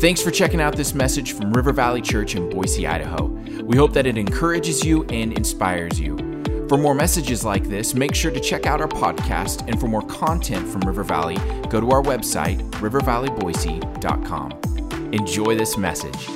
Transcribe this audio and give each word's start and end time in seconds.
Thanks 0.00 0.22
for 0.22 0.30
checking 0.30 0.60
out 0.60 0.76
this 0.76 0.94
message 0.94 1.32
from 1.32 1.52
River 1.52 1.72
Valley 1.72 2.00
Church 2.00 2.36
in 2.36 2.48
Boise, 2.48 2.86
Idaho. 2.86 3.24
We 3.64 3.76
hope 3.76 3.92
that 3.94 4.06
it 4.06 4.16
encourages 4.16 4.84
you 4.84 5.02
and 5.06 5.32
inspires 5.32 5.98
you. 5.98 6.16
For 6.68 6.78
more 6.78 6.94
messages 6.94 7.44
like 7.44 7.64
this, 7.64 7.94
make 7.94 8.14
sure 8.14 8.30
to 8.30 8.38
check 8.38 8.64
out 8.64 8.80
our 8.80 8.86
podcast. 8.86 9.66
And 9.66 9.80
for 9.80 9.88
more 9.88 10.02
content 10.02 10.68
from 10.68 10.82
River 10.82 11.02
Valley, 11.02 11.34
go 11.68 11.80
to 11.80 11.90
our 11.90 12.00
website, 12.00 12.60
rivervalleyboise.com. 12.74 15.12
Enjoy 15.12 15.56
this 15.56 15.76
message. 15.76 16.28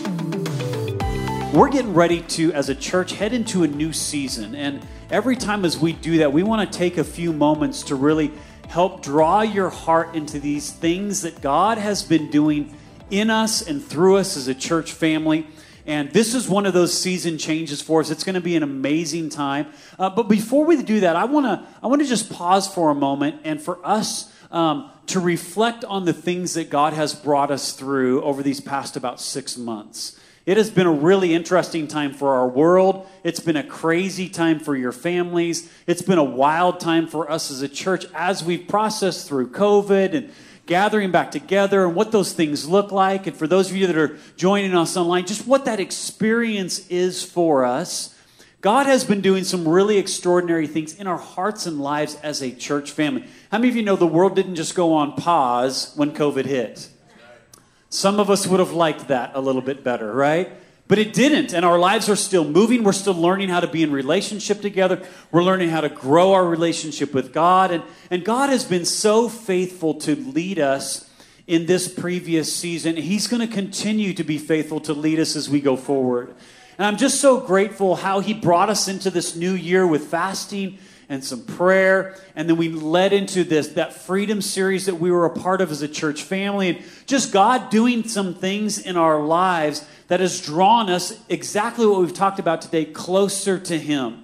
We're 1.55 1.69
getting 1.69 1.95
ready 1.95 2.23
to, 2.23 2.53
as 2.55 2.69
a 2.69 2.75
church, 2.75 3.13
head 3.13 3.33
into 3.33 3.63
a 3.63 3.69
new 3.69 3.93
season. 3.93 4.57
And 4.57 4.85
every 5.09 5.37
time 5.37 5.65
as 5.65 5.79
we 5.79 5.93
do 5.93 6.19
that, 6.19 6.33
we 6.33 6.43
want 6.43 6.69
to 6.69 6.79
take 6.79 6.99
a 6.99 7.05
few 7.05 7.33
moments 7.33 7.85
to 7.85 7.95
really 7.95 8.33
help 8.67 9.03
draw 9.03 9.43
your 9.43 9.71
heart 9.71 10.17
into 10.17 10.41
these 10.41 10.73
things 10.73 11.23
that 11.23 11.41
God 11.41 11.79
has 11.79 12.03
been 12.03 12.29
doing 12.29 12.77
in 13.13 13.31
us 13.31 13.63
and 13.63 13.85
through 13.85 14.17
us 14.17 14.37
as 14.37 14.49
a 14.49 14.55
church 14.55 14.91
family. 14.91 15.47
And 15.87 16.11
this 16.13 16.35
is 16.35 16.49
one 16.49 16.65
of 16.65 16.73
those 16.73 16.99
season 16.99 17.39
changes 17.39 17.83
for 17.83 18.01
us. 18.01 18.11
It's 18.11 18.25
going 18.25 18.35
to 18.35 18.41
be 18.41 18.57
an 18.57 18.63
amazing 18.63 19.29
time. 19.29 19.67
Uh, 19.99 20.11
but 20.11 20.29
before 20.29 20.65
we 20.65 20.81
do 20.83 21.01
that, 21.01 21.15
I 21.15 21.25
want 21.25 21.47
to 21.47 21.67
I 21.83 21.89
want 21.89 22.01
to 22.03 22.09
just 22.09 22.33
pause 22.33 22.73
for 22.73 22.91
a 22.91 22.95
moment 22.95 23.43
and 23.45 23.61
for 23.61 23.85
us 23.85 24.33
um, 24.51 24.91
to 25.07 25.21
reflect 25.21 25.85
on 25.85 26.05
the 26.05 26.13
things 26.13 26.55
that 26.55 26.71
God 26.71 26.93
has 26.93 27.15
brought 27.15 27.51
us 27.51 27.73
through 27.73 28.23
over 28.23 28.43
these 28.43 28.61
past 28.61 28.97
about 28.97 29.21
six 29.21 29.59
months. 29.59 30.19
It 30.45 30.57
has 30.57 30.71
been 30.71 30.89
a 30.89 30.93
really 30.93 31.35
interesting 31.35 31.87
time 31.87 32.15
for 32.15 32.35
our 32.35 32.49
world. 32.49 33.07
It's 33.23 33.39
been 33.39 33.57
a 33.57 33.63
crazy 33.63 34.29
time 34.29 34.59
for 34.59 34.75
your 34.75 34.91
families. 34.91 35.71
It's 35.87 36.03
been 36.03 36.19
a 36.19 36.25
wild 36.25 36.81
time 36.81 37.07
for 37.07 37.31
us 37.31 37.51
as 37.51 37.63
a 37.63 37.69
church 37.69 38.07
as 38.15 38.43
we've 38.43 38.67
processed 38.67 39.29
through 39.29 39.51
COVID 39.51 40.15
and 40.15 40.33
gathering 40.67 41.11
back 41.11 41.31
together 41.31 41.85
and 41.85 41.95
what 41.95 42.13
those 42.13 42.33
things 42.33 42.69
look 42.69 42.93
like. 42.93 43.27
And 43.27 43.37
for 43.37 43.47
those 43.47 43.71
of 43.71 43.77
you 43.77 43.87
that 43.87 43.97
are 43.97 44.17
joining 44.37 44.75
us 44.75 44.97
online, 44.97 45.27
just 45.27 45.47
what 45.47 45.65
that 45.65 45.81
experience 45.81 46.87
is 46.89 47.23
for 47.23 47.65
us. 47.65 48.15
God 48.61 48.87
has 48.87 49.05
been 49.05 49.21
doing 49.21 49.43
some 49.43 49.67
really 49.67 49.99
extraordinary 49.99 50.69
things 50.69 50.95
in 50.95 51.09
our 51.09 51.19
hearts 51.19 51.67
and 51.67 51.81
lives 51.81 52.15
as 52.23 52.43
a 52.43 52.53
church 52.53 52.93
family. 52.93 53.25
How 53.51 53.59
many 53.59 53.71
of 53.71 53.77
you 53.77 53.83
know 53.83 53.97
the 53.97 54.07
world 54.07 54.37
didn't 54.37 54.55
just 54.55 54.77
go 54.77 54.93
on 54.95 55.15
pause 55.15 55.93
when 55.97 56.13
COVID 56.13 56.45
hit? 56.45 56.89
Some 57.89 58.21
of 58.21 58.31
us 58.31 58.47
would 58.47 58.61
have 58.61 58.73
liked 58.73 59.09
that 59.09 59.33
a 59.35 59.41
little 59.41 59.63
bit 59.63 59.83
better, 59.83 60.13
right? 60.13 60.53
But 60.93 60.99
it 60.99 61.15
didn't, 61.15 61.55
and 61.55 61.65
our 61.65 61.79
lives 61.79 62.11
are 62.11 62.17
still 62.17 62.45
moving. 62.45 62.85
We're 62.85 62.93
still 62.93 63.15
learning 63.15 63.49
how 63.49 63.61
to 63.61 63.67
be 63.67 63.83
in 63.83 63.93
relationship 63.93 64.61
together. 64.61 65.03
We're 65.31 65.43
learning 65.43 65.71
how 65.71 65.81
to 65.81 65.89
grow 65.89 66.35
our 66.35 66.45
relationship 66.45 67.15
with 67.15 67.33
God. 67.33 67.71
And, 67.71 67.83
and 68.11 68.23
God 68.23 68.51
has 68.51 68.67
been 68.67 68.85
so 68.85 69.31
faithful 69.31 69.95
to 70.01 70.15
lead 70.15 70.59
us 70.59 71.09
in 71.47 71.65
this 71.65 71.89
previous 71.89 72.55
season. 72.55 72.97
He's 72.97 73.27
going 73.27 73.41
to 73.41 73.51
continue 73.51 74.13
to 74.13 74.23
be 74.23 74.37
faithful 74.37 74.81
to 74.81 74.93
lead 74.93 75.19
us 75.19 75.35
as 75.35 75.49
we 75.49 75.63
go 75.63 75.77
forward. 75.77 76.35
And 76.77 76.87
I'm 76.87 76.99
just 76.99 77.23
so 77.23 77.41
grateful 77.41 77.97
how 77.97 78.21
He 78.21 78.35
brought 78.35 78.69
us 78.69 78.87
into 78.87 79.09
this 79.09 79.35
new 79.35 79.53
year 79.53 79.87
with 79.87 80.09
fasting 80.09 80.77
and 81.09 81.25
some 81.25 81.47
prayer. 81.47 82.17
And 82.37 82.51
then 82.51 82.59
we 82.59 82.69
led 82.69 83.15
into 83.15 83.45
this, 83.45 83.69
that 83.69 83.95
freedom 83.95 84.43
series 84.43 84.85
that 84.85 84.97
we 84.97 85.11
were 85.11 85.25
a 85.25 85.31
part 85.31 85.63
of 85.63 85.71
as 85.71 85.81
a 85.81 85.89
church 85.89 86.23
family. 86.23 86.69
And 86.69 86.83
just 87.07 87.33
God 87.33 87.71
doing 87.71 88.07
some 88.09 88.35
things 88.35 88.79
in 88.79 88.99
our 88.99 89.23
lives 89.23 89.87
that 90.13 90.21
has 90.21 90.43
drawn 90.43 90.91
us 90.91 91.19
exactly 91.31 91.87
what 91.87 91.99
we've 91.99 92.13
talked 92.13 92.39
about 92.39 92.61
today 92.61 92.85
closer 92.85 93.59
to 93.59 93.79
Him. 93.79 94.23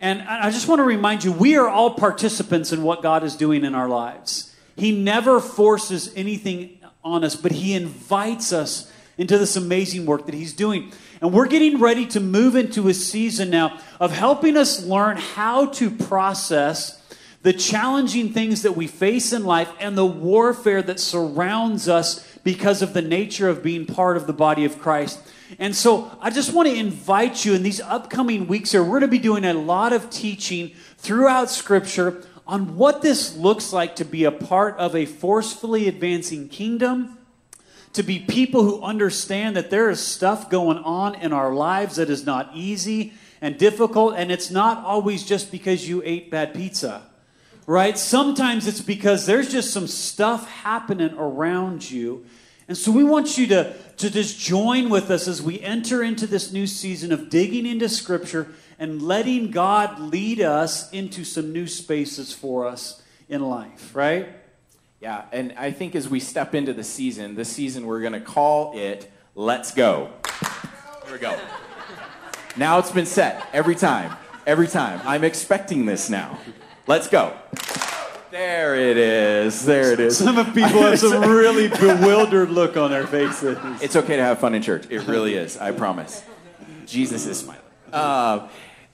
And 0.00 0.22
I 0.22 0.50
just 0.50 0.66
want 0.66 0.78
to 0.78 0.84
remind 0.84 1.22
you, 1.24 1.30
we 1.30 1.58
are 1.58 1.68
all 1.68 1.90
participants 1.90 2.72
in 2.72 2.82
what 2.82 3.02
God 3.02 3.22
is 3.22 3.36
doing 3.36 3.66
in 3.66 3.74
our 3.74 3.86
lives. 3.86 4.56
He 4.76 4.98
never 4.98 5.40
forces 5.40 6.10
anything 6.16 6.78
on 7.04 7.22
us, 7.22 7.36
but 7.36 7.52
He 7.52 7.74
invites 7.74 8.50
us 8.50 8.90
into 9.18 9.36
this 9.36 9.56
amazing 9.56 10.06
work 10.06 10.24
that 10.24 10.34
He's 10.34 10.54
doing. 10.54 10.90
And 11.20 11.34
we're 11.34 11.48
getting 11.48 11.80
ready 11.80 12.06
to 12.06 12.18
move 12.20 12.56
into 12.56 12.88
a 12.88 12.94
season 12.94 13.50
now 13.50 13.78
of 14.00 14.10
helping 14.10 14.56
us 14.56 14.86
learn 14.86 15.18
how 15.18 15.66
to 15.66 15.90
process 15.90 17.02
the 17.42 17.52
challenging 17.52 18.32
things 18.32 18.62
that 18.62 18.74
we 18.74 18.86
face 18.86 19.34
in 19.34 19.44
life 19.44 19.70
and 19.78 19.98
the 19.98 20.06
warfare 20.06 20.80
that 20.80 20.98
surrounds 20.98 21.90
us 21.90 22.26
because 22.44 22.82
of 22.82 22.92
the 22.92 23.02
nature 23.02 23.48
of 23.48 23.62
being 23.62 23.86
part 23.86 24.16
of 24.16 24.26
the 24.26 24.32
body 24.32 24.64
of 24.64 24.78
Christ. 24.78 25.18
And 25.58 25.74
so 25.74 26.16
I 26.20 26.30
just 26.30 26.52
want 26.52 26.68
to 26.68 26.74
invite 26.74 27.44
you 27.44 27.54
in 27.54 27.62
these 27.62 27.80
upcoming 27.80 28.46
weeks 28.46 28.72
here, 28.72 28.82
we're 28.82 29.00
going 29.00 29.02
to 29.02 29.08
be 29.08 29.18
doing 29.18 29.44
a 29.44 29.54
lot 29.54 29.92
of 29.92 30.10
teaching 30.10 30.72
throughout 30.98 31.50
Scripture 31.50 32.22
on 32.46 32.76
what 32.76 33.00
this 33.00 33.34
looks 33.36 33.72
like 33.72 33.96
to 33.96 34.04
be 34.04 34.24
a 34.24 34.30
part 34.30 34.76
of 34.76 34.94
a 34.94 35.06
forcefully 35.06 35.88
advancing 35.88 36.48
kingdom, 36.48 37.16
to 37.94 38.02
be 38.02 38.18
people 38.18 38.62
who 38.62 38.82
understand 38.82 39.56
that 39.56 39.70
there 39.70 39.88
is 39.88 40.00
stuff 40.00 40.50
going 40.50 40.78
on 40.78 41.14
in 41.14 41.32
our 41.32 41.54
lives 41.54 41.96
that 41.96 42.10
is 42.10 42.26
not 42.26 42.50
easy 42.54 43.14
and 43.40 43.56
difficult, 43.56 44.14
and 44.16 44.30
it's 44.30 44.50
not 44.50 44.84
always 44.84 45.24
just 45.24 45.50
because 45.50 45.88
you 45.88 46.02
ate 46.04 46.30
bad 46.30 46.52
pizza 46.52 47.02
right? 47.66 47.98
Sometimes 47.98 48.66
it's 48.66 48.80
because 48.80 49.26
there's 49.26 49.50
just 49.50 49.72
some 49.72 49.86
stuff 49.86 50.48
happening 50.48 51.14
around 51.16 51.90
you. 51.90 52.26
And 52.66 52.76
so 52.76 52.90
we 52.90 53.04
want 53.04 53.36
you 53.36 53.46
to, 53.48 53.74
to 53.98 54.10
just 54.10 54.38
join 54.38 54.88
with 54.88 55.10
us 55.10 55.28
as 55.28 55.42
we 55.42 55.60
enter 55.60 56.02
into 56.02 56.26
this 56.26 56.52
new 56.52 56.66
season 56.66 57.12
of 57.12 57.28
digging 57.28 57.66
into 57.66 57.88
Scripture 57.88 58.48
and 58.78 59.02
letting 59.02 59.50
God 59.50 60.00
lead 60.00 60.40
us 60.40 60.90
into 60.90 61.24
some 61.24 61.52
new 61.52 61.66
spaces 61.66 62.32
for 62.32 62.66
us 62.66 63.02
in 63.28 63.42
life, 63.42 63.94
right? 63.94 64.28
Yeah, 65.00 65.24
and 65.32 65.52
I 65.58 65.70
think 65.70 65.94
as 65.94 66.08
we 66.08 66.20
step 66.20 66.54
into 66.54 66.72
the 66.72 66.84
season, 66.84 67.34
this 67.34 67.50
season 67.50 67.86
we're 67.86 68.00
going 68.00 68.14
to 68.14 68.20
call 68.20 68.76
it 68.78 69.10
Let's 69.34 69.74
Go. 69.74 70.10
Here 71.04 71.12
we 71.12 71.18
go. 71.18 71.38
Now 72.56 72.78
it's 72.78 72.90
been 72.90 73.06
set 73.06 73.46
every 73.52 73.74
time. 73.74 74.16
Every 74.46 74.68
time. 74.68 75.00
I'm 75.04 75.24
expecting 75.24 75.86
this 75.86 76.08
now. 76.08 76.38
Let's 76.86 77.08
go. 77.08 77.34
There 78.30 78.74
it 78.74 78.98
is. 78.98 79.64
There 79.64 79.92
it 79.92 80.00
is. 80.00 80.18
Some 80.18 80.36
of 80.36 80.46
people 80.48 80.82
have 80.82 80.98
some 80.98 81.22
really 81.22 81.68
bewildered 81.80 82.50
look 82.50 82.76
on 82.76 82.90
their 82.90 83.06
faces. 83.06 83.56
It's 83.80 83.96
okay 83.96 84.16
to 84.16 84.22
have 84.22 84.38
fun 84.38 84.54
in 84.54 84.60
church. 84.60 84.86
It 84.90 85.06
really 85.06 85.34
is. 85.34 85.56
I 85.56 85.70
promise. 85.70 86.22
Jesus 86.84 87.26
is 87.26 87.38
smiling. 87.38 87.62
Uh, 87.90 88.48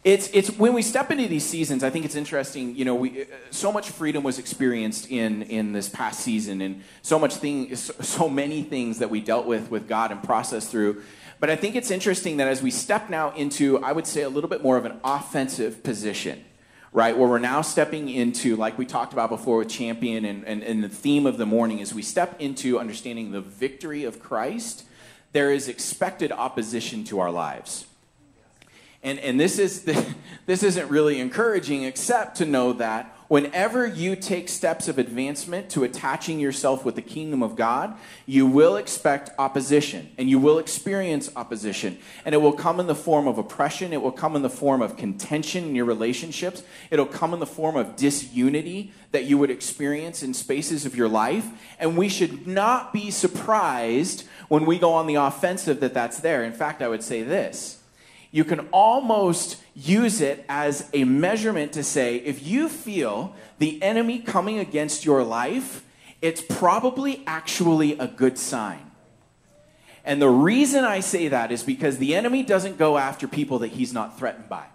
it's, 0.05 0.31
it's 0.33 0.57
when 0.57 0.73
we 0.73 0.83
step 0.83 1.11
into 1.11 1.27
these 1.27 1.45
seasons. 1.45 1.83
I 1.83 1.91
think 1.91 2.05
it's 2.05 2.15
interesting. 2.15 2.77
You 2.77 2.85
know, 2.85 2.95
we 2.95 3.27
so 3.51 3.73
much 3.73 3.91
freedom 3.91 4.23
was 4.23 4.39
experienced 4.39 5.11
in 5.11 5.43
in 5.43 5.73
this 5.73 5.89
past 5.89 6.21
season, 6.21 6.61
and 6.61 6.83
so 7.03 7.19
much 7.19 7.35
thing, 7.37 7.75
so 7.75 8.29
many 8.29 8.63
things 8.63 9.01
that 9.01 9.11
we 9.11 9.21
dealt 9.21 9.47
with 9.47 9.71
with 9.71 9.89
God 9.89 10.13
and 10.13 10.23
processed 10.23 10.71
through. 10.71 11.03
But 11.41 11.51
I 11.51 11.57
think 11.57 11.75
it's 11.75 11.91
interesting 11.91 12.37
that 12.37 12.47
as 12.47 12.63
we 12.63 12.71
step 12.71 13.11
now 13.11 13.33
into, 13.33 13.83
I 13.83 13.93
would 13.93 14.07
say, 14.07 14.23
a 14.23 14.29
little 14.29 14.49
bit 14.49 14.63
more 14.63 14.77
of 14.77 14.85
an 14.85 15.01
offensive 15.03 15.83
position 15.83 16.45
right? 16.93 17.17
Where 17.17 17.29
we're 17.29 17.39
now 17.39 17.63
stepping 17.63 18.09
into, 18.09 18.57
like 18.57 18.77
we 18.77 18.87
talked 18.87 19.13
about 19.13 19.31
before 19.31 19.59
with 19.59 19.69
Champion, 19.69 20.25
and, 20.25 20.45
and, 20.45 20.63
and 20.63 20.83
the 20.83 20.89
theme 20.89 21.27
of 21.27 21.39
the 21.39 21.47
morning 21.47 21.79
is 21.79 21.95
we 21.95 22.03
step 22.03 22.41
into 22.41 22.79
understanding 22.79 23.31
the 23.31 23.41
victory 23.41 24.05
of 24.05 24.21
Christ, 24.21 24.85
there 25.33 25.53
is 25.53 25.69
expected 25.69 26.33
opposition 26.33 27.05
to 27.05 27.21
our 27.21 27.31
lives. 27.31 27.87
And, 29.03 29.19
and 29.21 29.39
this, 29.39 29.59
is 29.59 29.85
this 30.47 30.63
isn't 30.63 30.89
really 30.89 31.21
encouraging, 31.21 31.85
except 31.85 32.37
to 32.39 32.45
know 32.45 32.73
that 32.75 33.15
whenever 33.31 33.87
you 33.87 34.17
take 34.17 34.49
steps 34.49 34.89
of 34.89 34.99
advancement 34.99 35.71
to 35.71 35.85
attaching 35.85 36.41
yourself 36.41 36.85
with 36.85 36.97
the 36.97 37.01
kingdom 37.01 37.45
of 37.45 37.55
God, 37.55 37.97
you 38.27 38.45
will 38.45 38.75
expect 38.75 39.31
opposition 39.39 40.11
and 40.19 40.29
you 40.29 40.37
will 40.37 40.59
experience 40.59 41.31
opposition. 41.37 41.97
And 42.25 42.35
it 42.35 42.39
will 42.39 42.53
come 42.53 42.81
in 42.81 42.89
the 42.89 42.95
form 42.97 43.29
of 43.29 43.39
oppression, 43.39 43.93
it 43.93 44.03
will 44.03 44.11
come 44.11 44.35
in 44.35 44.43
the 44.43 44.51
form 44.51 44.83
of 44.83 44.97
contention 44.97 45.63
in 45.63 45.77
your 45.77 45.85
relationships, 45.85 46.65
it'll 46.91 47.07
come 47.07 47.33
in 47.33 47.39
the 47.39 47.47
form 47.47 47.77
of 47.77 47.95
disunity 47.95 48.93
that 49.13 49.27
you 49.27 49.39
would 49.39 49.51
experience 49.51 50.25
in 50.25 50.35
spaces 50.35 50.85
of 50.85 50.97
your 50.97 51.09
life. 51.09 51.47
And 51.79 51.97
we 51.97 52.09
should 52.09 52.49
not 52.49 52.93
be 52.93 53.13
surprised 53.13 54.27
when 54.49 54.67
we 54.67 54.77
go 54.77 54.93
on 54.93 55.07
the 55.07 55.15
offensive 55.15 55.79
that 55.81 55.95
that's 55.95 56.19
there. 56.19 56.43
In 56.43 56.53
fact, 56.53 56.83
I 56.83 56.89
would 56.89 57.05
say 57.05 57.23
this 57.23 57.80
you 58.31 58.45
can 58.45 58.69
almost 58.73 59.57
use 59.75 60.21
it 60.21 60.45
as 60.49 60.89
a 60.93 61.05
measurement 61.05 61.73
to 61.73 61.83
say 61.83 62.17
if 62.17 62.47
you 62.47 62.69
feel 62.69 63.35
the 63.59 63.83
enemy 63.83 64.21
coming 64.21 64.59
against 64.59 65.05
your 65.05 65.25
life, 65.25 65.85
it's 66.23 66.41
probably 66.41 67.23
actually 67.27 67.99
a 67.99 68.07
good 68.07 68.39
sign. 68.39 68.91
And 70.05 70.21
the 70.23 70.29
reason 70.29 70.85
I 70.85 71.01
say 71.01 71.29
that 71.29 71.53
is 71.53 71.63
because 71.63 71.99
the 71.99 72.15
enemy 72.15 72.43
doesn't 72.43 72.79
go 72.79 72.97
after 72.97 73.29
people 73.29 73.59
that 73.61 73.69
he's 73.69 73.93
not 73.93 74.19
threatened 74.19 74.49
by. 74.49 74.67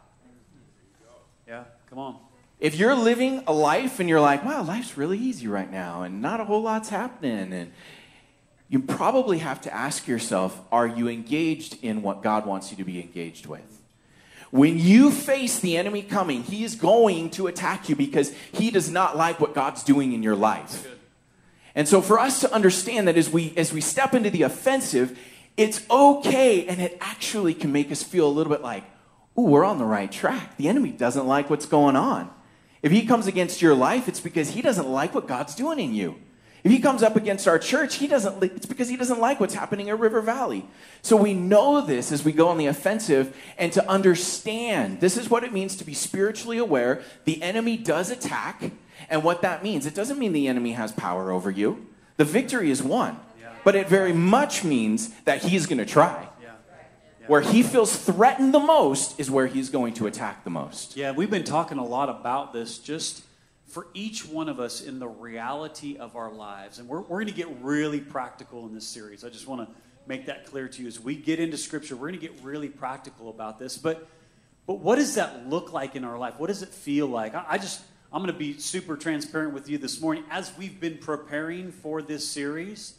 Yeah, 1.48 1.64
come 1.90 2.00
on. 2.00 2.18
If 2.60 2.76
you're 2.76 2.96
living 2.96 3.44
a 3.48 3.54
life 3.54 4.00
and 4.00 4.08
you're 4.08 4.22
like, 4.22 4.46
wow, 4.46 4.64
life's 4.64 4.98
really 4.98 5.18
easy 5.18 5.48
right 5.48 5.70
now 5.70 6.04
and 6.04 6.22
not 6.22 6.40
a 6.40 6.46
whole 6.46 6.62
lot's 6.62 6.90
happening 6.90 7.54
and 7.54 7.72
you 8.68 8.80
probably 8.80 9.40
have 9.40 9.62
to 9.62 9.74
ask 9.74 10.08
yourself 10.08 10.60
are 10.72 10.88
you 10.88 11.08
engaged 11.08 11.78
in 11.84 12.02
what 12.02 12.24
God 12.24 12.46
wants 12.46 12.72
you 12.72 12.78
to 12.78 12.84
be 12.84 13.00
engaged 13.00 13.46
with? 13.46 13.82
When 14.52 14.80
you 14.80 15.12
face 15.12 15.60
the 15.60 15.76
enemy 15.78 16.02
coming, 16.02 16.44
he 16.44 16.64
is 16.64 16.76
going 16.76 17.32
to 17.32 17.48
attack 17.48 17.90
you 17.90 17.96
because 17.96 18.34
he 18.54 18.72
does 18.72 18.90
not 18.90 19.18
like 19.18 19.40
what 19.40 19.54
God's 19.54 19.84
doing 19.84 20.14
in 20.14 20.24
your 20.24 20.36
life. 20.36 20.88
And 21.76 21.88
so 21.88 22.02
for 22.02 22.20
us 22.20 22.40
to 22.40 22.54
understand 22.54 23.08
that 23.08 23.18
as 23.18 23.30
we 23.30 23.54
as 23.58 23.74
we 23.74 23.82
step 23.82 24.14
into 24.14 24.30
the 24.30 24.44
offensive, 24.44 25.20
it's 25.58 25.88
okay 25.90 26.66
and 26.68 26.82
it 26.82 26.98
actually 27.02 27.54
can 27.54 27.72
make 27.72 27.92
us 27.92 28.02
feel 28.02 28.28
a 28.28 28.32
little 28.32 28.52
bit 28.52 28.62
like, 28.62 28.84
ooh, 29.38 29.44
we're 29.44 29.66
on 29.66 29.78
the 29.78 29.86
right 29.86 30.12
track. 30.12 30.58
The 30.58 30.70
enemy 30.70 30.92
doesn't 30.92 31.28
like 31.28 31.50
what's 31.50 31.66
going 31.66 31.96
on. 31.96 32.30
If 32.82 32.92
he 32.92 33.06
comes 33.06 33.28
against 33.28 33.62
your 33.62 33.76
life, 33.76 34.08
it's 34.08 34.20
because 34.20 34.52
he 34.52 34.62
doesn't 34.62 34.88
like 34.88 35.14
what 35.14 35.28
God's 35.28 35.56
doing 35.56 35.80
in 35.80 35.94
you. 35.94 36.16
If 36.66 36.72
he 36.72 36.80
comes 36.80 37.04
up 37.04 37.16
against 37.16 37.48
our 37.48 37.60
church, 37.60 37.98
he 37.98 38.08
doesn't 38.08 38.42
it's 38.42 38.66
because 38.66 38.90
he 38.90 38.98
doesn't 38.98 39.20
like 39.20 39.40
what's 39.40 39.54
happening 39.54 39.92
at 39.92 40.00
River 40.00 40.20
Valley. 40.20 40.66
So 41.04 41.16
we 41.16 41.36
know 41.36 41.80
this 41.80 42.12
as 42.12 42.26
we 42.26 42.32
go 42.32 42.48
on 42.48 42.58
the 42.58 42.66
offensive 42.66 43.38
and 43.60 43.72
to 43.74 43.88
understand 43.88 45.00
this 45.00 45.16
is 45.16 45.30
what 45.30 45.44
it 45.44 45.54
means 45.54 45.76
to 45.76 45.84
be 45.84 45.94
spiritually 45.94 46.58
aware. 46.58 47.04
The 47.26 47.44
enemy 47.44 47.78
does 47.78 48.10
attack, 48.10 48.72
and 49.12 49.24
what 49.24 49.44
that 49.44 49.62
means. 49.62 49.86
It 49.86 49.94
doesn't 49.94 50.18
mean 50.18 50.34
the 50.34 50.48
enemy 50.48 50.72
has 50.72 50.92
power 50.92 51.30
over 51.30 51.52
you. 51.52 51.86
The 52.18 52.26
victory 52.26 52.72
is 52.72 52.82
won. 52.82 53.20
But 53.64 53.76
it 53.76 53.88
very 53.88 54.14
much 54.14 54.64
means 54.64 55.10
that 55.26 55.44
he's 55.44 55.68
going 55.68 55.78
to 55.78 55.86
try. 55.86 56.30
Where 57.28 57.42
he 57.42 57.62
feels 57.62 57.96
threatened 57.96 58.56
the 58.56 58.60
most 58.60 59.20
is 59.20 59.30
where 59.30 59.46
he's 59.46 59.70
going 59.70 59.94
to 59.96 60.08
attack 60.08 60.44
the 60.44 60.50
most. 60.50 60.98
Yeah, 60.98 61.12
we've 61.12 61.30
been 61.30 61.44
talking 61.44 61.78
a 61.78 61.86
lot 61.86 62.10
about 62.10 62.54
this 62.54 62.80
just 62.80 63.24
for 63.76 63.88
each 63.94 64.26
one 64.26 64.48
of 64.48 64.58
us 64.62 64.80
in 64.80 65.00
the 65.00 65.08
reality 65.08 65.98
of 65.98 66.16
our 66.16 66.32
lives. 66.32 66.80
And 66.80 66.88
we're, 66.88 67.02
we're 67.02 67.18
going 67.18 67.28
to 67.28 67.34
get 67.34 67.50
really 67.62 68.00
practical 68.00 68.66
in 68.66 68.74
this 68.74 68.88
series. 68.88 69.26
I 69.26 69.30
just 69.30 69.50
want 69.50 69.68
to 69.68 69.76
make 70.08 70.28
that 70.28 70.46
clear 70.46 70.70
to 70.70 70.82
you. 70.82 70.88
As 70.88 70.98
we 70.98 71.14
get 71.14 71.42
into 71.42 71.58
Scripture, 71.58 71.98
we're 71.98 72.08
going 72.08 72.22
to 72.22 72.26
get 72.26 72.40
really 72.42 72.70
practical 72.70 73.30
about 73.30 73.60
this. 73.60 73.78
But, 73.78 74.08
but 74.66 74.76
what 74.76 74.96
does 74.96 75.16
that 75.16 75.50
look 75.50 75.74
like 75.74 75.98
in 75.98 76.06
our 76.06 76.18
life? 76.18 76.36
What 76.40 76.48
does 76.48 76.64
it 76.64 76.70
feel 76.70 77.08
like? 77.08 77.36
I, 77.36 77.44
I 77.50 77.58
just, 77.58 77.82
I'm 78.14 78.22
going 78.22 78.32
to 78.32 78.40
be 78.40 78.58
super 78.60 78.96
transparent 78.96 79.54
with 79.54 79.68
you 79.68 79.78
this 79.78 80.00
morning. 80.00 80.24
As 80.32 80.58
we've 80.58 80.80
been 80.80 80.98
preparing 80.98 81.74
for 81.74 82.02
this 82.02 82.26
series, 82.26 82.94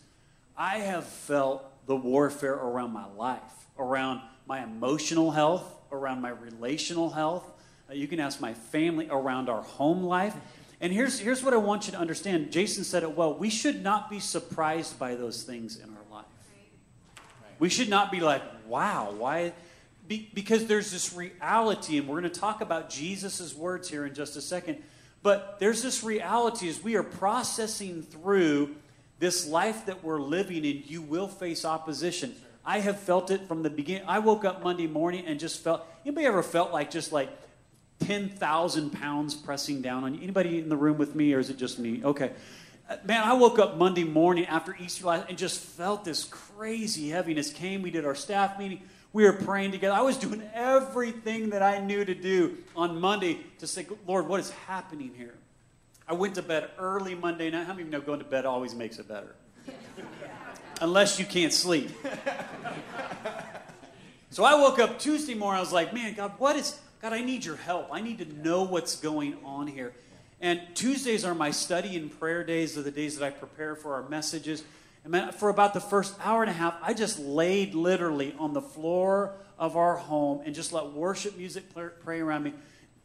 I 0.59 0.81
have 0.81 1.07
felt 1.07 1.65
the 1.87 1.97
warfare 1.97 2.53
around 2.53 2.93
my 2.93 3.07
life, 3.17 3.41
around 3.79 4.21
my 4.47 4.63
emotional 4.63 5.31
health, 5.31 5.65
around 5.91 6.21
my 6.21 6.29
relational 6.29 7.09
health. 7.09 7.51
Uh, 7.89 7.95
you 7.95 8.07
can 8.07 8.21
ask 8.21 8.43
my 8.43 8.53
family 8.53 9.09
around 9.09 9.49
our 9.49 9.63
home 9.63 10.03
life. 10.03 10.37
And 10.81 10.93
here's, 10.93 11.19
here's 11.19 11.43
what 11.43 11.55
I 11.55 11.57
want 11.57 11.87
you 11.87 11.93
to 11.93 11.99
understand. 11.99 12.53
Jason 12.53 12.85
said 12.85 13.03
it 13.03 13.17
well. 13.17 13.35
We 13.35 13.49
should 13.49 13.83
not 13.83 14.11
be 14.11 14.21
surprised 14.21 14.99
by 14.99 15.15
those 15.15 15.43
things 15.43 15.77
in 15.77 15.89
our 15.89 16.17
life. 16.19 16.27
We 17.59 17.69
should 17.71 17.89
not 17.89 18.13
be 18.13 18.21
like, 18.21 18.43
wow, 18.67 19.15
why? 19.17 19.53
Be, 20.07 20.31
because 20.35 20.67
there's 20.67 20.91
this 20.91 21.15
reality, 21.15 21.99
and 21.99 22.07
we're 22.07 22.21
going 22.21 22.33
to 22.33 22.41
talk 22.41 22.61
about 22.61 22.91
Jesus' 22.91 23.55
words 23.55 23.89
here 23.89 24.05
in 24.07 24.15
just 24.15 24.37
a 24.37 24.43
second. 24.43 24.83
But 25.23 25.59
there's 25.59 25.83
this 25.83 26.05
reality 26.05 26.69
as 26.69 26.83
we 26.83 26.95
are 26.97 27.03
processing 27.03 28.03
through 28.03 28.77
this 29.19 29.47
life 29.49 29.87
that 29.87 30.05
we're 30.05 30.21
living 30.21 30.65
in, 30.65 30.83
you 30.87 31.01
will 31.01 31.29
face 31.29 31.65
opposition. 31.65 32.35
I 32.65 32.81
have 32.81 33.01
felt 33.01 33.31
it 33.31 33.49
from 33.49 33.63
the 33.63 33.71
beginning. 33.71 34.05
I 34.07 34.19
woke 34.19 34.45
up 34.45 34.63
Monday 34.63 34.87
morning 34.87 35.25
and 35.27 35.41
just 35.41 35.63
felt. 35.63 35.87
Anybody 36.05 36.27
ever 36.27 36.43
felt 36.43 36.73
like 36.73 36.91
just 36.91 37.13
like 37.13 37.31
ten 37.99 38.29
thousand 38.29 38.91
pounds 38.91 39.35
pressing 39.35 39.83
down 39.83 40.05
on 40.05 40.15
you? 40.15 40.23
Anybody 40.23 40.59
in 40.59 40.69
the 40.69 40.77
room 40.77 40.99
with 40.99 41.15
me, 41.15 41.33
or 41.35 41.39
is 41.39 41.51
it 41.51 41.57
just 41.57 41.79
me? 41.79 42.03
Okay, 42.05 42.33
uh, 42.89 42.97
man. 43.05 43.25
I 43.25 43.35
woke 43.35 43.59
up 43.59 43.77
Monday 43.77 44.05
morning 44.05 44.47
after 44.47 44.77
Easter 44.79 45.07
last 45.07 45.29
and 45.29 45.39
just 45.39 45.61
felt 45.61 46.05
this 46.05 46.25
crazy 46.25 47.11
heaviness. 47.11 47.51
Came. 47.51 47.83
We 47.83 47.91
did 47.91 48.05
our 48.05 48.15
staff 48.15 48.59
meeting. 48.59 48.83
We 49.13 49.25
were 49.25 49.33
praying 49.33 49.73
together. 49.73 49.95
I 49.95 50.03
was 50.03 50.19
doing 50.19 50.43
everything 50.53 51.51
that 51.51 51.63
I 51.63 51.79
knew 51.79 52.05
to 52.05 52.15
do 52.15 52.59
on 52.77 53.01
Monday 53.01 53.39
to 53.61 53.67
say, 53.67 53.87
Lord, 54.07 54.29
what 54.29 54.41
is 54.41 54.51
happening 54.51 55.13
here? 55.17 55.35
I 56.09 56.13
went 56.13 56.37
to 56.37 56.43
bed 56.43 56.71
early 56.79 57.15
Monday 57.15 57.51
night. 57.51 57.67
How 57.67 57.73
many 57.73 57.83
of 57.83 57.89
you 57.89 57.93
know 57.93 58.01
going 58.01 58.21
to 58.21 58.25
bed 58.25 58.45
always 58.45 58.75
makes 58.75 58.99
it 58.99 59.09
better? 59.09 59.35
Unless 60.81 61.19
you 61.19 61.25
can't 61.25 61.53
sleep. 61.53 61.91
so 64.31 64.45
I 64.45 64.55
woke 64.55 64.79
up 64.79 64.99
Tuesday 64.99 65.35
morning. 65.35 65.57
I 65.57 65.61
was 65.61 65.73
like, 65.73 65.93
man, 65.93 66.15
God, 66.15 66.33
what 66.39 66.55
is, 66.55 66.79
God, 67.01 67.13
I 67.13 67.23
need 67.23 67.45
your 67.45 67.57
help. 67.57 67.89
I 67.93 68.01
need 68.01 68.19
to 68.19 68.25
know 68.43 68.63
what's 68.63 68.97
going 68.97 69.37
on 69.45 69.67
here. 69.67 69.93
And 70.41 70.61
Tuesdays 70.75 71.25
are 71.25 71.35
my 71.35 71.51
study 71.51 71.97
and 71.97 72.17
prayer 72.19 72.45
days, 72.45 72.77
are 72.77 72.83
the 72.83 72.91
days 72.91 73.19
that 73.19 73.25
I 73.25 73.31
prepare 73.31 73.75
for 73.75 73.95
our 73.95 74.09
messages. 74.09 74.63
And 75.05 75.13
man, 75.13 75.33
for 75.33 75.49
about 75.49 75.73
the 75.75 75.81
first 75.81 76.15
hour 76.23 76.43
and 76.43 76.51
a 76.51 76.55
half, 76.55 76.75
I 76.83 76.95
just 76.95 77.19
laid 77.19 77.75
literally 77.75 78.35
on 78.39 78.53
the 78.53 78.61
floor 78.61 79.35
of 79.59 79.77
our 79.77 79.97
home 79.97 80.43
and 80.45 80.55
just 80.55 80.73
let 80.73 80.87
worship 80.93 81.37
music 81.39 81.65
play 82.03 82.21
around 82.21 82.43
me 82.43 82.53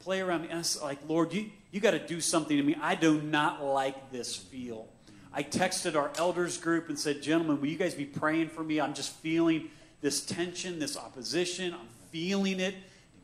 play 0.01 0.21
around 0.21 0.41
me. 0.41 0.47
And 0.47 0.55
I 0.55 0.59
was 0.59 0.81
like, 0.81 0.97
Lord, 1.07 1.33
you, 1.33 1.49
you 1.71 1.79
got 1.79 1.91
to 1.91 1.99
do 1.99 2.19
something 2.19 2.57
to 2.57 2.63
me. 2.63 2.75
I 2.81 2.95
do 2.95 3.21
not 3.21 3.63
like 3.63 4.11
this 4.11 4.35
feel. 4.35 4.87
I 5.33 5.43
texted 5.43 5.95
our 5.95 6.11
elders 6.17 6.57
group 6.57 6.89
and 6.89 6.99
said, 6.99 7.21
Gentlemen, 7.21 7.61
will 7.61 7.67
you 7.67 7.77
guys 7.77 7.93
be 7.93 8.05
praying 8.05 8.49
for 8.49 8.63
me? 8.63 8.81
I'm 8.81 8.93
just 8.93 9.11
feeling 9.17 9.69
this 10.01 10.25
tension, 10.25 10.79
this 10.79 10.97
opposition. 10.97 11.73
I'm 11.73 11.87
feeling 12.11 12.59
it 12.59 12.75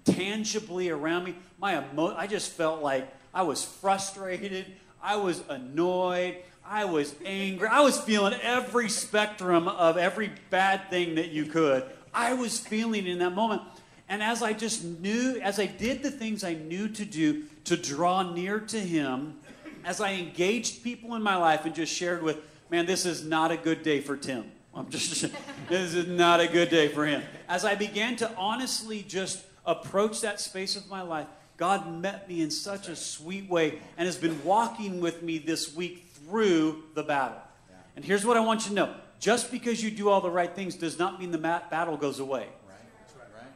tangibly 0.07 0.89
around 0.89 1.25
me. 1.25 1.35
My 1.59 1.77
emo- 1.77 2.15
I 2.15 2.27
just 2.27 2.51
felt 2.51 2.81
like 2.81 3.07
I 3.33 3.43
was 3.43 3.63
frustrated. 3.63 4.65
I 5.01 5.17
was 5.17 5.43
annoyed. 5.49 6.37
I 6.65 6.85
was 6.85 7.15
angry. 7.25 7.67
I 7.67 7.81
was 7.81 7.99
feeling 7.99 8.33
every 8.41 8.89
spectrum 8.89 9.67
of 9.67 9.97
every 9.97 10.31
bad 10.49 10.89
thing 10.89 11.15
that 11.15 11.29
you 11.29 11.45
could. 11.45 11.83
I 12.13 12.33
was 12.33 12.59
feeling 12.59 13.05
in 13.05 13.19
that 13.19 13.33
moment. 13.33 13.61
And 14.09 14.23
as 14.23 14.41
I 14.41 14.53
just 14.53 14.83
knew, 14.83 15.39
as 15.41 15.59
I 15.59 15.65
did 15.65 16.01
the 16.01 16.11
things 16.11 16.43
I 16.43 16.53
knew 16.53 16.87
to 16.89 17.05
do 17.05 17.43
to 17.65 17.77
draw 17.77 18.23
near 18.23 18.59
to 18.59 18.79
Him, 18.79 19.35
as 19.83 20.01
I 20.01 20.13
engaged 20.13 20.83
people 20.83 21.15
in 21.15 21.23
my 21.23 21.35
life 21.35 21.65
and 21.65 21.75
just 21.75 21.93
shared 21.93 22.23
with, 22.23 22.37
man, 22.69 22.85
this 22.85 23.05
is 23.05 23.23
not 23.23 23.51
a 23.51 23.57
good 23.57 23.83
day 23.83 24.01
for 24.01 24.17
Tim. 24.17 24.51
I'm 24.77 24.89
just, 24.89 25.21
this 25.69 25.93
is 25.93 26.07
not 26.07 26.39
a 26.39 26.47
good 26.47 26.69
day 26.69 26.87
for 26.87 27.05
him. 27.05 27.23
As 27.49 27.65
I 27.65 27.75
began 27.75 28.15
to 28.17 28.31
honestly 28.35 29.01
just 29.01 29.43
approach 29.67 30.21
that 30.21 30.39
space 30.39 30.75
of 30.75 30.89
my 30.89 31.01
life, 31.03 31.27
God 31.57 32.01
met 32.01 32.27
me 32.29 32.41
in 32.41 32.49
such 32.49 32.87
a 32.87 32.95
sweet 32.95 33.49
way 33.49 33.79
and 33.97 34.05
has 34.05 34.15
been 34.15 34.43
walking 34.43 35.01
with 35.01 35.21
me 35.21 35.37
this 35.37 35.75
week 35.75 36.07
through 36.13 36.83
the 36.95 37.03
battle. 37.03 37.41
And 37.95 38.05
here's 38.05 38.25
what 38.25 38.37
I 38.37 38.39
want 38.39 38.63
you 38.63 38.69
to 38.69 38.75
know 38.75 38.95
just 39.19 39.51
because 39.51 39.83
you 39.83 39.89
do 39.89 40.09
all 40.09 40.21
the 40.21 40.29
right 40.29 40.53
things 40.55 40.75
does 40.75 40.99
not 40.99 41.19
mean 41.19 41.31
the 41.31 41.37
battle 41.37 41.97
goes 41.97 42.19
away. 42.19 42.47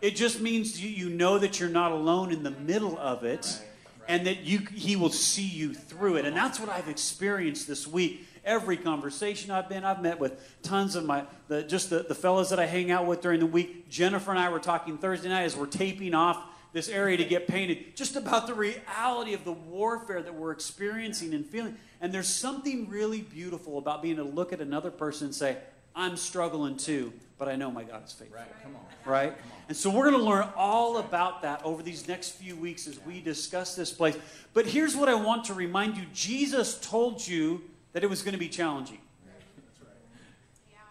It 0.01 0.15
just 0.15 0.41
means 0.41 0.81
you, 0.83 0.89
you 0.89 1.15
know 1.15 1.37
that 1.37 1.59
you're 1.59 1.69
not 1.69 1.91
alone 1.91 2.31
in 2.31 2.41
the 2.41 2.49
middle 2.51 2.97
of 2.97 3.23
it 3.23 3.61
and 4.07 4.25
that 4.25 4.41
you, 4.41 4.59
He 4.73 4.95
will 4.95 5.11
see 5.11 5.45
you 5.45 5.75
through 5.75 6.17
it. 6.17 6.25
And 6.25 6.35
that's 6.35 6.59
what 6.59 6.69
I've 6.69 6.89
experienced 6.89 7.67
this 7.67 7.85
week. 7.85 8.27
Every 8.43 8.77
conversation 8.77 9.51
I've 9.51 9.69
been, 9.69 9.83
I've 9.83 10.01
met 10.01 10.19
with 10.19 10.61
tons 10.63 10.95
of 10.95 11.05
my, 11.05 11.25
the, 11.47 11.63
just 11.63 11.89
the, 11.89 11.99
the 11.99 12.15
fellows 12.15 12.49
that 12.49 12.59
I 12.59 12.65
hang 12.65 12.89
out 12.89 13.05
with 13.05 13.21
during 13.21 13.39
the 13.39 13.45
week. 13.45 13.89
Jennifer 13.89 14.31
and 14.31 14.39
I 14.39 14.49
were 14.49 14.59
talking 14.59 14.97
Thursday 14.97 15.29
night 15.29 15.43
as 15.43 15.55
we're 15.55 15.67
taping 15.67 16.15
off 16.15 16.43
this 16.73 16.89
area 16.89 17.17
to 17.17 17.25
get 17.25 17.47
painted, 17.47 17.95
just 17.95 18.15
about 18.15 18.47
the 18.47 18.53
reality 18.53 19.33
of 19.33 19.43
the 19.43 19.51
warfare 19.51 20.21
that 20.21 20.33
we're 20.33 20.51
experiencing 20.51 21.33
and 21.33 21.45
feeling. 21.45 21.77
And 21.99 22.13
there's 22.13 22.29
something 22.29 22.89
really 22.89 23.21
beautiful 23.21 23.77
about 23.77 24.01
being 24.01 24.15
able 24.15 24.29
to 24.29 24.35
look 24.35 24.53
at 24.53 24.61
another 24.61 24.89
person 24.89 25.25
and 25.25 25.35
say, 25.35 25.57
I'm 25.93 26.15
struggling 26.15 26.77
too, 26.77 27.11
but 27.37 27.49
I 27.49 27.57
know 27.57 27.69
my 27.69 27.83
God 27.83 28.05
is 28.05 28.13
faithful. 28.13 28.37
Right, 28.37 28.63
come 28.63 28.75
on. 28.75 29.11
Right? 29.11 29.37
Come 29.37 29.51
on. 29.51 29.57
And 29.67 29.77
so 29.77 29.89
we're 29.89 30.09
going 30.09 30.21
to 30.21 30.29
learn 30.29 30.47
all 30.55 30.97
about 30.97 31.41
that 31.41 31.63
over 31.65 31.83
these 31.83 32.07
next 32.07 32.31
few 32.31 32.55
weeks 32.55 32.87
as 32.87 32.99
we 33.05 33.19
discuss 33.19 33.75
this 33.75 33.91
place. 33.91 34.17
But 34.53 34.65
here's 34.65 34.95
what 34.95 35.09
I 35.09 35.15
want 35.15 35.45
to 35.45 35.53
remind 35.53 35.97
you 35.97 36.03
Jesus 36.13 36.79
told 36.79 37.25
you 37.27 37.61
that 37.93 38.03
it 38.03 38.09
was 38.09 38.21
going 38.21 38.33
to 38.33 38.39
be 38.39 38.49
challenging. 38.49 38.99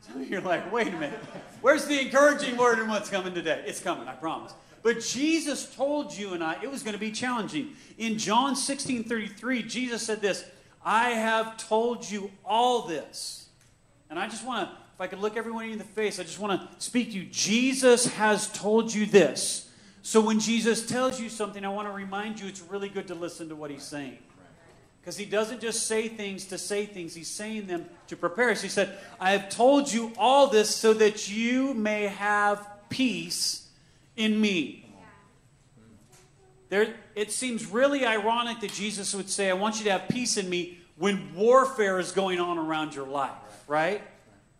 So 0.01 0.19
you're 0.29 0.41
like, 0.41 0.73
wait 0.73 0.89
a 0.89 0.93
minute. 0.93 1.19
Where's 1.61 1.87
the 1.87 2.01
encouraging 2.01 2.57
word 2.57 2.79
and 2.79 2.89
what's 2.89 3.11
coming 3.11 3.35
today? 3.35 3.63
It's 3.67 3.81
coming, 3.81 4.09
I 4.09 4.15
promise. 4.15 4.53
But 4.83 5.01
Jesus 5.01 5.75
told 5.75 6.17
you 6.17 6.33
and 6.33 6.43
I 6.43 6.57
it 6.63 6.71
was 6.71 6.83
going 6.83 6.95
to 6.95 7.01
be 7.01 7.13
challenging. 7.13 7.77
In 7.99 8.17
John 8.19 8.57
16 8.57 9.05
33, 9.05 9.63
Jesus 9.63 10.03
said 10.03 10.21
this 10.21 10.45
I 10.85 11.11
have 11.11 11.57
told 11.57 12.11
you 12.11 12.31
all 12.45 12.87
this. 12.87 13.49
And 14.09 14.19
I 14.19 14.27
just 14.27 14.45
want 14.45 14.71
to 14.71 14.77
if 15.01 15.05
I 15.05 15.07
could 15.07 15.21
look 15.21 15.39
everyone 15.39 15.65
in 15.65 15.79
the 15.79 15.85
face, 15.85 16.21
I 16.21 16.25
just 16.25 16.39
want 16.39 16.61
to 16.61 16.69
speak 16.79 17.13
to 17.13 17.19
you. 17.19 17.25
Jesus 17.25 18.05
has 18.05 18.53
told 18.53 18.93
you 18.93 19.07
this. 19.07 19.71
So 20.03 20.21
when 20.21 20.39
Jesus 20.41 20.87
tells 20.87 21.19
you 21.19 21.31
something, 21.31 21.65
I 21.65 21.69
want 21.69 21.89
to 21.89 21.93
remind 21.93 22.39
you 22.39 22.47
it's 22.49 22.61
really 22.61 22.91
good 22.91 23.07
to 23.09 23.15
listen 23.15 23.49
to 23.49 23.57
what 23.57 23.71
he's 23.71 23.83
saying. 23.83 24.19
Because 25.01 25.17
he 25.17 25.25
doesn't 25.25 25.61
just 25.61 25.87
say 25.87 26.09
things 26.09 26.45
to 26.47 26.59
say 26.59 26.85
things, 26.85 27.15
he's 27.15 27.29
saying 27.29 27.67
them 27.67 27.87
to 28.09 28.17
prepare 28.17 28.51
us. 28.51 28.61
He 28.61 28.69
said, 28.69 28.99
I 29.19 29.33
have 29.33 29.49
told 29.49 29.91
you 29.91 30.13
all 30.19 30.49
this 30.49 30.75
so 30.75 30.93
that 30.95 31.29
you 31.31 31.73
may 31.73 32.05
have 32.05 32.67
peace 32.91 33.69
in 34.17 34.39
me. 34.41 34.87
There, 36.69 36.95
it 37.17 37.33
seems 37.33 37.67
really 37.67 38.07
ironic 38.07 38.61
that 38.61 38.73
Jesus 38.73 39.15
would 39.15 39.29
say, 39.29 39.51
I 39.51 39.55
want 39.55 39.79
you 39.79 39.85
to 39.85 39.93
have 39.93 40.09
peace 40.09 40.37
in 40.37 40.49
me 40.49 40.79
when 40.97 41.35
warfare 41.35 41.99
is 41.99 42.13
going 42.13 42.39
on 42.39 42.59
around 42.59 42.95
your 42.95 43.07
life, 43.07 43.33
right? 43.67 44.03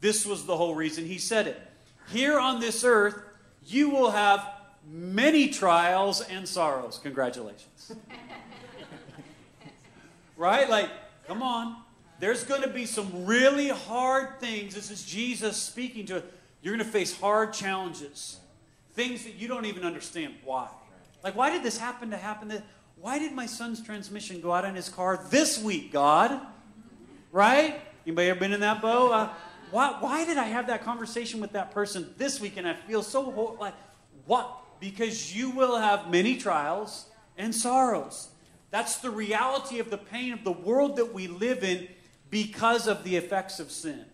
This 0.01 0.27
was 0.27 0.47
the 0.47 0.57
whole 0.57 0.75
reason 0.75 1.05
he 1.05 1.19
said 1.19 1.47
it. 1.47 1.61
Here 2.09 2.41
on 2.41 2.61
this 2.61 2.83
earth, 2.83 3.15
you 3.65 3.91
will 3.91 4.11
have 4.11 4.45
many 4.91 5.49
trials 5.51 6.23
and 6.23 6.49
sorrows. 6.49 6.99
Congratulations. 7.03 7.93
right? 10.41 10.71
Like, 10.71 10.89
come 11.29 11.43
on. 11.43 11.77
There's 12.19 12.45
going 12.45 12.63
to 12.63 12.69
be 12.69 12.87
some 12.87 13.27
really 13.27 13.69
hard 13.69 14.41
things. 14.41 14.75
This 14.75 14.91
is 14.91 15.05
Jesus 15.05 15.57
speaking 15.57 16.07
to 16.07 16.23
You're 16.63 16.75
going 16.75 16.85
to 16.85 16.91
face 16.91 17.19
hard 17.19 17.53
challenges, 17.53 18.41
things 18.95 19.25
that 19.25 19.35
you 19.35 19.49
don't 19.49 19.67
even 19.67 19.85
understand 19.85 20.35
why. 20.45 20.69
Like, 21.23 21.37
why 21.37 21.51
did 21.51 21.63
this 21.63 21.77
happen 21.77 22.11
to 22.11 22.17
happen? 22.17 22.63
Why 23.01 23.19
did 23.19 23.33
my 23.33 23.47
son's 23.47 23.83
transmission 23.83 24.41
go 24.41 24.53
out 24.53 24.65
in 24.65 24.75
his 24.75 24.89
car 24.89 25.21
this 25.31 25.63
week, 25.63 25.93
God? 25.93 26.41
Right? 27.33 27.81
Anybody 28.07 28.31
ever 28.31 28.41
been 28.41 28.53
in 28.53 28.61
that 28.61 28.81
boat? 28.81 29.13
Uh, 29.13 29.29
why, 29.71 29.97
why 30.01 30.25
did 30.25 30.39
I 30.39 30.45
have 30.45 30.67
that 30.67 30.85
conversation 30.85 31.41
with 31.41 31.53
that 31.53 31.71
person 31.71 32.13
this 32.17 32.41
week 32.41 32.55
and 32.57 32.67
I 32.67 32.75
feel 32.75 33.03
so 33.03 33.57
like, 33.61 33.75
what? 34.25 34.51
Because 34.81 35.37
you 35.37 35.51
will 35.51 35.77
have 35.77 36.11
many 36.11 36.39
trials 36.39 37.07
and 37.37 37.55
sorrows. 37.55 38.30
That's 38.71 38.97
the 38.97 39.11
reality 39.11 39.79
of 39.79 39.91
the 39.91 39.99
pain 39.99 40.33
of 40.33 40.45
the 40.45 40.53
world 40.53 40.97
that 40.97 41.13
we 41.13 41.27
live 41.27 41.65
in 41.65 41.89
because 42.31 42.87
of 42.87 43.03
the 43.05 43.17
effects 43.17 43.59
of 43.59 43.71
sin. 43.71 44.05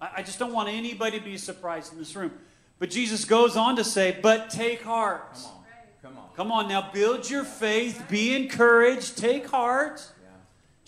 I, 0.00 0.10
I 0.16 0.22
just 0.22 0.38
don't 0.38 0.52
want 0.52 0.68
anybody 0.68 1.18
to 1.18 1.24
be 1.24 1.36
surprised 1.36 1.92
in 1.92 1.98
this 1.98 2.16
room. 2.16 2.32
But 2.78 2.90
Jesus 2.90 3.24
goes 3.24 3.56
on 3.56 3.76
to 3.76 3.84
say, 3.84 4.18
but 4.22 4.48
take 4.48 4.82
heart. 4.82 5.34
Come 5.34 5.44
on. 5.44 5.54
Come 6.02 6.18
on. 6.18 6.28
Come 6.34 6.52
on 6.52 6.68
now, 6.68 6.90
build 6.92 7.28
your 7.28 7.44
faith, 7.44 8.06
be 8.08 8.34
encouraged, 8.34 9.18
take 9.18 9.48
heart. 9.48 10.02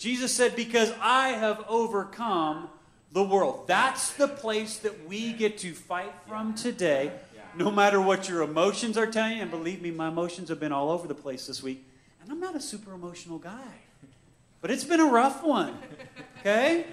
Jesus 0.03 0.33
said, 0.33 0.57
Because 0.57 0.91
I 0.99 1.29
have 1.29 1.63
overcome 1.69 2.67
the 3.13 3.23
world. 3.23 3.67
That's 3.67 4.11
the 4.13 4.27
place 4.27 4.79
that 4.79 5.07
we 5.07 5.31
get 5.31 5.59
to 5.59 5.71
fight 5.71 6.13
from 6.27 6.55
today, 6.55 7.13
no 7.55 7.71
matter 7.71 8.01
what 8.01 8.27
your 8.27 8.41
emotions 8.41 8.97
are 8.97 9.05
telling 9.05 9.37
you. 9.37 9.43
And 9.43 9.49
believe 9.49 9.81
me, 9.81 9.91
my 9.91 10.09
emotions 10.09 10.49
have 10.49 10.59
been 10.59 10.73
all 10.73 10.91
over 10.91 11.07
the 11.07 11.15
place 11.15 11.47
this 11.47 11.63
week. 11.63 11.87
And 12.23 12.31
I'm 12.31 12.39
not 12.39 12.55
a 12.55 12.61
super 12.61 12.93
emotional 12.93 13.37
guy, 13.37 13.81
but 14.61 14.71
it's 14.71 14.85
been 14.85 15.01
a 15.01 15.05
rough 15.05 15.43
one, 15.43 15.77
okay? 16.39 16.85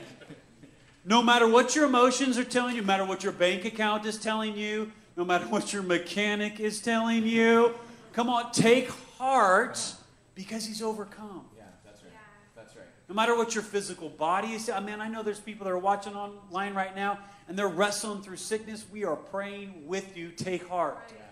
No 1.05 1.23
matter 1.23 1.47
what 1.47 1.77
your 1.77 1.85
emotions 1.87 2.37
are 2.37 2.45
telling 2.45 2.75
you, 2.75 2.81
no 2.81 2.87
matter 2.89 3.05
what 3.05 3.23
your 3.23 3.33
bank 3.33 3.65
account 3.65 4.05
is 4.07 4.19
telling 4.19 4.57
you, 4.57 4.91
no 5.17 5.25
matter 5.25 5.45
what 5.47 5.73
your 5.73 5.85
mechanic 5.85 6.59
is 6.59 6.81
telling 6.81 7.25
you, 7.25 7.75
come 8.13 8.29
on, 8.29 8.51
take 8.51 8.91
heart 9.19 9.95
because 10.35 10.67
he's 10.67 10.83
overcome. 10.83 11.45
Yeah, 11.57 11.63
that's 11.85 12.03
right. 12.03 12.11
Yeah. 12.13 12.19
That's 12.57 12.75
right. 12.75 12.87
No 13.09 13.15
matter 13.15 13.37
what 13.37 13.55
your 13.55 13.63
physical 13.63 14.09
body 14.09 14.49
is, 14.55 14.69
I 14.69 14.81
mean, 14.81 15.01
I 15.01 15.07
know 15.07 15.23
there's 15.23 15.39
people 15.39 15.65
that 15.65 15.71
are 15.71 15.79
watching 15.79 16.15
online 16.17 16.75
right 16.75 16.97
now 16.97 17.21
and 17.47 17.57
they're 17.57 17.69
wrestling 17.69 18.23
through 18.23 18.37
sickness. 18.37 18.85
We 18.91 19.05
are 19.05 19.17
praying 19.17 19.87
with 19.87 20.17
you. 20.17 20.31
Take 20.31 20.69
heart. 20.69 20.99
Yeah. 21.09 21.23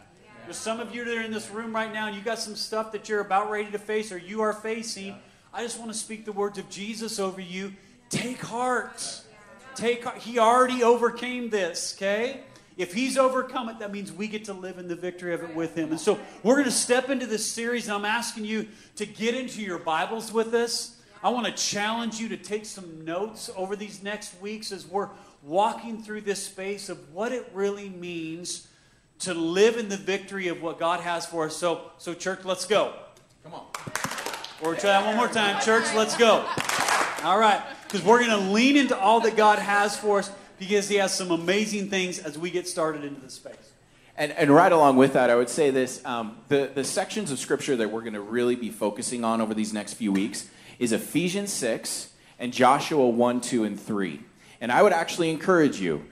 There's 0.48 0.56
some 0.56 0.80
of 0.80 0.94
you 0.94 1.04
that 1.04 1.14
are 1.14 1.20
in 1.20 1.30
this 1.30 1.50
room 1.50 1.74
right 1.74 1.92
now 1.92 2.06
and 2.06 2.16
you 2.16 2.22
got 2.22 2.38
some 2.38 2.56
stuff 2.56 2.90
that 2.92 3.06
you're 3.06 3.20
about 3.20 3.50
ready 3.50 3.70
to 3.70 3.78
face 3.78 4.10
or 4.10 4.16
you 4.16 4.40
are 4.40 4.54
facing. 4.54 5.14
I 5.52 5.62
just 5.62 5.78
want 5.78 5.92
to 5.92 5.98
speak 5.98 6.24
the 6.24 6.32
words 6.32 6.56
of 6.56 6.70
Jesus 6.70 7.18
over 7.18 7.38
you. 7.38 7.74
Take 8.08 8.40
heart. 8.40 9.24
Take 9.74 10.04
heart. 10.04 10.16
He 10.16 10.38
already 10.38 10.82
overcame 10.82 11.50
this, 11.50 11.94
okay? 11.94 12.44
If 12.78 12.94
he's 12.94 13.18
overcome 13.18 13.68
it, 13.68 13.78
that 13.80 13.92
means 13.92 14.10
we 14.10 14.26
get 14.26 14.46
to 14.46 14.54
live 14.54 14.78
in 14.78 14.88
the 14.88 14.96
victory 14.96 15.34
of 15.34 15.42
it 15.42 15.54
with 15.54 15.76
him. 15.76 15.90
And 15.90 16.00
so 16.00 16.18
we're 16.42 16.54
going 16.54 16.64
to 16.64 16.70
step 16.70 17.10
into 17.10 17.26
this 17.26 17.44
series, 17.44 17.84
and 17.84 17.92
I'm 17.92 18.06
asking 18.06 18.46
you 18.46 18.68
to 18.96 19.04
get 19.04 19.34
into 19.34 19.60
your 19.60 19.78
Bibles 19.78 20.32
with 20.32 20.54
us. 20.54 20.98
I 21.22 21.28
want 21.28 21.44
to 21.44 21.52
challenge 21.52 22.20
you 22.20 22.30
to 22.30 22.38
take 22.38 22.64
some 22.64 23.04
notes 23.04 23.50
over 23.54 23.76
these 23.76 24.02
next 24.02 24.40
weeks 24.40 24.72
as 24.72 24.86
we're 24.86 25.10
walking 25.42 26.02
through 26.02 26.22
this 26.22 26.42
space 26.42 26.88
of 26.88 27.12
what 27.12 27.32
it 27.32 27.50
really 27.52 27.90
means 27.90 28.67
to 29.20 29.34
live 29.34 29.76
in 29.76 29.88
the 29.88 29.96
victory 29.96 30.48
of 30.48 30.62
what 30.62 30.78
God 30.78 31.00
has 31.00 31.26
for 31.26 31.46
us. 31.46 31.56
So, 31.56 31.90
so 31.98 32.14
church, 32.14 32.44
let's 32.44 32.64
go. 32.64 32.94
Come 33.44 33.54
on. 33.54 33.66
Or 34.62 34.74
try 34.74 34.90
that 34.90 35.06
one 35.06 35.16
more 35.16 35.28
time. 35.28 35.60
Church, 35.62 35.84
let's 35.94 36.16
go. 36.16 36.46
All 37.22 37.38
right. 37.38 37.62
Because 37.84 38.04
we're 38.04 38.24
going 38.24 38.30
to 38.30 38.50
lean 38.52 38.76
into 38.76 38.98
all 38.98 39.20
that 39.20 39.36
God 39.36 39.58
has 39.58 39.96
for 39.96 40.18
us 40.18 40.30
because 40.58 40.88
He 40.88 40.96
has 40.96 41.14
some 41.14 41.30
amazing 41.30 41.88
things 41.88 42.18
as 42.18 42.38
we 42.38 42.50
get 42.50 42.68
started 42.68 43.04
into 43.04 43.20
this 43.20 43.34
space. 43.34 43.54
And, 44.16 44.32
and 44.32 44.50
right 44.50 44.72
along 44.72 44.96
with 44.96 45.12
that, 45.12 45.30
I 45.30 45.36
would 45.36 45.48
say 45.48 45.70
this 45.70 46.04
um, 46.04 46.38
the, 46.48 46.70
the 46.74 46.84
sections 46.84 47.30
of 47.30 47.38
Scripture 47.38 47.76
that 47.76 47.90
we're 47.90 48.00
going 48.00 48.14
to 48.14 48.20
really 48.20 48.56
be 48.56 48.68
focusing 48.68 49.24
on 49.24 49.40
over 49.40 49.54
these 49.54 49.72
next 49.72 49.94
few 49.94 50.12
weeks 50.12 50.48
is 50.78 50.92
Ephesians 50.92 51.52
6 51.52 52.10
and 52.38 52.52
Joshua 52.52 53.08
1, 53.08 53.40
2, 53.40 53.64
and 53.64 53.80
3. 53.80 54.20
And 54.60 54.72
I 54.72 54.82
would 54.82 54.92
actually 54.92 55.30
encourage 55.30 55.80
you, 55.80 56.04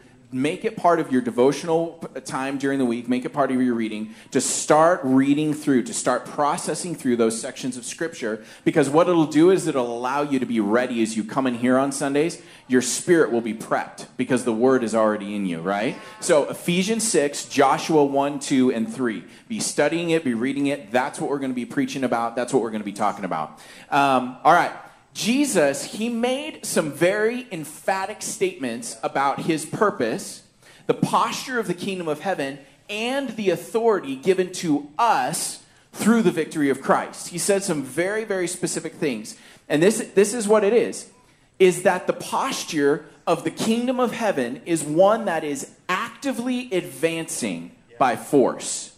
make 0.43 0.65
it 0.65 0.77
part 0.77 1.01
of 1.01 1.11
your 1.11 1.21
devotional 1.21 1.99
time 2.25 2.59
during 2.59 2.79
the 2.79 2.85
week, 2.85 3.09
make 3.09 3.25
it 3.25 3.31
part 3.31 3.51
of 3.51 3.61
your 3.61 3.75
reading, 3.75 4.15
to 4.31 4.41
start 4.41 5.01
reading 5.03 5.55
through, 5.55 5.83
to 5.85 5.95
start 5.95 6.27
processing 6.27 6.95
through 6.95 7.17
those 7.17 7.41
sections 7.41 7.77
of 7.77 7.85
Scripture, 7.85 8.45
because 8.65 8.89
what 8.89 9.09
it'll 9.09 9.27
do 9.27 9.51
is 9.51 9.67
it'll 9.67 9.97
allow 9.97 10.23
you 10.23 10.39
to 10.39 10.47
be 10.47 10.61
ready 10.61 11.03
as 11.03 11.17
you 11.17 11.25
come 11.25 11.47
in 11.47 11.55
here 11.55 11.79
on 11.79 11.93
Sundays. 11.93 12.41
Your 12.69 12.83
spirit 12.83 13.31
will 13.31 13.41
be 13.41 13.55
prepped 13.55 14.07
because 14.17 14.45
the 14.45 14.53
Word 14.53 14.83
is 14.83 14.95
already 14.95 15.35
in 15.35 15.47
you, 15.47 15.61
right? 15.61 15.97
So, 16.21 16.49
Ephesians 16.49 17.07
6, 17.09 17.47
Joshua 17.47 18.05
1, 18.05 18.41
2, 18.41 18.73
and 18.73 18.93
3. 18.93 19.25
Be 19.49 19.61
studying 19.61 20.11
it, 20.11 20.25
be 20.25 20.35
reading 20.35 20.67
it. 20.67 20.91
That's 20.91 21.21
what 21.21 21.31
we're 21.31 21.39
going 21.39 21.53
to 21.53 21.57
be 21.57 21.67
preaching 21.67 22.05
about. 22.05 22.37
That's 22.37 22.53
what 22.53 22.63
we're 22.63 22.71
going 22.71 22.83
to 22.83 22.87
be 22.87 22.93
talking 22.93 23.25
about. 23.25 23.61
Um, 23.91 24.37
all 24.43 24.53
right. 24.53 24.73
Jesus, 25.17 25.83
he 25.83 26.11
made 26.11 26.67
some 26.67 26.93
very 26.93 27.47
emphatic 27.51 28.21
statements 28.21 28.99
about 29.03 29.41
his 29.41 29.65
purpose, 29.65 30.43
the 30.87 30.93
posture 30.93 31.59
of 31.59 31.67
the 31.67 31.75
kingdom 31.75 32.07
of 32.07 32.21
heaven, 32.21 32.59
and 32.91 33.31
the 33.31 33.49
authority 33.49 34.15
given 34.15 34.53
to 34.53 34.91
us 34.99 35.65
through 35.95 36.21
the 36.21 36.31
victory 36.31 36.69
of 36.69 36.83
Christ. 36.83 37.29
He 37.29 37.39
said 37.39 37.65
some 37.65 37.83
very, 37.83 38.25
very 38.25 38.47
specific 38.47 38.97
things. 38.97 39.39
And 39.71 39.83
this, 39.83 40.07
this 40.15 40.35
is 40.35 40.47
what 40.47 40.65
it 40.65 40.75
is 40.75 41.11
is 41.59 41.85
that 41.85 42.07
the 42.07 42.13
posture 42.13 43.07
of 43.27 43.43
the 43.43 43.51
kingdom 43.51 43.99
of 43.99 44.13
heaven 44.13 44.61
is 44.67 44.85
one 44.85 45.25
that 45.25 45.43
is 45.43 45.71
actively 45.89 46.71
advancing 46.71 47.71
by 47.99 48.17
force. 48.17 48.95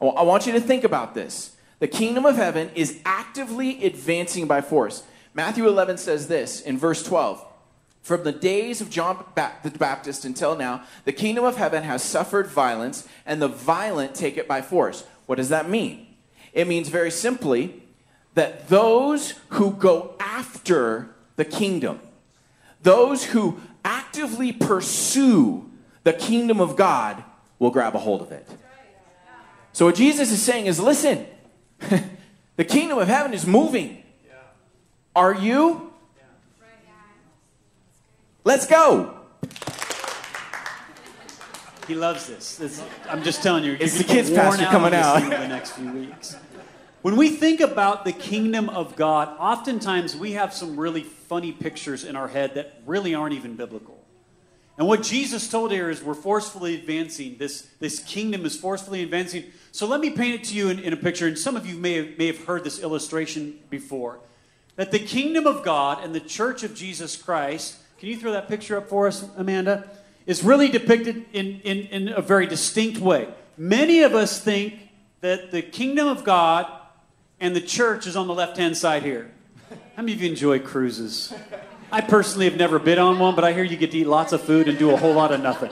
I 0.00 0.22
want 0.22 0.48
you 0.48 0.52
to 0.54 0.60
think 0.60 0.82
about 0.82 1.14
this. 1.14 1.54
The 1.78 1.86
kingdom 1.86 2.26
of 2.26 2.34
heaven 2.34 2.72
is 2.74 2.98
actively 3.04 3.84
advancing 3.84 4.48
by 4.48 4.60
force. 4.60 5.04
Matthew 5.32 5.66
11 5.66 5.98
says 5.98 6.28
this 6.28 6.60
in 6.60 6.78
verse 6.78 7.02
12 7.02 7.44
From 8.02 8.24
the 8.24 8.32
days 8.32 8.80
of 8.80 8.90
John 8.90 9.24
the 9.34 9.70
Baptist 9.70 10.24
until 10.24 10.56
now, 10.56 10.84
the 11.04 11.12
kingdom 11.12 11.44
of 11.44 11.56
heaven 11.56 11.82
has 11.84 12.02
suffered 12.02 12.48
violence, 12.48 13.06
and 13.24 13.40
the 13.40 13.48
violent 13.48 14.14
take 14.14 14.36
it 14.36 14.48
by 14.48 14.62
force. 14.62 15.04
What 15.26 15.36
does 15.36 15.50
that 15.50 15.68
mean? 15.68 16.06
It 16.52 16.66
means 16.66 16.88
very 16.88 17.10
simply 17.10 17.82
that 18.34 18.68
those 18.68 19.34
who 19.50 19.72
go 19.72 20.14
after 20.18 21.10
the 21.36 21.44
kingdom, 21.44 22.00
those 22.82 23.24
who 23.24 23.60
actively 23.84 24.52
pursue 24.52 25.70
the 26.02 26.12
kingdom 26.12 26.60
of 26.60 26.76
God, 26.76 27.22
will 27.58 27.70
grab 27.70 27.94
a 27.94 27.98
hold 27.98 28.22
of 28.22 28.32
it. 28.32 28.48
So, 29.72 29.86
what 29.86 29.94
Jesus 29.94 30.32
is 30.32 30.42
saying 30.42 30.66
is 30.66 30.80
listen, 30.80 31.26
the 32.56 32.64
kingdom 32.64 32.98
of 32.98 33.06
heaven 33.06 33.32
is 33.32 33.46
moving. 33.46 33.99
Are 35.20 35.34
you? 35.34 35.92
Let's 38.42 38.66
go. 38.66 39.18
He 41.86 41.94
loves 41.94 42.26
this. 42.26 42.58
It's, 42.58 42.82
I'm 43.06 43.22
just 43.22 43.42
telling 43.42 43.64
you, 43.64 43.76
it's 43.78 43.98
the 43.98 44.04
kids' 44.04 44.30
pastor 44.30 44.64
coming 44.64 44.94
out 44.94 45.22
in 45.22 45.28
the 45.28 45.46
next 45.46 45.72
few 45.72 45.92
weeks. 45.92 46.36
When 47.02 47.16
we 47.16 47.28
think 47.28 47.60
about 47.60 48.06
the 48.06 48.12
kingdom 48.12 48.70
of 48.70 48.96
God, 48.96 49.36
oftentimes 49.38 50.16
we 50.16 50.32
have 50.32 50.54
some 50.54 50.80
really 50.80 51.02
funny 51.02 51.52
pictures 51.52 52.02
in 52.02 52.16
our 52.16 52.28
head 52.28 52.54
that 52.54 52.80
really 52.86 53.14
aren't 53.14 53.34
even 53.34 53.56
biblical. 53.56 54.02
And 54.78 54.88
what 54.88 55.02
Jesus 55.02 55.50
told 55.50 55.70
here 55.70 55.90
is 55.90 56.02
we're 56.02 56.14
forcefully 56.14 56.76
advancing. 56.76 57.36
This, 57.36 57.68
this 57.78 58.00
kingdom 58.02 58.46
is 58.46 58.58
forcefully 58.58 59.02
advancing. 59.02 59.44
So 59.70 59.86
let 59.86 60.00
me 60.00 60.08
paint 60.08 60.40
it 60.40 60.44
to 60.44 60.54
you 60.54 60.70
in, 60.70 60.78
in 60.78 60.94
a 60.94 60.96
picture. 60.96 61.26
And 61.26 61.38
some 61.38 61.56
of 61.56 61.66
you 61.66 61.76
may 61.76 61.96
have, 61.96 62.16
may 62.16 62.28
have 62.28 62.42
heard 62.46 62.64
this 62.64 62.82
illustration 62.82 63.58
before 63.68 64.20
that 64.80 64.92
the 64.92 64.98
kingdom 64.98 65.46
of 65.46 65.62
God 65.62 66.02
and 66.02 66.14
the 66.14 66.20
church 66.20 66.62
of 66.62 66.74
Jesus 66.74 67.14
Christ, 67.14 67.76
can 67.98 68.08
you 68.08 68.16
throw 68.16 68.32
that 68.32 68.48
picture 68.48 68.78
up 68.78 68.88
for 68.88 69.06
us, 69.06 69.28
Amanda? 69.36 69.86
Is 70.24 70.42
really 70.42 70.70
depicted 70.70 71.26
in, 71.34 71.60
in, 71.64 71.78
in 71.88 72.08
a 72.08 72.22
very 72.22 72.46
distinct 72.46 72.98
way. 72.98 73.28
Many 73.58 74.00
of 74.04 74.14
us 74.14 74.42
think 74.42 74.88
that 75.20 75.50
the 75.50 75.60
kingdom 75.60 76.08
of 76.08 76.24
God 76.24 76.66
and 77.40 77.54
the 77.54 77.60
church 77.60 78.06
is 78.06 78.16
on 78.16 78.26
the 78.26 78.32
left 78.32 78.56
hand 78.56 78.74
side 78.74 79.02
here. 79.02 79.30
How 79.96 80.02
many 80.02 80.14
of 80.14 80.22
you 80.22 80.30
enjoy 80.30 80.60
cruises? 80.60 81.34
I 81.92 82.00
personally 82.00 82.46
have 82.46 82.56
never 82.56 82.78
been 82.78 82.98
on 82.98 83.18
one, 83.18 83.34
but 83.34 83.44
I 83.44 83.52
hear 83.52 83.64
you 83.64 83.76
get 83.76 83.90
to 83.90 83.98
eat 83.98 84.06
lots 84.06 84.32
of 84.32 84.40
food 84.40 84.66
and 84.66 84.78
do 84.78 84.92
a 84.92 84.96
whole 84.96 85.12
lot 85.12 85.30
of 85.30 85.42
nothing. 85.42 85.70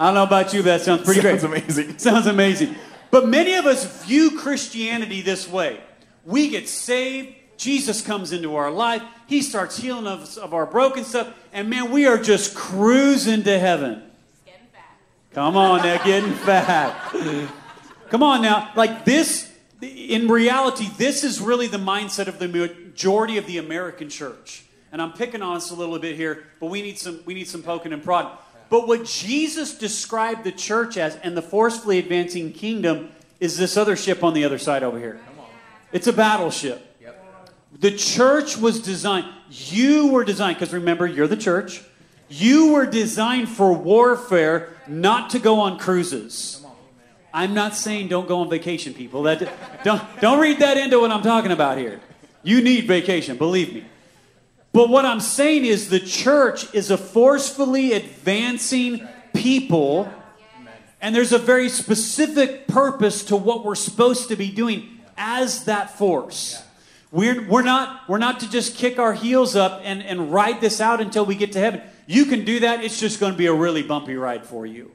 I 0.00 0.06
don't 0.06 0.14
know 0.14 0.24
about 0.24 0.52
you, 0.52 0.64
but 0.64 0.78
that 0.78 0.80
sounds 0.80 1.04
pretty 1.04 1.20
sounds 1.20 1.44
great. 1.44 1.62
Sounds 1.64 1.76
amazing. 1.76 1.98
Sounds 2.00 2.26
amazing. 2.26 2.74
But 3.12 3.28
many 3.28 3.54
of 3.54 3.66
us 3.66 4.04
view 4.04 4.36
Christianity 4.36 5.22
this 5.22 5.48
way. 5.48 5.78
We 6.24 6.48
get 6.48 6.68
saved, 6.68 7.36
Jesus 7.56 8.02
comes 8.02 8.32
into 8.32 8.56
our 8.56 8.70
life. 8.70 9.02
He 9.26 9.42
starts 9.42 9.76
healing 9.76 10.06
us 10.06 10.36
of 10.36 10.54
our 10.54 10.66
broken 10.66 11.04
stuff. 11.04 11.32
And 11.52 11.70
man, 11.70 11.90
we 11.90 12.06
are 12.06 12.18
just 12.18 12.54
cruising 12.54 13.42
to 13.44 13.58
heaven. 13.58 14.02
Come 15.32 15.56
on 15.56 15.82
now, 15.82 16.02
getting 16.02 16.32
fat. 16.46 17.12
Come 18.08 18.22
on 18.22 18.40
now. 18.40 18.72
Like 18.74 19.04
this, 19.04 19.52
in 19.82 20.28
reality, 20.28 20.88
this 20.96 21.24
is 21.24 21.40
really 21.40 21.66
the 21.66 21.76
mindset 21.76 22.26
of 22.26 22.38
the 22.38 22.48
majority 22.48 23.36
of 23.36 23.46
the 23.46 23.58
American 23.58 24.08
church. 24.08 24.64
And 24.92 25.02
I'm 25.02 25.12
picking 25.12 25.42
on 25.42 25.56
us 25.56 25.70
a 25.70 25.74
little 25.74 25.98
bit 25.98 26.16
here, 26.16 26.44
but 26.58 26.70
we 26.70 26.80
need 26.80 26.98
some 26.98 27.20
we 27.26 27.34
need 27.34 27.48
some 27.48 27.62
poking 27.62 27.92
and 27.92 28.02
prodding. 28.02 28.32
But 28.70 28.88
what 28.88 29.04
Jesus 29.04 29.76
described 29.76 30.44
the 30.44 30.52
church 30.52 30.96
as 30.96 31.16
and 31.16 31.36
the 31.36 31.42
forcefully 31.42 31.98
advancing 31.98 32.52
kingdom 32.52 33.10
is 33.38 33.58
this 33.58 33.76
other 33.76 33.96
ship 33.96 34.24
on 34.24 34.32
the 34.32 34.44
other 34.44 34.58
side 34.58 34.82
over 34.82 34.98
here. 34.98 35.20
It's 35.92 36.06
a 36.06 36.12
battleship. 36.12 36.85
The 37.80 37.90
church 37.90 38.56
was 38.56 38.80
designed, 38.80 39.26
you 39.50 40.08
were 40.08 40.24
designed, 40.24 40.56
because 40.56 40.72
remember, 40.72 41.06
you're 41.06 41.26
the 41.26 41.36
church. 41.36 41.82
You 42.28 42.72
were 42.72 42.86
designed 42.86 43.48
for 43.48 43.72
warfare, 43.72 44.74
not 44.88 45.30
to 45.30 45.38
go 45.38 45.60
on 45.60 45.78
cruises. 45.78 46.64
I'm 47.32 47.54
not 47.54 47.76
saying 47.76 48.08
don't 48.08 48.26
go 48.26 48.40
on 48.40 48.48
vacation, 48.48 48.94
people. 48.94 49.24
That, 49.24 49.52
don't, 49.84 50.02
don't 50.20 50.40
read 50.40 50.60
that 50.60 50.76
into 50.78 50.98
what 50.98 51.10
I'm 51.10 51.22
talking 51.22 51.52
about 51.52 51.76
here. 51.76 52.00
You 52.42 52.62
need 52.62 52.86
vacation, 52.86 53.36
believe 53.36 53.74
me. 53.74 53.84
But 54.72 54.88
what 54.88 55.04
I'm 55.04 55.20
saying 55.20 55.64
is 55.64 55.88
the 55.88 56.00
church 56.00 56.72
is 56.74 56.90
a 56.90 56.96
forcefully 56.96 57.92
advancing 57.92 59.06
people, 59.34 60.10
and 61.00 61.14
there's 61.14 61.32
a 61.32 61.38
very 61.38 61.68
specific 61.68 62.66
purpose 62.66 63.24
to 63.24 63.36
what 63.36 63.64
we're 63.64 63.74
supposed 63.74 64.28
to 64.28 64.36
be 64.36 64.50
doing 64.50 65.00
as 65.16 65.64
that 65.64 65.96
force. 65.96 66.62
We're, 67.12 67.46
we're, 67.46 67.62
not, 67.62 68.08
we're 68.08 68.18
not 68.18 68.40
to 68.40 68.50
just 68.50 68.76
kick 68.76 68.98
our 68.98 69.14
heels 69.14 69.56
up 69.56 69.80
and, 69.84 70.02
and 70.02 70.32
ride 70.32 70.60
this 70.60 70.80
out 70.80 71.00
until 71.00 71.24
we 71.24 71.34
get 71.34 71.52
to 71.52 71.60
heaven. 71.60 71.82
You 72.06 72.24
can 72.24 72.44
do 72.44 72.60
that, 72.60 72.84
it's 72.84 73.00
just 73.00 73.20
going 73.20 73.32
to 73.32 73.38
be 73.38 73.46
a 73.46 73.54
really 73.54 73.82
bumpy 73.82 74.16
ride 74.16 74.44
for 74.44 74.66
you. 74.66 74.90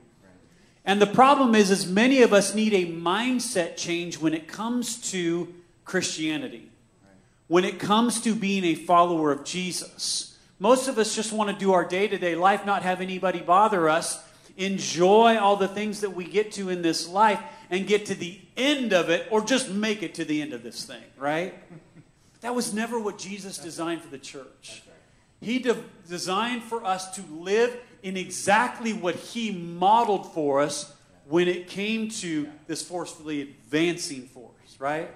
And 0.84 1.01
the 1.01 1.08
problem 1.08 1.56
is, 1.56 1.70
is 1.72 1.88
many 1.88 2.22
of 2.22 2.34
us 2.34 2.56
need 2.56 2.74
a 2.74 2.91
mindset 2.91 3.77
change 3.77 4.18
when 4.18 4.34
it 4.34 4.48
comes 4.48 5.12
to 5.12 5.53
Christianity 5.86 6.72
when 7.51 7.65
it 7.65 7.80
comes 7.80 8.22
to 8.22 8.34
being 8.34 8.63
a 8.63 8.75
follower 8.75 9.30
of 9.30 9.44
Jesus. 9.44 10.38
Most 10.58 10.88
of 10.88 10.98
us 10.98 11.13
just 11.13 11.34
want 11.34 11.50
to 11.50 11.56
do 11.58 11.74
our 11.74 11.84
day 11.84 12.08
to 12.08 12.18
day 12.18 12.34
life, 12.34 12.65
not 12.65 12.82
have 12.84 13.01
anybody 13.01 13.41
bother 13.41 13.89
us, 13.89 14.24
enjoy 14.56 15.38
all 15.38 15.58
the 15.58 15.68
things 15.68 16.00
that 16.00 16.12
we 16.12 16.24
get 16.24 16.53
to 16.53 16.70
in 16.70 16.82
this 16.82 17.10
life, 17.10 17.41
and 17.70 17.86
get 17.86 18.06
to 18.06 18.15
the 18.15 18.39
end 18.56 18.94
of 18.94 19.10
it, 19.10 19.27
or 19.30 19.41
just 19.41 19.70
make 19.70 20.01
it 20.01 20.15
to 20.15 20.24
the 20.24 20.41
end 20.41 20.53
of 20.53 20.63
this 20.63 20.86
thing, 20.86 21.03
right? 21.18 21.53
That 22.41 22.55
was 22.55 22.74
never 22.74 23.00
what 23.00 23.17
Jesus 23.17 23.57
designed 23.57 24.01
for 24.01 24.10
the 24.10 24.17
church. 24.17 24.83
He 25.39 25.60
de- 25.60 25.83
designed 26.07 26.63
for 26.63 26.83
us 26.86 27.15
to 27.15 27.24
live 27.31 27.75
in 28.03 28.17
exactly 28.17 28.93
what 28.93 29.15
He 29.15 29.51
modeled 29.51 30.33
for 30.33 30.60
us 30.60 30.93
when 31.27 31.48
it 31.48 31.67
came 31.67 32.10
to 32.10 32.50
this 32.67 32.81
forcefully 32.81 33.41
advancing 33.41 34.24
force, 34.24 34.79
right? 34.79 35.10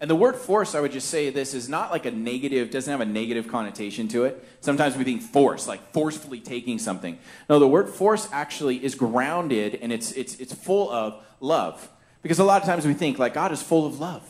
And 0.00 0.10
the 0.10 0.16
word 0.16 0.36
force, 0.36 0.74
I 0.74 0.80
would 0.80 0.92
just 0.92 1.08
say 1.08 1.30
this, 1.30 1.54
is 1.54 1.68
not 1.68 1.90
like 1.90 2.04
a 2.04 2.10
negative, 2.10 2.70
doesn't 2.70 2.90
have 2.90 3.00
a 3.00 3.10
negative 3.10 3.48
connotation 3.48 4.06
to 4.08 4.24
it. 4.24 4.46
Sometimes 4.60 4.96
we 4.96 5.04
think 5.04 5.22
force, 5.22 5.66
like 5.66 5.92
forcefully 5.92 6.40
taking 6.40 6.78
something. 6.78 7.18
No, 7.48 7.58
the 7.58 7.68
word 7.68 7.88
force 7.88 8.28
actually 8.32 8.84
is 8.84 8.94
grounded 8.94 9.78
and 9.80 9.92
it's, 9.92 10.12
it's, 10.12 10.38
it's 10.40 10.52
full 10.52 10.90
of 10.90 11.24
love. 11.40 11.88
Because 12.22 12.38
a 12.38 12.44
lot 12.44 12.60
of 12.60 12.68
times 12.68 12.86
we 12.86 12.94
think, 12.94 13.18
like, 13.18 13.34
God 13.34 13.52
is 13.52 13.62
full 13.62 13.86
of 13.86 14.00
love. 14.00 14.22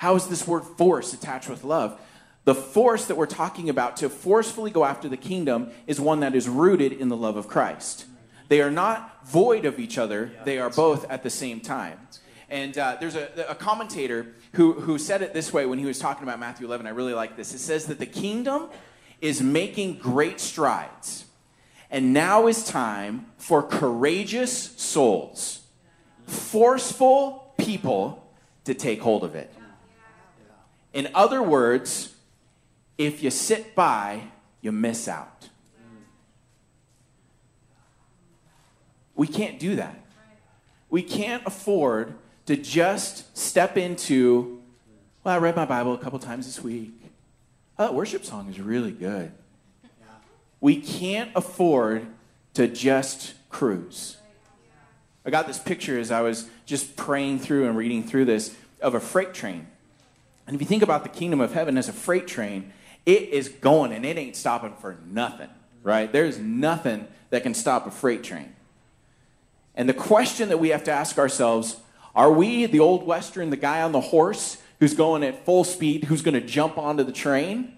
How 0.00 0.16
is 0.16 0.28
this 0.28 0.46
word 0.46 0.64
force 0.64 1.12
attached 1.12 1.50
with 1.50 1.62
love? 1.62 2.00
The 2.44 2.54
force 2.54 3.04
that 3.04 3.16
we're 3.16 3.26
talking 3.26 3.68
about 3.68 3.98
to 3.98 4.08
forcefully 4.08 4.70
go 4.70 4.86
after 4.86 5.10
the 5.10 5.18
kingdom 5.18 5.72
is 5.86 6.00
one 6.00 6.20
that 6.20 6.34
is 6.34 6.48
rooted 6.48 6.94
in 6.94 7.10
the 7.10 7.16
love 7.18 7.36
of 7.36 7.48
Christ. 7.48 8.06
They 8.48 8.62
are 8.62 8.70
not 8.70 9.26
void 9.26 9.66
of 9.66 9.78
each 9.78 9.98
other, 9.98 10.32
they 10.46 10.58
are 10.58 10.70
both 10.70 11.04
at 11.10 11.22
the 11.22 11.28
same 11.28 11.60
time. 11.60 11.98
And 12.48 12.78
uh, 12.78 12.96
there's 12.98 13.14
a, 13.14 13.28
a 13.46 13.54
commentator 13.54 14.28
who, 14.54 14.72
who 14.72 14.96
said 14.96 15.20
it 15.20 15.34
this 15.34 15.52
way 15.52 15.66
when 15.66 15.78
he 15.78 15.84
was 15.84 15.98
talking 15.98 16.22
about 16.22 16.40
Matthew 16.40 16.66
11. 16.66 16.86
I 16.86 16.90
really 16.90 17.12
like 17.12 17.36
this. 17.36 17.52
It 17.52 17.58
says 17.58 17.84
that 17.88 17.98
the 17.98 18.06
kingdom 18.06 18.70
is 19.20 19.42
making 19.42 19.98
great 19.98 20.40
strides. 20.40 21.26
And 21.90 22.14
now 22.14 22.46
is 22.46 22.64
time 22.64 23.26
for 23.36 23.62
courageous 23.62 24.80
souls, 24.80 25.60
forceful 26.26 27.52
people 27.58 28.32
to 28.64 28.72
take 28.72 29.02
hold 29.02 29.24
of 29.24 29.34
it. 29.34 29.52
In 30.92 31.08
other 31.14 31.42
words, 31.42 32.14
if 32.98 33.22
you 33.22 33.30
sit 33.30 33.74
by, 33.74 34.22
you 34.60 34.72
miss 34.72 35.08
out. 35.08 35.48
We 39.14 39.26
can't 39.26 39.58
do 39.58 39.76
that. 39.76 40.02
We 40.88 41.02
can't 41.02 41.42
afford 41.46 42.14
to 42.46 42.56
just 42.56 43.36
step 43.36 43.76
into, 43.76 44.60
well, 45.22 45.34
I 45.34 45.38
read 45.38 45.56
my 45.56 45.64
Bible 45.64 45.94
a 45.94 45.98
couple 45.98 46.18
times 46.18 46.46
this 46.46 46.62
week. 46.64 46.92
Oh, 47.78 47.84
that 47.84 47.94
worship 47.94 48.24
song 48.24 48.48
is 48.48 48.58
really 48.58 48.92
good. 48.92 49.32
We 50.60 50.80
can't 50.80 51.30
afford 51.34 52.06
to 52.54 52.66
just 52.66 53.34
cruise. 53.50 54.16
I 55.24 55.30
got 55.30 55.46
this 55.46 55.58
picture 55.58 55.98
as 55.98 56.10
I 56.10 56.22
was 56.22 56.48
just 56.66 56.96
praying 56.96 57.38
through 57.38 57.66
and 57.68 57.76
reading 57.76 58.02
through 58.02 58.24
this 58.24 58.56
of 58.80 58.94
a 58.94 59.00
freight 59.00 59.34
train. 59.34 59.66
And 60.50 60.56
if 60.56 60.62
you 60.62 60.66
think 60.66 60.82
about 60.82 61.04
the 61.04 61.08
kingdom 61.08 61.40
of 61.40 61.52
heaven 61.52 61.78
as 61.78 61.88
a 61.88 61.92
freight 61.92 62.26
train, 62.26 62.72
it 63.06 63.28
is 63.28 63.48
going 63.48 63.92
and 63.92 64.04
it 64.04 64.18
ain't 64.18 64.34
stopping 64.34 64.74
for 64.80 64.98
nothing, 65.06 65.48
right? 65.84 66.10
There's 66.10 66.40
nothing 66.40 67.06
that 67.28 67.44
can 67.44 67.54
stop 67.54 67.86
a 67.86 67.92
freight 67.92 68.24
train. 68.24 68.52
And 69.76 69.88
the 69.88 69.94
question 69.94 70.48
that 70.48 70.58
we 70.58 70.70
have 70.70 70.82
to 70.84 70.90
ask 70.90 71.18
ourselves 71.18 71.76
are 72.16 72.32
we 72.32 72.66
the 72.66 72.80
old 72.80 73.06
Western, 73.06 73.50
the 73.50 73.56
guy 73.56 73.80
on 73.82 73.92
the 73.92 74.00
horse 74.00 74.60
who's 74.80 74.92
going 74.92 75.22
at 75.22 75.44
full 75.44 75.62
speed, 75.62 76.06
who's 76.06 76.20
going 76.20 76.34
to 76.34 76.40
jump 76.40 76.76
onto 76.76 77.04
the 77.04 77.12
train? 77.12 77.76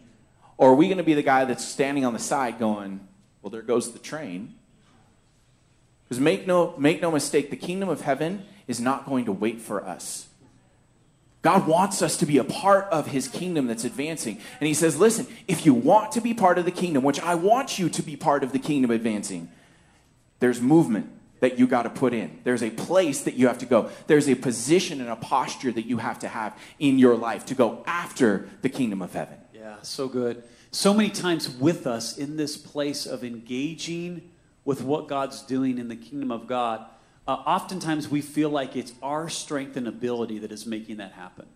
Or 0.57 0.71
are 0.71 0.75
we 0.75 0.87
going 0.87 0.97
to 0.97 1.05
be 1.05 1.13
the 1.13 1.23
guy 1.23 1.45
that's 1.45 1.63
standing 1.63 2.07
on 2.07 2.15
the 2.15 2.19
side 2.19 2.59
going, 2.59 3.07
well, 3.43 3.51
there 3.51 3.61
goes 3.61 3.93
the 3.93 3.99
train? 3.99 4.55
Because 6.05 6.21
make 6.21 6.47
no, 6.47 6.75
make 6.79 7.03
no 7.03 7.11
mistake, 7.11 7.51
the 7.51 7.57
kingdom 7.57 7.91
of 7.91 8.01
heaven 8.01 8.47
is 8.67 8.81
not 8.81 9.05
going 9.05 9.27
to 9.27 9.33
wait 9.33 9.61
for 9.61 9.87
us. 9.87 10.29
God 11.42 11.66
wants 11.66 12.02
us 12.02 12.16
to 12.18 12.26
be 12.26 12.38
a 12.38 12.44
part 12.44 12.85
of 12.87 13.09
his 13.09 13.26
kingdom 13.26 13.66
that's 13.66 13.85
advancing. 13.85 14.38
And 14.61 14.68
he 14.68 14.74
says, 14.74 14.98
listen, 14.98 15.26
if 15.48 15.66
you 15.66 15.74
want 15.74 16.12
to 16.12 16.20
be 16.20 16.33
part 16.35 16.57
of 16.57 16.64
the 16.64 16.70
kingdom, 16.70 17.02
which 17.02 17.20
I 17.20 17.35
want 17.35 17.81
you 17.81 17.88
to 17.90 18.02
be 18.02 18.14
part 18.16 18.44
of 18.44 18.52
the 18.52 18.61
kingdom 18.61 18.92
advancing, 18.92 19.50
there's 20.38 20.61
movement 20.61 21.11
that 21.40 21.59
you 21.59 21.66
got 21.66 21.83
to 21.83 21.90
put 21.90 22.14
in. 22.14 22.38
There's 22.44 22.62
a 22.62 22.70
place 22.70 23.22
that 23.22 23.35
you 23.35 23.48
have 23.48 23.59
to 23.59 23.66
go. 23.66 23.90
There's 24.07 24.28
a 24.28 24.37
position 24.37 25.00
and 25.00 25.11
a 25.11 25.16
posture 25.16 25.72
that 25.72 25.87
you 25.87 25.98
have 25.98 26.20
to 26.20 26.28
have 26.28 26.57
in 26.78 27.00
your 27.00 27.16
life 27.16 27.44
to 27.46 27.57
go 27.57 27.83
after 27.85 28.48
the 28.62 28.68
kingdom 28.68 29.02
of 29.02 29.12
heaven. 29.12 29.38
Yeah, 29.52 29.76
so 29.83 30.07
good. 30.07 30.44
So 30.70 30.94
many 30.94 31.11
times 31.11 31.48
with 31.50 31.88
us 31.88 32.16
in 32.16 32.37
this 32.37 32.57
place 32.57 33.05
of 33.05 33.24
engaging 33.24 34.31
with 34.64 34.83
what 34.83 35.09
God's 35.09 35.42
doing 35.42 35.78
in 35.78 35.88
the 35.88 35.96
kingdom 35.96 36.31
of 36.31 36.46
God, 36.46 36.87
uh, 37.27 37.33
oftentimes 37.33 38.09
we 38.09 38.21
feel 38.21 38.51
like 38.51 38.75
it's 38.77 38.93
our 39.03 39.29
strength 39.29 39.77
and 39.77 39.87
ability 39.87 40.39
that 40.41 40.53
is 40.53 40.67
making 40.67 40.97
that 40.97 41.13
happen. 41.13 41.47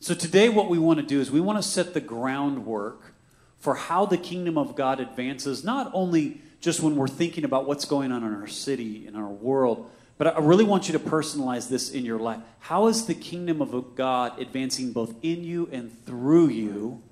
So 0.00 0.14
today, 0.14 0.48
what 0.48 0.68
we 0.68 0.78
want 0.78 0.98
to 0.98 1.06
do 1.06 1.20
is 1.20 1.30
we 1.30 1.40
want 1.40 1.58
to 1.58 1.62
set 1.62 1.94
the 1.94 2.00
groundwork 2.00 3.14
for 3.60 3.76
how 3.76 4.04
the 4.04 4.18
kingdom 4.18 4.58
of 4.58 4.74
God 4.74 4.98
advances, 4.98 5.62
not 5.62 5.90
only 5.94 6.40
just 6.60 6.80
when 6.80 6.96
we're 6.96 7.06
thinking 7.06 7.44
about 7.44 7.66
what's 7.66 7.84
going 7.84 8.10
on 8.10 8.24
in 8.24 8.34
our 8.34 8.48
city, 8.48 9.06
in 9.06 9.14
our 9.14 9.28
world. 9.28 9.88
But 10.18 10.36
I 10.36 10.40
really 10.40 10.64
want 10.64 10.88
you 10.88 10.92
to 10.92 10.98
personalize 10.98 11.68
this 11.68 11.90
in 11.90 12.04
your 12.04 12.18
life. 12.18 12.40
How 12.60 12.88
is 12.88 13.06
the 13.06 13.14
kingdom 13.14 13.60
of 13.60 13.94
God 13.94 14.40
advancing 14.40 14.92
both 14.92 15.14
in 15.22 15.44
you 15.44 15.68
and 15.72 15.92
through 16.04 16.48
you 16.48 17.02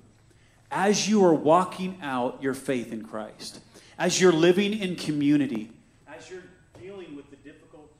as 0.69 1.09
you 1.09 1.23
are 1.25 1.33
walking 1.33 1.97
out 2.01 2.41
your 2.41 2.53
faith 2.53 2.91
in 2.91 3.05
Christ? 3.05 3.59
As 3.97 4.19
you're 4.19 4.31
living 4.31 4.77
in 4.77 4.95
community? 4.95 5.71
As 6.07 6.29
you're 6.29 6.43
dealing 6.81 7.15
with 7.15 7.29
the 7.29 7.35
difficult. 7.37 7.91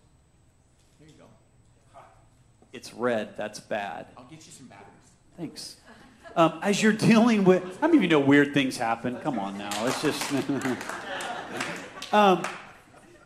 Here 1.00 1.08
you 1.08 1.14
go. 1.18 1.26
It's 2.82 2.96
red. 2.96 3.38
That's 3.38 3.60
bad. 3.60 4.08
I'll 4.18 4.24
get 4.24 4.44
you 4.48 4.52
some 4.52 4.66
batteries. 4.66 4.90
Thanks. 5.38 5.76
Um, 6.36 6.58
as 6.64 6.82
you're 6.82 6.92
dealing 6.92 7.44
with, 7.44 7.78
I 7.80 7.86
mean, 7.86 8.02
you 8.02 8.08
know 8.08 8.20
weird 8.20 8.56
things 8.56 8.76
happen. 8.76 9.18
Come 9.18 9.38
on 9.38 9.56
now. 9.56 9.70
It's 9.86 10.02
just. 10.02 10.34
um, 12.12 12.42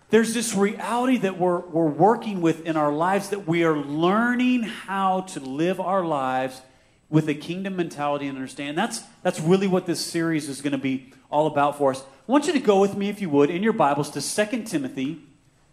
there's 0.09 0.33
this 0.33 0.53
reality 0.55 1.19
that 1.19 1.39
we're, 1.39 1.59
we're 1.59 1.87
working 1.87 2.41
with 2.41 2.65
in 2.65 2.75
our 2.75 2.91
lives 2.91 3.29
that 3.29 3.47
we 3.47 3.63
are 3.63 3.77
learning 3.77 4.63
how 4.63 5.21
to 5.21 5.39
live 5.39 5.79
our 5.79 6.03
lives 6.03 6.61
with 7.09 7.29
a 7.29 7.33
kingdom 7.33 7.77
mentality 7.77 8.27
and 8.27 8.37
understand. 8.37 8.77
That's, 8.77 9.03
that's 9.23 9.39
really 9.39 9.67
what 9.67 9.85
this 9.85 10.05
series 10.05 10.49
is 10.49 10.61
going 10.61 10.73
to 10.73 10.77
be 10.77 11.13
all 11.31 11.47
about 11.47 11.77
for 11.77 11.91
us. 11.91 12.01
I 12.01 12.29
want 12.29 12.45
you 12.45 12.51
to 12.51 12.59
go 12.59 12.81
with 12.81 12.97
me, 12.97 13.07
if 13.07 13.21
you 13.21 13.29
would, 13.29 13.49
in 13.49 13.63
your 13.63 13.71
Bibles 13.71 14.09
to 14.09 14.45
2 14.47 14.63
Timothy 14.63 15.21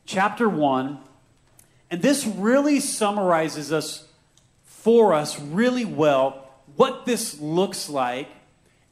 chapter 0.06 0.48
1. 0.48 1.00
And 1.92 2.00
this 2.00 2.26
really 2.26 2.80
summarizes 2.80 3.70
us 3.70 4.08
for 4.64 5.12
us 5.12 5.38
really 5.38 5.84
well 5.84 6.48
what 6.74 7.04
this 7.04 7.38
looks 7.38 7.90
like 7.90 8.30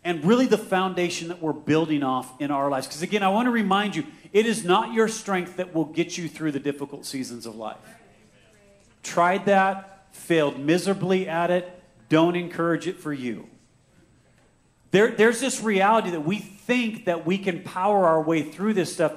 and 0.05 0.23
really 0.23 0.47
the 0.47 0.59
foundation 0.59 1.29
that 1.29 1.41
we're 1.41 1.55
building 1.55 2.03
off 2.03 2.39
in 2.43 2.51
our 2.51 2.69
lives. 2.69 2.87
Because 2.87 3.01
again, 3.01 3.23
I 3.23 3.31
want 3.31 3.47
to 3.47 3.51
remind 3.51 3.97
you 3.97 4.05
it 4.35 4.45
is 4.45 4.65
not 4.65 4.93
your 4.93 5.09
strength 5.09 5.57
that 5.57 5.75
will 5.75 5.87
get 5.87 6.19
you 6.19 6.29
through 6.29 6.53
the 6.53 6.61
difficult 6.61 7.07
seasons 7.07 7.47
of 7.47 7.57
life. 7.57 7.79
Tried 9.03 9.47
that, 9.47 10.09
failed 10.13 10.61
miserably 10.61 11.27
at 11.27 11.51
it, 11.51 11.83
don't 12.11 12.37
encourage 12.37 12.87
it 12.87 12.99
for 12.99 13.15
you. 13.15 13.49
There, 14.91 15.11
there's 15.11 15.41
this 15.41 15.63
reality 15.63 16.11
that 16.11 16.27
we 16.27 16.39
think 16.39 17.07
that 17.07 17.25
we 17.25 17.39
can 17.39 17.63
power 17.63 18.07
our 18.07 18.21
way 18.21 18.43
through 18.43 18.75
this 18.75 18.93
stuff, 18.93 19.15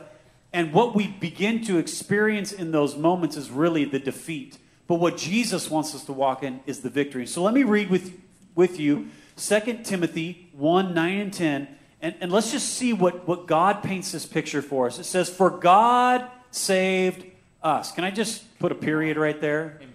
and 0.54 0.72
what 0.72 0.94
we 0.96 1.08
begin 1.08 1.64
to 1.66 1.80
experience 1.80 2.52
in 2.52 2.72
those 2.72 2.96
moments 2.96 3.36
is 3.36 3.50
really 3.50 3.86
the 3.86 3.98
defeat. 3.98 4.60
But 4.86 4.96
what 4.96 5.18
Jesus 5.18 5.70
wants 5.70 5.96
us 5.96 6.06
to 6.06 6.14
walk 6.14 6.44
in 6.44 6.60
is 6.68 6.82
the 6.82 6.90
victory. 6.90 7.26
So 7.26 7.42
let 7.42 7.56
me 7.56 7.64
read 7.64 7.90
with, 7.90 8.20
with 8.54 8.80
you 8.80 9.10
2 9.36 9.80
Timothy 9.84 10.50
1 10.54 10.94
9 10.94 11.20
and 11.20 11.34
10. 11.34 11.68
And, 12.02 12.16
and 12.20 12.32
let's 12.32 12.52
just 12.52 12.70
see 12.70 12.94
what, 12.94 13.28
what 13.28 13.48
God 13.48 13.82
paints 13.82 14.12
this 14.12 14.26
picture 14.26 14.62
for 14.62 14.88
us. 14.88 15.00
It 15.00 15.06
says, 15.06 15.30
For 15.30 15.50
God 15.50 16.30
saved 16.52 17.26
us. 17.64 17.92
Can 17.92 18.04
I 18.04 18.12
just 18.12 18.60
put 18.60 18.72
a 18.72 18.76
period 18.76 19.18
right 19.18 19.40
there? 19.40 19.80
Amen. 19.82 19.90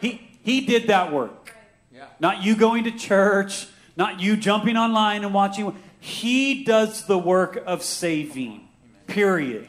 He, 0.00 0.28
he 0.42 0.60
did 0.62 0.88
that 0.88 1.12
work. 1.12 1.54
Yeah. 1.94 2.06
Not 2.20 2.42
you 2.42 2.56
going 2.56 2.84
to 2.84 2.90
church, 2.90 3.68
not 3.96 4.20
you 4.20 4.36
jumping 4.36 4.76
online 4.76 5.24
and 5.24 5.32
watching. 5.32 5.74
He 6.00 6.64
does 6.64 7.06
the 7.06 7.16
work 7.16 7.62
of 7.64 7.82
saving. 7.82 8.68
Period. 9.06 9.68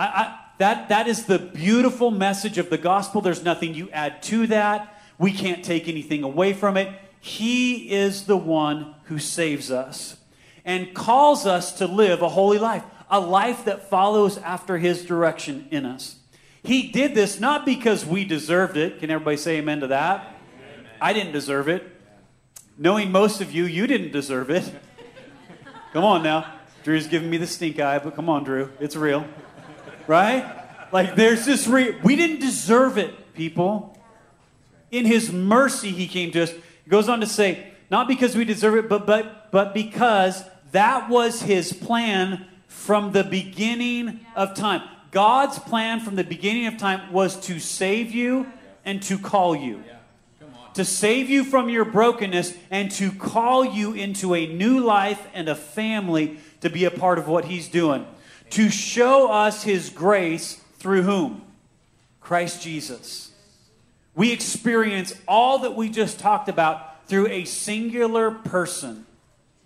I, 0.00 0.04
I, 0.04 0.38
that, 0.56 0.88
that 0.88 1.08
is 1.08 1.26
the 1.26 1.38
beautiful 1.38 2.10
message 2.10 2.56
of 2.56 2.70
the 2.70 2.78
gospel. 2.78 3.20
There's 3.20 3.44
nothing 3.44 3.74
you 3.74 3.90
add 3.90 4.22
to 4.24 4.46
that. 4.46 4.98
We 5.18 5.30
can't 5.30 5.62
take 5.62 5.88
anything 5.88 6.22
away 6.22 6.54
from 6.54 6.78
it. 6.78 6.88
He 7.20 7.90
is 7.92 8.24
the 8.24 8.36
one 8.38 8.94
who 9.04 9.18
saves 9.18 9.70
us 9.70 10.16
and 10.64 10.94
calls 10.94 11.44
us 11.44 11.72
to 11.78 11.86
live 11.86 12.22
a 12.22 12.30
holy 12.30 12.56
life, 12.56 12.82
a 13.10 13.20
life 13.20 13.66
that 13.66 13.90
follows 13.90 14.38
after 14.38 14.78
his 14.78 15.04
direction 15.04 15.68
in 15.70 15.84
us. 15.84 16.16
He 16.62 16.88
did 16.88 17.14
this 17.14 17.38
not 17.38 17.66
because 17.66 18.06
we 18.06 18.24
deserved 18.24 18.78
it. 18.78 19.00
Can 19.00 19.10
everybody 19.10 19.36
say 19.36 19.58
amen 19.58 19.80
to 19.80 19.88
that? 19.88 20.20
Amen. 20.20 20.86
I 20.98 21.12
didn't 21.12 21.32
deserve 21.32 21.68
it. 21.68 21.86
Knowing 22.78 23.12
most 23.12 23.42
of 23.42 23.52
you, 23.52 23.64
you 23.66 23.86
didn't 23.86 24.12
deserve 24.12 24.48
it. 24.48 24.64
Come 25.92 26.04
on 26.04 26.22
now. 26.22 26.54
Drew's 26.84 27.06
giving 27.06 27.28
me 27.28 27.36
the 27.36 27.46
stink 27.46 27.78
eye, 27.78 27.98
but 27.98 28.16
come 28.16 28.30
on, 28.30 28.42
Drew. 28.42 28.72
It's 28.80 28.96
real. 28.96 29.26
Right? 30.06 30.56
Like 30.92 31.14
there's 31.14 31.44
this 31.44 31.66
re- 31.66 31.96
we 32.02 32.16
didn't 32.16 32.40
deserve 32.40 32.98
it, 32.98 33.34
people. 33.34 33.96
In 34.90 35.06
his 35.06 35.32
mercy 35.32 35.90
he 35.90 36.06
came 36.08 36.32
to 36.32 36.42
us. 36.42 36.50
He 36.50 36.90
goes 36.90 37.08
on 37.08 37.20
to 37.20 37.26
say, 37.26 37.72
not 37.90 38.08
because 38.08 38.36
we 38.36 38.44
deserve 38.44 38.76
it, 38.76 38.88
but 38.88 39.06
but 39.06 39.50
but 39.50 39.74
because 39.74 40.44
that 40.72 41.08
was 41.08 41.42
his 41.42 41.72
plan 41.72 42.46
from 42.66 43.12
the 43.12 43.24
beginning 43.24 44.20
of 44.36 44.54
time. 44.54 44.82
God's 45.10 45.58
plan 45.58 46.00
from 46.00 46.14
the 46.14 46.24
beginning 46.24 46.66
of 46.66 46.76
time 46.76 47.12
was 47.12 47.38
to 47.46 47.58
save 47.58 48.12
you 48.12 48.46
and 48.84 49.02
to 49.02 49.18
call 49.18 49.56
you. 49.56 49.82
To 50.74 50.84
save 50.84 51.28
you 51.28 51.42
from 51.42 51.68
your 51.68 51.84
brokenness 51.84 52.56
and 52.70 52.92
to 52.92 53.10
call 53.10 53.64
you 53.64 53.92
into 53.92 54.34
a 54.34 54.46
new 54.46 54.78
life 54.78 55.26
and 55.34 55.48
a 55.48 55.56
family 55.56 56.38
to 56.60 56.70
be 56.70 56.84
a 56.84 56.92
part 56.92 57.18
of 57.18 57.26
what 57.26 57.46
He's 57.46 57.66
doing. 57.66 58.06
To 58.50 58.70
show 58.70 59.30
us 59.30 59.62
His 59.62 59.90
grace 59.90 60.60
through 60.78 61.02
whom? 61.02 61.42
Christ 62.20 62.62
Jesus. 62.62 63.32
We 64.14 64.32
experience 64.32 65.14
all 65.26 65.60
that 65.60 65.74
we 65.74 65.88
just 65.88 66.18
talked 66.18 66.48
about 66.48 67.06
through 67.06 67.28
a 67.28 67.44
singular 67.44 68.30
person, 68.30 69.06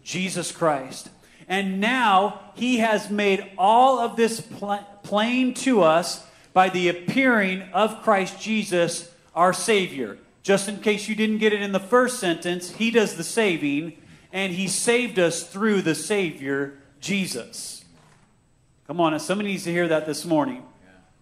Jesus 0.03 0.53
Christ. 0.53 1.11
And 1.49 1.81
now 1.81 2.41
he 2.55 2.79
has 2.79 3.11
made 3.11 3.51
all 3.59 3.99
of 3.99 4.17
this 4.17 4.41
pl- 4.41 4.87
plain 5.03 5.55
to 5.55 5.83
us 5.83 6.27
by 6.53 6.69
the 6.69 6.89
appearing 6.89 7.63
of 7.73 8.03
Christ 8.03 8.41
Jesus, 8.41 9.13
our 9.35 9.53
Savior. 9.53 10.17
Just 10.43 10.69
in 10.69 10.81
case 10.81 11.09
you 11.09 11.15
didn't 11.15 11.39
get 11.39 11.53
it 11.53 11.63
in 11.63 11.73
the 11.73 11.81
first 11.81 12.19
sentence, 12.19 12.71
he 12.77 12.91
does 12.91 13.17
the 13.17 13.25
saving, 13.25 13.95
and 14.33 14.53
he 14.53 14.69
saved 14.69 15.19
us 15.19 15.43
through 15.43 15.83
the 15.83 15.95
Savior, 15.95 16.79
Jesus. 17.01 17.84
Come 18.87 19.01
on, 19.01 19.19
somebody 19.19 19.51
needs 19.51 19.65
to 19.65 19.73
hear 19.73 19.89
that 19.89 20.05
this 20.05 20.25
morning. 20.25 20.63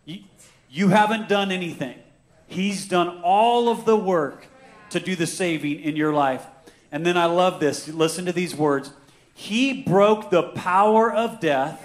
You, 0.05 0.21
you 0.69 0.89
haven't 0.89 1.29
done 1.29 1.53
anything. 1.53 1.97
He's 2.49 2.89
done 2.89 3.21
all 3.23 3.69
of 3.69 3.85
the 3.85 3.97
work 3.97 4.47
to 4.91 4.99
do 4.99 5.15
the 5.15 5.27
saving 5.27 5.81
in 5.81 5.95
your 5.95 6.13
life. 6.13 6.45
And 6.91 7.07
then 7.07 7.17
I 7.17 7.27
love 7.27 7.61
this. 7.61 7.89
Listen 7.89 8.27
to 8.27 8.33
these 8.33 8.55
words. 8.55 8.93
He 9.33 9.83
broke 9.83 10.31
the 10.31 10.43
power 10.43 11.11
of 11.11 11.41
death 11.41 11.81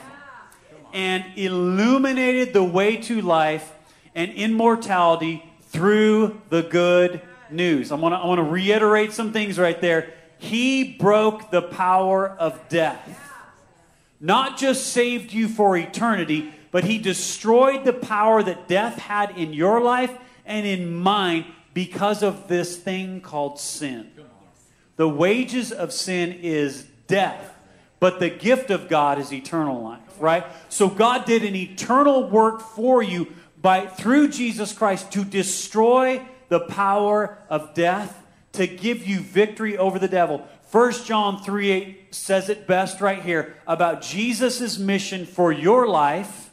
and 0.93 1.23
illuminated 1.35 2.53
the 2.53 2.63
way 2.63 2.97
to 2.97 3.21
life 3.21 3.71
and 4.15 4.31
immortality 4.33 5.43
through 5.69 6.41
the 6.49 6.63
good 6.63 7.21
news. 7.51 7.91
I 7.91 7.95
want 7.95 8.13
to 8.13 8.17
I 8.17 8.25
want 8.25 8.39
to 8.39 8.43
reiterate 8.43 9.13
some 9.13 9.31
things 9.31 9.59
right 9.59 9.79
there. 9.79 10.13
He 10.39 10.97
broke 10.97 11.51
the 11.51 11.61
power 11.61 12.27
of 12.27 12.67
death. 12.67 13.26
Not 14.19 14.57
just 14.57 14.87
saved 14.87 15.31
you 15.31 15.47
for 15.47 15.77
eternity, 15.77 16.53
but 16.71 16.83
he 16.83 16.97
destroyed 16.97 17.85
the 17.85 17.93
power 17.93 18.41
that 18.43 18.67
death 18.67 18.97
had 18.97 19.37
in 19.37 19.53
your 19.53 19.81
life 19.81 20.11
and 20.45 20.65
in 20.65 20.93
mine 20.93 21.45
because 21.73 22.23
of 22.23 22.47
this 22.47 22.77
thing 22.77 23.21
called 23.21 23.59
sin. 23.59 24.11
The 24.95 25.07
wages 25.07 25.71
of 25.71 25.93
sin 25.93 26.31
is 26.33 26.87
death. 27.07 27.53
But 27.99 28.19
the 28.19 28.29
gift 28.29 28.69
of 28.69 28.89
God 28.89 29.17
is 29.17 29.33
eternal 29.33 29.81
life, 29.81 30.01
right? 30.19 30.45
So 30.69 30.87
God 30.87 31.25
did 31.25 31.43
an 31.43 31.55
eternal 31.55 32.29
work 32.29 32.61
for 32.61 33.01
you 33.01 33.27
by 33.59 33.87
through 33.87 34.29
Jesus 34.29 34.71
Christ 34.71 35.11
to 35.13 35.23
destroy 35.25 36.23
the 36.49 36.59
power 36.59 37.39
of 37.49 37.73
death, 37.73 38.23
to 38.53 38.67
give 38.67 39.07
you 39.07 39.19
victory 39.19 39.77
over 39.77 39.97
the 39.97 40.07
devil. 40.07 40.47
1 40.71 40.91
John 41.05 41.41
3 41.41 41.71
8 41.71 42.15
says 42.15 42.49
it 42.49 42.67
best 42.67 42.99
right 42.99 43.21
here 43.21 43.55
about 43.65 44.01
Jesus' 44.01 44.77
mission 44.77 45.25
for 45.25 45.51
your 45.51 45.87
life 45.87 46.49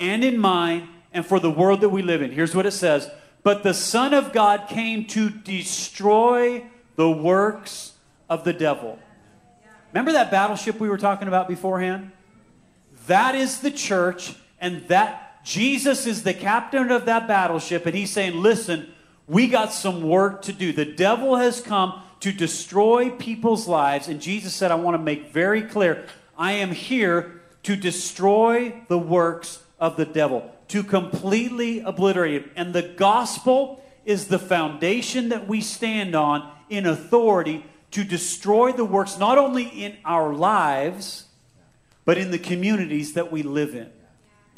and 0.00 0.24
in 0.24 0.38
mine 0.38 0.88
and 1.12 1.26
for 1.26 1.38
the 1.38 1.50
world 1.50 1.82
that 1.82 1.90
we 1.90 2.00
live 2.00 2.22
in. 2.22 2.32
Here's 2.32 2.54
what 2.54 2.64
it 2.64 2.70
says 2.72 3.10
But 3.42 3.62
the 3.62 3.74
Son 3.74 4.14
of 4.14 4.32
God 4.32 4.68
came 4.68 5.04
to 5.06 5.28
destroy 5.28 6.64
the 6.96 7.10
works 7.10 7.92
of 8.30 8.44
the 8.44 8.54
devil. 8.54 8.98
Remember 9.92 10.12
that 10.12 10.30
battleship 10.30 10.80
we 10.80 10.88
were 10.88 10.98
talking 10.98 11.28
about 11.28 11.48
beforehand? 11.48 12.12
That 13.06 13.34
is 13.34 13.60
the 13.60 13.70
church, 13.70 14.34
and 14.58 14.86
that 14.88 15.44
Jesus 15.44 16.06
is 16.06 16.22
the 16.22 16.34
captain 16.34 16.90
of 16.90 17.04
that 17.06 17.28
battleship, 17.28 17.84
and 17.84 17.94
he's 17.94 18.10
saying, 18.10 18.40
Listen, 18.40 18.90
we 19.26 19.48
got 19.48 19.72
some 19.72 20.02
work 20.02 20.40
to 20.42 20.52
do. 20.54 20.72
The 20.72 20.86
devil 20.86 21.36
has 21.36 21.60
come 21.60 22.02
to 22.20 22.32
destroy 22.32 23.10
people's 23.10 23.68
lives, 23.68 24.08
and 24.08 24.20
Jesus 24.20 24.54
said, 24.54 24.70
I 24.70 24.76
want 24.76 24.94
to 24.94 25.02
make 25.02 25.32
very 25.32 25.62
clear 25.62 26.06
I 26.36 26.52
am 26.52 26.72
here 26.72 27.40
to 27.64 27.76
destroy 27.76 28.82
the 28.88 28.98
works 28.98 29.62
of 29.78 29.96
the 29.96 30.04
devil, 30.04 30.50
to 30.68 30.82
completely 30.82 31.80
obliterate 31.80 32.42
it. 32.42 32.50
And 32.56 32.72
the 32.72 32.82
gospel 32.82 33.84
is 34.04 34.28
the 34.28 34.38
foundation 34.38 35.28
that 35.30 35.48
we 35.48 35.60
stand 35.60 36.14
on 36.14 36.50
in 36.70 36.86
authority 36.86 37.64
to 37.90 38.04
destroy 38.04 38.72
the 38.72 38.84
works 38.84 39.18
not 39.18 39.38
only 39.38 39.64
in 39.64 39.96
our 40.04 40.32
lives, 40.32 41.24
but 42.04 42.18
in 42.18 42.30
the 42.30 42.38
communities 42.38 43.14
that 43.14 43.32
we 43.32 43.42
live 43.42 43.74
in, 43.74 43.90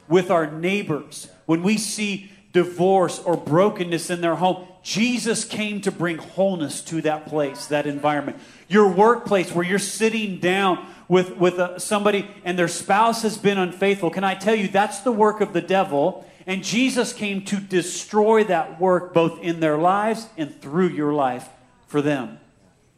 with 0.09 0.31
our 0.31 0.51
neighbors. 0.51 1.29
When 1.46 1.62
we 1.62 1.79
see 1.79 2.31
divorce 2.53 3.19
or 3.21 3.37
brokenness 3.37 4.11
in 4.11 4.21
their 4.21 4.37
home, 4.37 4.67
Jesus 4.83 5.45
came 5.45 5.81
to 5.83 5.93
bring 5.93 6.19
wholeness 6.19 6.81
to 6.83 7.03
that 7.03 7.27
place, 7.27 7.67
that 7.67 7.87
environment. 7.87 8.39
Your 8.69 8.89
workplace 8.89 9.53
where 9.53 9.65
you're 9.65 9.79
sitting 9.79 10.39
down 10.39 10.87
with, 11.07 11.37
with 11.37 11.59
a, 11.59 11.73
uh, 11.73 11.79
somebody 11.79 12.29
and 12.45 12.59
their 12.59 12.69
spouse 12.69 13.23
has 13.23 13.37
been 13.37 13.59
unfaithful, 13.59 14.11
can 14.11 14.25
I 14.25 14.35
tell 14.35 14.55
you 14.55 14.69
that's 14.69 15.01
the 15.01 15.13
work 15.13 15.41
of 15.41 15.53
the 15.53 15.61
devil? 15.61 16.27
And 16.47 16.65
Jesus 16.65 17.13
came 17.13 17.45
to 17.47 17.57
destroy 17.57 18.45
that 18.45 18.81
work 18.81 19.13
both 19.13 19.41
in 19.41 19.61
their 19.61 19.77
lives 19.77 20.27
and 20.37 20.61
through 20.61 20.89
your 20.89 21.13
life 21.13 21.49
for 21.87 22.01
them. 22.01 22.39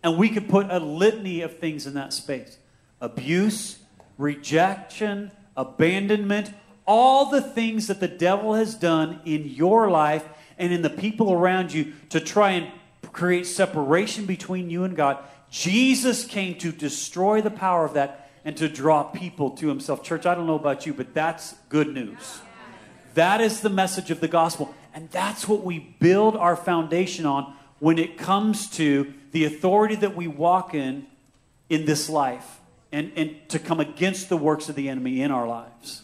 And 0.03 0.17
we 0.17 0.29
could 0.29 0.49
put 0.49 0.71
a 0.71 0.79
litany 0.79 1.41
of 1.43 1.59
things 1.59 1.87
in 1.87 1.95
that 1.95 2.13
space 2.13 2.59
abuse, 3.01 3.79
rejection, 4.19 5.33
abandonment, 5.57 6.53
all 6.87 7.31
the 7.31 7.41
things 7.41 7.87
that 7.87 8.01
the 8.01 8.09
devil 8.09 8.55
has 8.55 8.75
done 8.75 9.21
in 9.25 9.47
your 9.47 9.91
life 9.91 10.25
and 10.59 10.73
in 10.73 10.83
the 10.83 10.91
people 10.91 11.33
around 11.33 11.73
you 11.73 11.93
to 12.11 12.21
try 12.21 12.53
and 12.53 12.69
create 13.13 13.47
separation 13.47 14.27
between 14.27 14.71
you 14.71 14.85
and 14.85 14.97
God. 14.97 15.19
Jesus 15.51 16.25
came 16.25 16.55
to 16.59 16.73
destroy 16.73 17.41
the 17.41 17.51
power 17.51 17.85
of 17.85 17.95
that 17.95 18.31
and 18.45 18.57
to 18.57 18.69
draw 18.69 19.05
people 19.05 19.51
to 19.51 19.69
himself. 19.69 20.03
Church, 20.03 20.27
I 20.27 20.35
don't 20.35 20.47
know 20.47 20.57
about 20.57 20.87
you, 20.87 20.95
but 20.95 21.15
that's 21.15 21.55
good 21.69 21.89
news. 21.89 22.41
That 23.15 23.41
is 23.41 23.61
the 23.61 23.71
message 23.71 24.11
of 24.11 24.21
the 24.21 24.29
gospel. 24.29 24.75
And 24.95 25.11
that's 25.11 25.47
what 25.47 25.63
we 25.63 25.79
build 26.01 26.37
our 26.37 26.57
foundation 26.57 27.27
on 27.27 27.55
when 27.79 27.99
it 27.99 28.17
comes 28.17 28.69
to 28.71 29.13
the 29.33 29.45
authority 29.45 29.97
that 29.97 30.17
we 30.17 30.27
walk 30.27 30.75
in 30.75 31.07
in 31.69 31.85
this 31.85 32.09
life 32.09 32.61
and, 32.91 33.13
and 33.17 33.37
to 33.49 33.59
come 33.59 33.81
against 33.81 34.29
the 34.29 34.37
works 34.37 34.69
of 34.69 34.75
the 34.75 34.89
enemy 34.89 35.21
in 35.23 35.31
our 35.31 35.47
lives. 35.47 36.03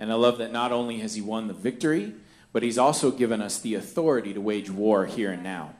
And 0.00 0.10
I 0.10 0.16
love 0.16 0.38
that 0.38 0.50
not 0.50 0.72
only 0.72 0.98
has 0.98 1.14
he 1.14 1.20
won 1.20 1.46
the 1.46 1.54
victory, 1.54 2.14
but 2.52 2.62
he's 2.64 2.78
also 2.78 3.12
given 3.12 3.40
us 3.40 3.60
the 3.60 3.74
authority 3.74 4.34
to 4.34 4.40
wage 4.40 4.70
war 4.70 5.06
here 5.06 5.30
and 5.30 5.44
now. 5.44 5.74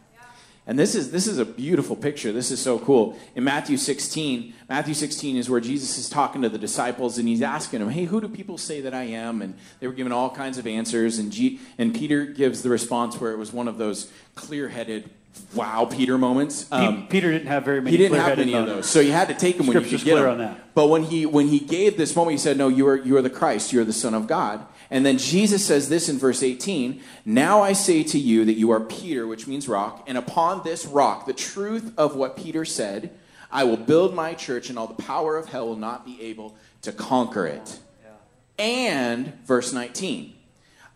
And 0.66 0.78
this 0.78 0.94
is 0.94 1.10
this 1.10 1.26
is 1.26 1.38
a 1.38 1.44
beautiful 1.44 1.96
picture. 1.96 2.30
This 2.30 2.50
is 2.50 2.60
so 2.60 2.78
cool. 2.78 3.18
In 3.34 3.42
Matthew 3.42 3.76
16, 3.76 4.52
Matthew 4.68 4.94
16 4.94 5.36
is 5.36 5.50
where 5.50 5.58
Jesus 5.58 5.98
is 5.98 6.08
talking 6.08 6.42
to 6.42 6.48
the 6.48 6.58
disciples 6.58 7.18
and 7.18 7.26
he's 7.26 7.42
asking 7.42 7.80
them, 7.80 7.88
"Hey, 7.88 8.04
who 8.04 8.20
do 8.20 8.28
people 8.28 8.58
say 8.58 8.82
that 8.82 8.94
I 8.94 9.04
am?" 9.04 9.42
And 9.42 9.54
they 9.80 9.88
were 9.88 9.94
given 9.94 10.12
all 10.12 10.30
kinds 10.30 10.58
of 10.58 10.66
answers 10.66 11.18
and 11.18 11.32
G- 11.32 11.58
and 11.78 11.94
Peter 11.94 12.24
gives 12.26 12.62
the 12.62 12.68
response 12.68 13.18
where 13.20 13.32
it 13.32 13.38
was 13.38 13.52
one 13.52 13.66
of 13.68 13.78
those 13.78 14.12
clear-headed 14.36 15.10
wow 15.54 15.84
Peter 15.84 16.18
moments. 16.18 16.66
Um, 16.72 17.06
Peter 17.08 17.30
didn't 17.30 17.48
have 17.48 17.64
very 17.64 17.80
many. 17.80 17.96
He 17.96 18.02
didn't 18.02 18.18
have 18.18 18.38
many 18.38 18.54
of 18.54 18.66
those, 18.66 18.88
so 18.88 19.00
you 19.00 19.12
had 19.12 19.28
to 19.28 19.34
take 19.34 19.56
them 19.56 19.66
when 19.66 19.82
you 19.82 19.88
could 19.88 20.04
get 20.04 20.14
them. 20.16 20.26
On 20.26 20.38
that. 20.38 20.74
But 20.74 20.88
when 20.88 21.04
he 21.04 21.26
when 21.26 21.48
he 21.48 21.60
gave 21.60 21.96
this 21.96 22.14
moment, 22.14 22.32
he 22.32 22.38
said, 22.38 22.56
"No, 22.56 22.68
you 22.68 22.86
are 22.88 22.96
you 22.96 23.16
are 23.16 23.22
the 23.22 23.30
Christ. 23.30 23.72
You 23.72 23.80
are 23.80 23.84
the 23.84 23.92
Son 23.92 24.14
of 24.14 24.26
God." 24.26 24.66
And 24.90 25.06
then 25.06 25.18
Jesus 25.18 25.64
says 25.64 25.88
this 25.88 26.08
in 26.08 26.18
verse 26.18 26.42
18 26.42 27.00
Now 27.24 27.62
I 27.62 27.72
say 27.72 28.02
to 28.02 28.18
you 28.18 28.44
that 28.44 28.54
you 28.54 28.70
are 28.72 28.80
Peter, 28.80 29.26
which 29.26 29.46
means 29.46 29.68
rock, 29.68 30.04
and 30.06 30.18
upon 30.18 30.64
this 30.64 30.84
rock, 30.84 31.26
the 31.26 31.32
truth 31.32 31.92
of 31.96 32.16
what 32.16 32.36
Peter 32.36 32.64
said, 32.64 33.10
I 33.52 33.64
will 33.64 33.76
build 33.76 34.14
my 34.14 34.34
church, 34.34 34.68
and 34.68 34.78
all 34.78 34.88
the 34.88 35.02
power 35.02 35.36
of 35.36 35.48
hell 35.48 35.68
will 35.68 35.76
not 35.76 36.04
be 36.04 36.20
able 36.22 36.56
to 36.82 36.92
conquer 36.92 37.46
it. 37.46 37.78
Yeah. 38.02 38.64
And, 38.64 39.44
verse 39.44 39.72
19, 39.72 40.34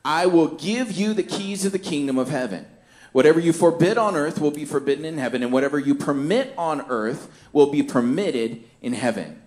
I 0.04 0.26
will 0.26 0.48
give 0.48 0.92
you 0.92 1.14
the 1.14 1.22
keys 1.22 1.64
of 1.64 1.72
the 1.72 1.78
kingdom 1.78 2.18
of 2.18 2.28
heaven. 2.28 2.66
Whatever 3.14 3.38
you 3.38 3.52
forbid 3.52 3.96
on 3.96 4.16
earth 4.16 4.40
will 4.40 4.50
be 4.50 4.64
forbidden 4.64 5.04
in 5.04 5.18
heaven, 5.18 5.44
and 5.44 5.52
whatever 5.52 5.78
you 5.78 5.94
permit 5.94 6.52
on 6.58 6.84
earth 6.88 7.30
will 7.52 7.70
be 7.70 7.80
permitted 7.80 8.64
in 8.82 8.92
heaven. 8.92 9.40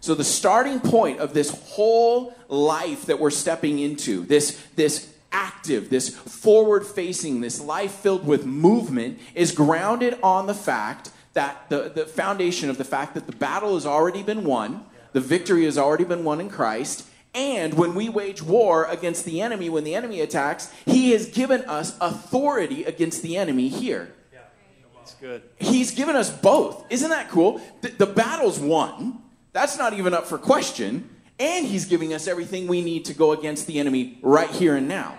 So 0.00 0.16
the 0.16 0.24
starting 0.24 0.80
point 0.80 1.20
of 1.20 1.32
this 1.32 1.50
whole 1.50 2.34
life 2.48 3.06
that 3.06 3.20
we're 3.20 3.30
stepping 3.30 3.78
into, 3.78 4.24
this, 4.24 4.60
this 4.74 5.14
active, 5.30 5.88
this 5.88 6.08
forward 6.08 6.84
facing, 6.84 7.42
this 7.42 7.60
life 7.60 7.92
filled 7.92 8.26
with 8.26 8.44
movement, 8.44 9.20
is 9.36 9.52
grounded 9.52 10.18
on 10.20 10.48
the 10.48 10.54
fact 10.54 11.12
that 11.34 11.70
the, 11.70 11.92
the 11.94 12.06
foundation 12.06 12.70
of 12.70 12.76
the 12.76 12.84
fact 12.84 13.14
that 13.14 13.26
the 13.26 13.36
battle 13.36 13.74
has 13.74 13.86
already 13.86 14.24
been 14.24 14.42
won, 14.42 14.84
the 15.12 15.20
victory 15.20 15.64
has 15.66 15.78
already 15.78 16.02
been 16.02 16.24
won 16.24 16.40
in 16.40 16.50
Christ, 16.50 17.06
and 17.34 17.74
when 17.74 17.94
we 17.94 18.08
wage 18.08 18.42
war 18.42 18.84
against 18.84 19.24
the 19.24 19.40
enemy, 19.40 19.70
when 19.70 19.84
the 19.84 19.94
enemy 19.94 20.20
attacks, 20.20 20.70
he 20.84 21.12
has 21.12 21.26
given 21.26 21.62
us 21.62 21.96
authority 22.00 22.84
against 22.84 23.22
the 23.22 23.38
enemy 23.38 23.68
here. 23.68 24.12
Yeah, 24.32 24.40
that's 24.94 25.14
good. 25.14 25.42
He's 25.58 25.92
given 25.92 26.14
us 26.14 26.30
both. 26.30 26.84
Isn't 26.90 27.08
that 27.08 27.30
cool? 27.30 27.62
The, 27.80 27.88
the 27.88 28.06
battle's 28.06 28.58
won. 28.58 29.22
That's 29.52 29.78
not 29.78 29.94
even 29.94 30.12
up 30.12 30.26
for 30.26 30.36
question. 30.36 31.08
And 31.38 31.66
he's 31.66 31.86
giving 31.86 32.12
us 32.12 32.28
everything 32.28 32.66
we 32.66 32.82
need 32.82 33.06
to 33.06 33.14
go 33.14 33.32
against 33.32 33.66
the 33.66 33.78
enemy 33.78 34.18
right 34.22 34.50
here 34.50 34.76
and 34.76 34.86
now. 34.86 35.16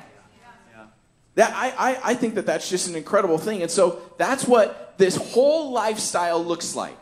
That 1.36 1.52
I, 1.56 1.74
I, 1.94 2.00
I 2.12 2.14
think 2.14 2.36
that 2.36 2.46
that's 2.46 2.70
just 2.70 2.88
an 2.88 2.96
incredible 2.96 3.40
thing. 3.40 3.64
And 3.64 3.72
so 3.72 4.02
that's 4.18 4.48
what 4.48 5.00
this 5.00 5.16
whole 5.16 5.72
lifestyle 5.72 6.44
looks 6.44 6.76
like 6.76 6.98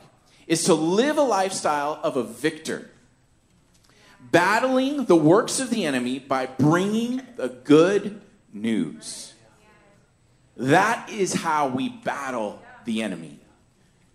is 0.48 0.64
to 0.66 0.74
live 0.74 1.18
a 1.18 1.22
lifestyle 1.22 2.00
of 2.02 2.16
a 2.16 2.24
victor 2.24 2.90
battling 4.32 5.06
the 5.06 5.16
works 5.16 5.60
of 5.60 5.70
the 5.70 5.86
enemy 5.86 6.20
by 6.20 6.46
bringing 6.46 7.22
the 7.36 7.50
good 7.50 8.22
news. 8.54 9.34
That 10.58 11.10
is 11.10 11.34
how 11.34 11.68
we 11.68 11.90
battle 11.90 12.62
the 12.86 13.02
enemy. 13.02 13.40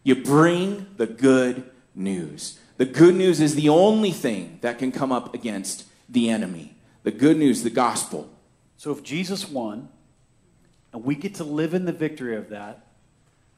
You 0.03 0.15
bring 0.17 0.87
the 0.97 1.07
good 1.07 1.71
news. 1.95 2.59
The 2.77 2.85
good 2.85 3.15
news 3.15 3.41
is 3.41 3.55
the 3.55 3.69
only 3.69 4.13
thing 4.13 4.59
that 4.61 4.79
can 4.79 4.93
come 4.93 5.11
up 5.11 5.35
against 5.35 5.87
the 6.09 6.29
enemy. 6.29 6.77
The 7.03 7.11
good 7.11 7.37
news, 7.37 7.63
the 7.63 7.71
gospel. 7.71 8.29
So 8.77 8.93
if 8.93 9.03
Jesus 9.03 9.49
won, 9.49 9.89
and 10.93 11.05
we 11.05 11.15
get 11.15 11.35
to 11.37 11.45
live 11.45 11.75
in 11.75 11.85
the 11.85 11.93
victory 11.93 12.37
of 12.37 12.51
that, 12.51 12.87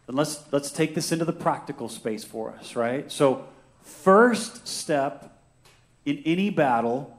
then 0.07 0.16
let's 0.16 0.42
let's 0.53 0.71
take 0.71 0.94
this 0.94 1.12
into 1.12 1.25
the 1.25 1.33
practical 1.33 1.88
space 1.88 2.25
for 2.25 2.51
us, 2.53 2.75
right? 2.75 3.11
So 3.11 3.47
first 3.83 4.66
step 4.66 5.38
in 6.09 6.23
any 6.25 6.49
battle, 6.49 7.14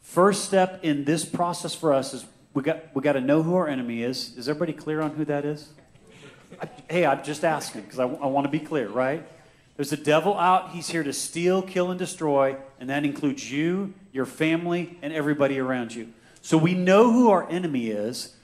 first 0.00 0.46
step 0.46 0.82
in 0.82 1.04
this 1.04 1.22
process 1.22 1.74
for 1.74 1.92
us 1.92 2.14
is 2.14 2.24
we 2.54 2.62
got 2.62 2.94
we 2.94 3.02
got 3.02 3.12
to 3.12 3.20
know 3.20 3.42
who 3.42 3.54
our 3.54 3.68
enemy 3.68 4.02
is. 4.02 4.34
Is 4.38 4.48
everybody 4.48 4.72
clear 4.72 5.02
on 5.02 5.10
who 5.10 5.26
that 5.26 5.44
is? 5.44 5.68
I, 6.58 6.68
hey, 6.88 7.04
I'm 7.04 7.22
just 7.22 7.44
asking 7.44 7.82
because 7.82 7.98
I, 7.98 8.04
I 8.04 8.26
want 8.26 8.46
to 8.46 8.50
be 8.50 8.58
clear, 8.58 8.88
right? 8.88 9.22
There's 9.76 9.92
a 9.92 9.98
devil 9.98 10.38
out. 10.38 10.70
He's 10.70 10.88
here 10.88 11.02
to 11.02 11.12
steal, 11.12 11.60
kill, 11.60 11.90
and 11.90 11.98
destroy, 11.98 12.56
and 12.80 12.88
that 12.88 13.04
includes 13.04 13.52
you, 13.52 13.92
your 14.12 14.24
family, 14.24 14.96
and 15.02 15.12
everybody 15.12 15.58
around 15.58 15.94
you. 15.94 16.14
So 16.40 16.56
we 16.56 16.72
know 16.72 17.12
who 17.12 17.28
our 17.28 17.46
enemy 17.50 17.88
is, 17.88 18.34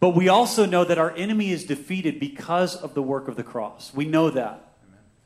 but 0.00 0.16
we 0.16 0.28
also 0.28 0.66
know 0.66 0.82
that 0.82 0.98
our 0.98 1.12
enemy 1.12 1.52
is 1.52 1.62
defeated 1.62 2.18
because 2.18 2.74
of 2.74 2.94
the 2.94 3.02
work 3.02 3.28
of 3.28 3.36
the 3.36 3.44
cross. 3.44 3.92
We 3.94 4.06
know 4.06 4.30
that. 4.30 4.72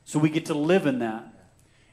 So 0.04 0.18
we 0.18 0.28
get 0.28 0.44
to 0.46 0.54
live 0.54 0.84
in 0.84 0.98
that. 0.98 1.37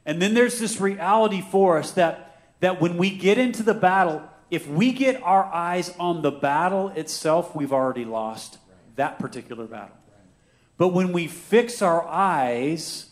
And 0.06 0.22
then 0.22 0.34
there's 0.34 0.60
this 0.60 0.80
reality 0.80 1.41
for 1.41 1.78
us 1.78 1.91
that, 1.91 2.41
that 2.60 2.80
when 2.80 2.98
we 2.98 3.10
get 3.10 3.38
into 3.38 3.63
the 3.63 3.74
battle, 3.74 4.22
if 4.52 4.68
we 4.68 4.94
get 4.94 5.22
our 5.24 5.46
eyes 5.46 5.94
on 6.00 6.22
the 6.22 6.32
battle 6.32 6.89
itself, 6.89 7.56
we've 7.56 7.74
already 7.74 8.06
lost 8.06 8.60
that 8.96 9.18
particular 9.20 9.65
battle. 9.65 9.98
But 10.78 10.89
when 10.89 11.12
we 11.12 11.28
fix 11.28 11.82
our 11.82 12.06
eyes 12.08 13.08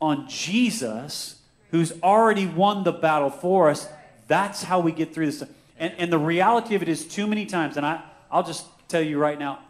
on 0.00 0.28
Jesus, 0.28 1.40
who's 1.70 1.92
already 2.02 2.46
won 2.46 2.84
the 2.84 2.92
battle 2.92 3.30
for 3.30 3.70
us, 3.70 3.88
that's 4.28 4.62
how 4.62 4.80
we 4.80 4.92
get 4.92 5.14
through 5.14 5.26
this. 5.26 5.42
And, 5.78 5.94
and 5.98 6.12
the 6.12 6.18
reality 6.18 6.74
of 6.74 6.82
it 6.82 6.88
is, 6.88 7.06
too 7.06 7.26
many 7.26 7.46
times, 7.46 7.76
and 7.76 7.84
I, 7.84 8.02
I'll 8.30 8.42
just 8.42 8.66
tell 8.88 9.02
you 9.02 9.18
right 9.18 9.38
now, 9.38 9.60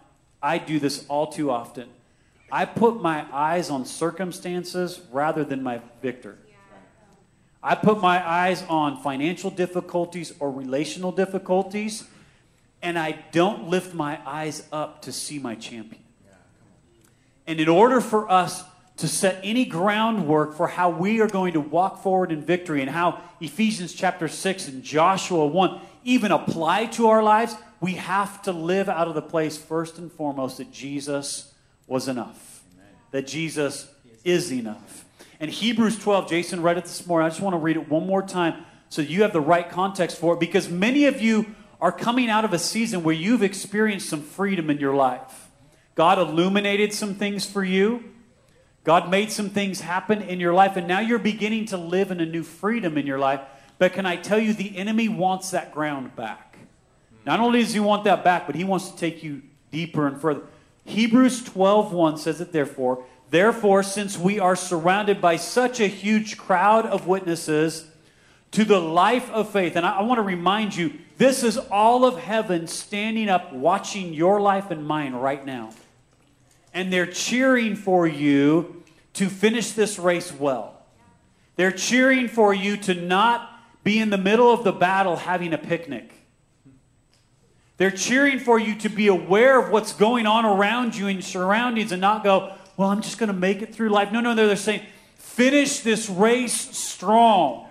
I 0.42 0.58
do 0.58 0.78
this 0.78 1.06
all 1.08 1.28
too 1.28 1.50
often. 1.50 1.88
I 2.50 2.64
put 2.64 3.02
my 3.02 3.26
eyes 3.32 3.70
on 3.70 3.84
circumstances 3.84 5.00
rather 5.10 5.44
than 5.44 5.62
my 5.62 5.80
victor. 6.00 6.38
I 7.62 7.74
put 7.74 8.00
my 8.00 8.26
eyes 8.26 8.62
on 8.68 9.02
financial 9.02 9.50
difficulties 9.50 10.32
or 10.38 10.52
relational 10.52 11.10
difficulties, 11.10 12.04
and 12.80 12.96
I 12.96 13.18
don't 13.32 13.68
lift 13.68 13.92
my 13.92 14.20
eyes 14.24 14.66
up 14.70 15.02
to 15.02 15.12
see 15.12 15.40
my 15.40 15.56
champion. 15.56 16.02
And 17.46 17.60
in 17.60 17.68
order 17.68 18.00
for 18.00 18.30
us 18.30 18.62
to 18.98 19.08
set 19.08 19.40
any 19.42 19.64
groundwork 19.64 20.54
for 20.54 20.68
how 20.68 20.90
we 20.90 21.20
are 21.20 21.26
going 21.26 21.52
to 21.54 21.60
walk 21.60 22.02
forward 22.02 22.30
in 22.30 22.40
victory 22.42 22.80
and 22.80 22.90
how 22.90 23.20
Ephesians 23.40 23.92
chapter 23.92 24.28
6 24.28 24.68
and 24.68 24.82
Joshua 24.82 25.46
1 25.46 25.80
even 26.04 26.30
apply 26.30 26.86
to 26.86 27.08
our 27.08 27.22
lives, 27.22 27.56
we 27.80 27.94
have 27.94 28.40
to 28.42 28.52
live 28.52 28.88
out 28.88 29.08
of 29.08 29.14
the 29.14 29.22
place 29.22 29.58
first 29.58 29.98
and 29.98 30.10
foremost 30.10 30.58
that 30.58 30.72
Jesus 30.72 31.52
was 31.86 32.08
enough. 32.08 32.62
Amen. 32.74 32.86
That 33.12 33.26
Jesus 33.26 33.88
is 34.24 34.52
enough. 34.52 35.04
And 35.38 35.50
Hebrews 35.50 35.98
12, 35.98 36.28
Jason 36.28 36.62
read 36.62 36.78
it 36.78 36.84
this 36.84 37.06
morning. 37.06 37.26
I 37.26 37.28
just 37.28 37.40
want 37.40 37.54
to 37.54 37.58
read 37.58 37.76
it 37.76 37.88
one 37.88 38.06
more 38.06 38.22
time 38.22 38.64
so 38.88 39.02
you 39.02 39.22
have 39.22 39.32
the 39.32 39.40
right 39.40 39.68
context 39.68 40.18
for 40.18 40.34
it 40.34 40.40
because 40.40 40.68
many 40.68 41.04
of 41.06 41.20
you 41.20 41.54
are 41.80 41.92
coming 41.92 42.30
out 42.30 42.44
of 42.44 42.52
a 42.52 42.58
season 42.58 43.02
where 43.02 43.14
you've 43.14 43.42
experienced 43.42 44.08
some 44.08 44.22
freedom 44.22 44.70
in 44.70 44.78
your 44.78 44.94
life. 44.94 45.48
God 45.94 46.18
illuminated 46.18 46.92
some 46.92 47.14
things 47.14 47.44
for 47.44 47.64
you. 47.64 48.04
God 48.84 49.10
made 49.10 49.32
some 49.32 49.50
things 49.50 49.80
happen 49.80 50.22
in 50.22 50.38
your 50.38 50.54
life, 50.54 50.76
and 50.76 50.86
now 50.86 51.00
you're 51.00 51.18
beginning 51.18 51.66
to 51.66 51.76
live 51.76 52.10
in 52.10 52.20
a 52.20 52.26
new 52.26 52.44
freedom 52.44 52.96
in 52.96 53.06
your 53.06 53.18
life. 53.18 53.40
But 53.78 53.92
can 53.92 54.06
I 54.06 54.16
tell 54.16 54.38
you, 54.38 54.52
the 54.52 54.76
enemy 54.76 55.08
wants 55.08 55.50
that 55.50 55.72
ground 55.72 56.14
back. 56.14 56.58
Not 57.24 57.40
only 57.40 57.60
does 57.60 57.72
he 57.72 57.80
want 57.80 58.04
that 58.04 58.22
back, 58.22 58.46
but 58.46 58.54
he 58.54 58.62
wants 58.62 58.90
to 58.90 58.96
take 58.96 59.22
you 59.22 59.42
deeper 59.72 60.06
and 60.06 60.20
further. 60.20 60.42
Hebrews 60.86 61.42
12:1 61.42 62.18
says 62.18 62.40
it 62.40 62.52
therefore, 62.52 63.04
therefore 63.30 63.82
since 63.82 64.16
we 64.16 64.38
are 64.38 64.56
surrounded 64.56 65.20
by 65.20 65.36
such 65.36 65.80
a 65.80 65.86
huge 65.86 66.38
crowd 66.38 66.86
of 66.86 67.06
witnesses 67.06 67.90
to 68.52 68.64
the 68.64 68.80
life 68.80 69.30
of 69.30 69.50
faith. 69.50 69.76
And 69.76 69.84
I, 69.84 69.98
I 69.98 70.02
want 70.02 70.18
to 70.18 70.22
remind 70.22 70.74
you, 70.74 70.94
this 71.18 71.42
is 71.42 71.58
all 71.58 72.04
of 72.04 72.18
heaven 72.18 72.66
standing 72.66 73.28
up 73.28 73.52
watching 73.52 74.14
your 74.14 74.40
life 74.40 74.70
and 74.70 74.86
mine 74.86 75.14
right 75.14 75.44
now. 75.44 75.72
And 76.72 76.92
they're 76.92 77.06
cheering 77.06 77.74
for 77.74 78.06
you 78.06 78.82
to 79.14 79.28
finish 79.28 79.72
this 79.72 79.98
race 79.98 80.32
well. 80.32 80.82
They're 81.56 81.72
cheering 81.72 82.28
for 82.28 82.54
you 82.54 82.76
to 82.78 82.94
not 82.94 83.50
be 83.82 83.98
in 83.98 84.10
the 84.10 84.18
middle 84.18 84.52
of 84.52 84.62
the 84.62 84.72
battle 84.72 85.16
having 85.16 85.52
a 85.52 85.58
picnic. 85.58 86.12
They're 87.76 87.90
cheering 87.90 88.38
for 88.38 88.58
you 88.58 88.74
to 88.76 88.88
be 88.88 89.08
aware 89.08 89.60
of 89.60 89.70
what's 89.70 89.92
going 89.92 90.26
on 90.26 90.44
around 90.44 90.96
you 90.96 91.08
and 91.08 91.16
your 91.16 91.22
surroundings 91.22 91.92
and 91.92 92.00
not 92.00 92.24
go, 92.24 92.54
well, 92.76 92.90
I'm 92.90 93.02
just 93.02 93.18
going 93.18 93.28
to 93.28 93.34
make 93.34 93.62
it 93.62 93.74
through 93.74 93.90
life. 93.90 94.12
No, 94.12 94.20
no, 94.20 94.34
they're 94.34 94.56
saying, 94.56 94.82
finish 95.16 95.80
this 95.80 96.08
race 96.08 96.54
strong. 96.54 97.68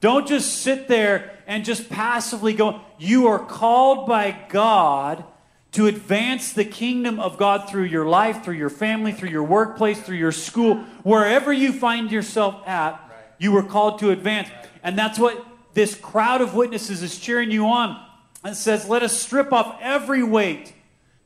Don't 0.00 0.26
just 0.26 0.62
sit 0.62 0.88
there 0.88 1.38
and 1.46 1.64
just 1.64 1.90
passively 1.90 2.54
go. 2.54 2.80
You 2.98 3.26
are 3.26 3.38
called 3.38 4.06
by 4.06 4.34
God 4.48 5.24
to 5.72 5.86
advance 5.86 6.52
the 6.52 6.64
kingdom 6.64 7.20
of 7.20 7.36
God 7.36 7.68
through 7.68 7.84
your 7.84 8.06
life, 8.06 8.42
through 8.42 8.54
your 8.54 8.70
family, 8.70 9.12
through 9.12 9.28
your 9.28 9.44
workplace, 9.44 10.00
through 10.00 10.16
your 10.16 10.32
school, 10.32 10.76
wherever 11.02 11.52
you 11.52 11.72
find 11.72 12.10
yourself 12.10 12.66
at, 12.66 12.98
you 13.38 13.52
were 13.52 13.62
called 13.62 13.98
to 14.00 14.10
advance. 14.10 14.48
And 14.82 14.98
that's 14.98 15.18
what 15.18 15.46
this 15.74 15.94
crowd 15.94 16.40
of 16.40 16.54
witnesses 16.54 17.02
is 17.02 17.18
cheering 17.18 17.50
you 17.50 17.66
on. 17.66 18.04
It 18.44 18.54
says, 18.54 18.88
Let 18.88 19.02
us 19.02 19.18
strip 19.18 19.52
off 19.52 19.78
every 19.80 20.22
weight 20.22 20.72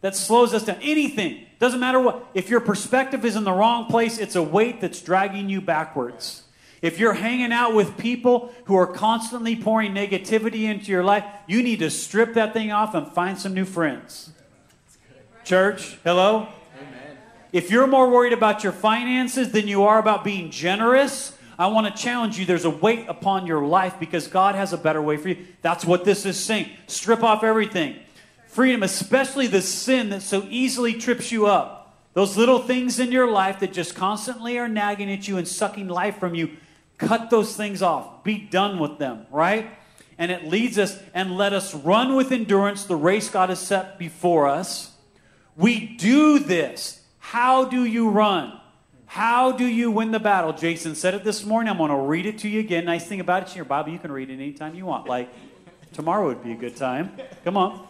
that 0.01 0.17
slows 0.17 0.53
us 0.53 0.65
down. 0.65 0.79
Anything. 0.83 1.47
Doesn't 1.59 1.81
matter 1.81 2.01
what. 2.01 2.27
If 2.35 2.51
your 2.51 2.61
perspective 2.61 3.25
is 3.25 3.37
in 3.37 3.45
the 3.45 3.53
wrong 3.53 3.87
place, 3.87 4.19
it's 4.19 4.37
a 4.37 4.43
weight 4.43 4.81
that's 4.81 5.01
dragging 5.01 5.49
you 5.49 5.61
backwards. 5.61 6.43
If 6.83 6.99
you're 6.99 7.15
hanging 7.15 7.53
out 7.53 7.75
with 7.75 7.97
people 7.97 8.53
who 8.65 8.77
are 8.77 8.87
constantly 8.87 9.57
pouring 9.57 9.95
negativity 9.95 10.65
into 10.65 10.93
your 10.93 11.03
life, 11.03 11.25
you 11.47 11.63
need 11.63 11.79
to 11.79 11.91
strip 11.91 12.35
that 12.35 12.53
thing 12.53 12.73
off 12.73 12.95
and 12.95 13.07
find 13.09 13.39
some 13.39 13.55
new 13.55 13.65
friends. 13.65 14.31
Church, 15.45 15.97
hello? 16.05 16.49
Amen. 16.79 17.17
If 17.53 17.71
you're 17.71 17.87
more 17.87 18.11
worried 18.11 18.35
about 18.35 18.63
your 18.63 18.73
finances 18.73 19.53
than 19.53 19.67
you 19.67 19.85
are 19.85 19.99
about 19.99 20.25
being 20.25 20.51
generous, 20.51 21.34
I 21.59 21.69
want 21.69 21.87
to 21.95 22.03
challenge 22.03 22.39
you. 22.39 22.45
There's 22.45 22.65
a 22.65 22.71
weight 22.71 23.07
upon 23.09 23.47
your 23.47 23.65
life 23.65 24.01
because 24.01 24.27
God 24.27 24.55
has 24.55 24.73
a 24.73 24.79
better 24.79 25.01
way 25.01 25.17
for 25.17 25.29
you. 25.29 25.47
That's 25.63 25.85
what 25.85 26.05
this 26.05 26.27
is 26.27 26.39
saying. 26.39 26.71
Strip 26.87 27.23
off 27.23 27.45
everything. 27.45 27.97
Freedom, 28.49 28.83
especially 28.83 29.47
the 29.47 29.63
sin 29.63 30.11
that 30.11 30.23
so 30.23 30.47
easily 30.49 30.95
trips 30.95 31.33
you 31.33 31.47
up. 31.47 31.97
Those 32.13 32.37
little 32.37 32.61
things 32.61 33.01
in 33.01 33.11
your 33.11 33.31
life 33.31 33.61
that 33.61 33.73
just 33.73 33.97
constantly 33.97 34.59
are 34.59 34.69
nagging 34.69 35.11
at 35.11 35.27
you 35.27 35.37
and 35.37 35.47
sucking 35.47 35.89
life 35.89 36.19
from 36.19 36.35
you. 36.35 36.51
Cut 36.97 37.31
those 37.31 37.57
things 37.57 37.83
off. 37.83 38.23
Be 38.23 38.39
done 38.39 38.79
with 38.79 38.99
them, 38.99 39.27
right? 39.31 39.69
And 40.17 40.31
it 40.31 40.47
leads 40.47 40.79
us 40.79 40.97
and 41.13 41.37
let 41.37 41.53
us 41.53 41.75
run 41.75 42.15
with 42.15 42.31
endurance 42.31 42.85
the 42.85 42.95
race 42.95 43.29
God 43.29 43.49
has 43.49 43.59
set 43.59 43.99
before 43.99 44.49
us. 44.49 44.93
We 45.57 45.97
do 45.97 46.39
this. 46.39 47.01
How 47.19 47.65
do 47.65 47.85
you 47.85 48.11
run? 48.11 48.61
How 49.15 49.53
do 49.53 49.65
you 49.65 49.93
win 49.93 50.11
the 50.11 50.19
battle? 50.19 50.53
Jason 50.53 50.97
said 50.97 51.15
it 51.15 51.23
this 51.23 51.45
morning. 51.45 51.71
I'm 51.71 51.79
going 51.79 51.89
to 51.89 51.97
read 51.97 52.27
it 52.27 52.39
to 52.39 52.49
you 52.49 52.59
again. 52.59 52.85
Nice 52.85 53.07
thing 53.07 53.21
about 53.21 53.45
it, 53.45 53.51
in 53.51 53.55
your 53.55 53.65
Bible, 53.65 53.93
you 53.93 53.99
can 54.01 54.11
read 54.11 54.29
it 54.29 54.33
anytime 54.33 54.75
you 54.75 54.87
want. 54.87 55.07
Like 55.07 55.33
tomorrow 55.93 56.27
would 56.27 56.43
be 56.43 56.51
a 56.51 56.57
good 56.57 56.75
time. 56.75 57.13
Come 57.45 57.57
on. 57.57 57.87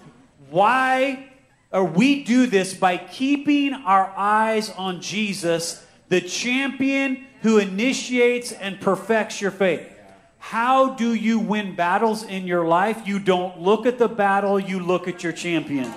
Why 0.51 1.31
or 1.71 1.83
we 1.83 2.25
do 2.25 2.45
this 2.47 2.75
by 2.75 2.99
keeping 2.99 3.73
our 3.73 4.13
eyes 4.15 4.69
on 4.69 5.01
Jesus, 5.01 5.83
the 6.11 6.21
champion 6.21 7.25
who 7.41 7.57
initiates 7.57 8.53
and 8.53 8.79
perfects 8.79 9.41
your 9.41 9.51
faith. 9.51 9.91
How 10.37 10.91
do 10.91 11.15
you 11.15 11.39
win 11.39 11.75
battles 11.75 12.23
in 12.23 12.47
your 12.47 12.67
life? 12.67 13.09
You 13.09 13.19
don't 13.19 13.63
look 13.63 13.87
at 13.87 13.97
the 13.97 14.09
battle, 14.09 14.61
you 14.61 14.79
look 14.79 15.09
at 15.09 15.23
your 15.23 15.33
champion. 15.33 15.91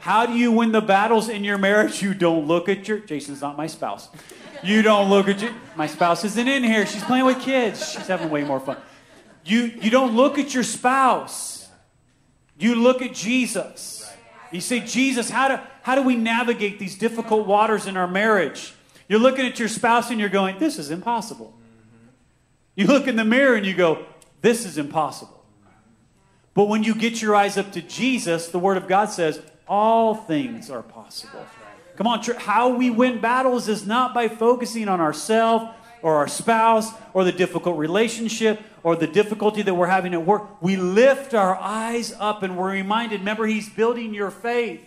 How 0.00 0.24
do 0.24 0.32
you 0.32 0.50
win 0.50 0.72
the 0.72 0.80
battles 0.80 1.28
in 1.28 1.44
your 1.44 1.58
marriage? 1.58 2.02
You 2.02 2.14
don't 2.14 2.46
look 2.46 2.68
at 2.68 2.88
your 2.88 2.98
Jason's 2.98 3.42
not 3.42 3.56
my 3.56 3.66
spouse. 3.66 4.08
You 4.62 4.82
don't 4.82 5.10
look 5.10 5.28
at 5.28 5.40
your 5.40 5.52
my 5.76 5.86
spouse 5.86 6.24
isn't 6.24 6.48
in 6.48 6.64
here. 6.64 6.86
She's 6.86 7.04
playing 7.04 7.26
with 7.26 7.40
kids. 7.40 7.92
She's 7.92 8.06
having 8.06 8.30
way 8.30 8.42
more 8.42 8.60
fun. 8.60 8.78
You 9.44 9.72
you 9.80 9.90
don't 9.90 10.16
look 10.16 10.38
at 10.38 10.54
your 10.54 10.64
spouse. 10.64 11.68
You 12.58 12.74
look 12.74 13.02
at 13.02 13.14
Jesus. 13.14 14.10
You 14.50 14.60
say, 14.60 14.80
Jesus, 14.80 15.30
how 15.30 15.48
do 15.48 15.62
how 15.82 15.94
do 15.94 16.02
we 16.02 16.16
navigate 16.16 16.78
these 16.78 16.96
difficult 16.96 17.46
waters 17.46 17.86
in 17.86 17.96
our 17.96 18.08
marriage? 18.08 18.74
You're 19.08 19.20
looking 19.20 19.44
at 19.44 19.58
your 19.58 19.68
spouse 19.68 20.10
and 20.10 20.20
you're 20.20 20.28
going, 20.28 20.58
This 20.58 20.78
is 20.78 20.90
impossible. 20.90 21.54
You 22.74 22.86
look 22.86 23.06
in 23.06 23.16
the 23.16 23.24
mirror 23.24 23.54
and 23.54 23.66
you 23.66 23.74
go, 23.74 24.06
This 24.40 24.64
is 24.64 24.78
impossible. 24.78 25.44
But 26.54 26.68
when 26.68 26.82
you 26.82 26.94
get 26.94 27.20
your 27.22 27.34
eyes 27.34 27.56
up 27.56 27.72
to 27.72 27.82
Jesus, 27.82 28.48
the 28.48 28.58
Word 28.58 28.76
of 28.76 28.88
God 28.88 29.10
says, 29.10 29.40
All 29.70 30.16
things 30.16 30.68
are 30.68 30.82
possible. 30.82 31.46
Come 31.94 32.08
on, 32.08 32.20
how 32.38 32.70
we 32.70 32.90
win 32.90 33.20
battles 33.20 33.68
is 33.68 33.86
not 33.86 34.12
by 34.12 34.26
focusing 34.26 34.88
on 34.88 35.00
ourselves 35.00 35.66
or 36.02 36.16
our 36.16 36.26
spouse 36.26 36.90
or 37.14 37.22
the 37.22 37.30
difficult 37.30 37.78
relationship 37.78 38.60
or 38.82 38.96
the 38.96 39.06
difficulty 39.06 39.62
that 39.62 39.72
we're 39.72 39.86
having 39.86 40.12
at 40.12 40.26
work. 40.26 40.60
We 40.60 40.76
lift 40.76 41.34
our 41.34 41.54
eyes 41.54 42.12
up 42.18 42.42
and 42.42 42.56
we're 42.58 42.72
reminded 42.72 43.20
remember, 43.20 43.46
He's 43.46 43.68
building 43.68 44.12
your 44.12 44.32
faith, 44.32 44.80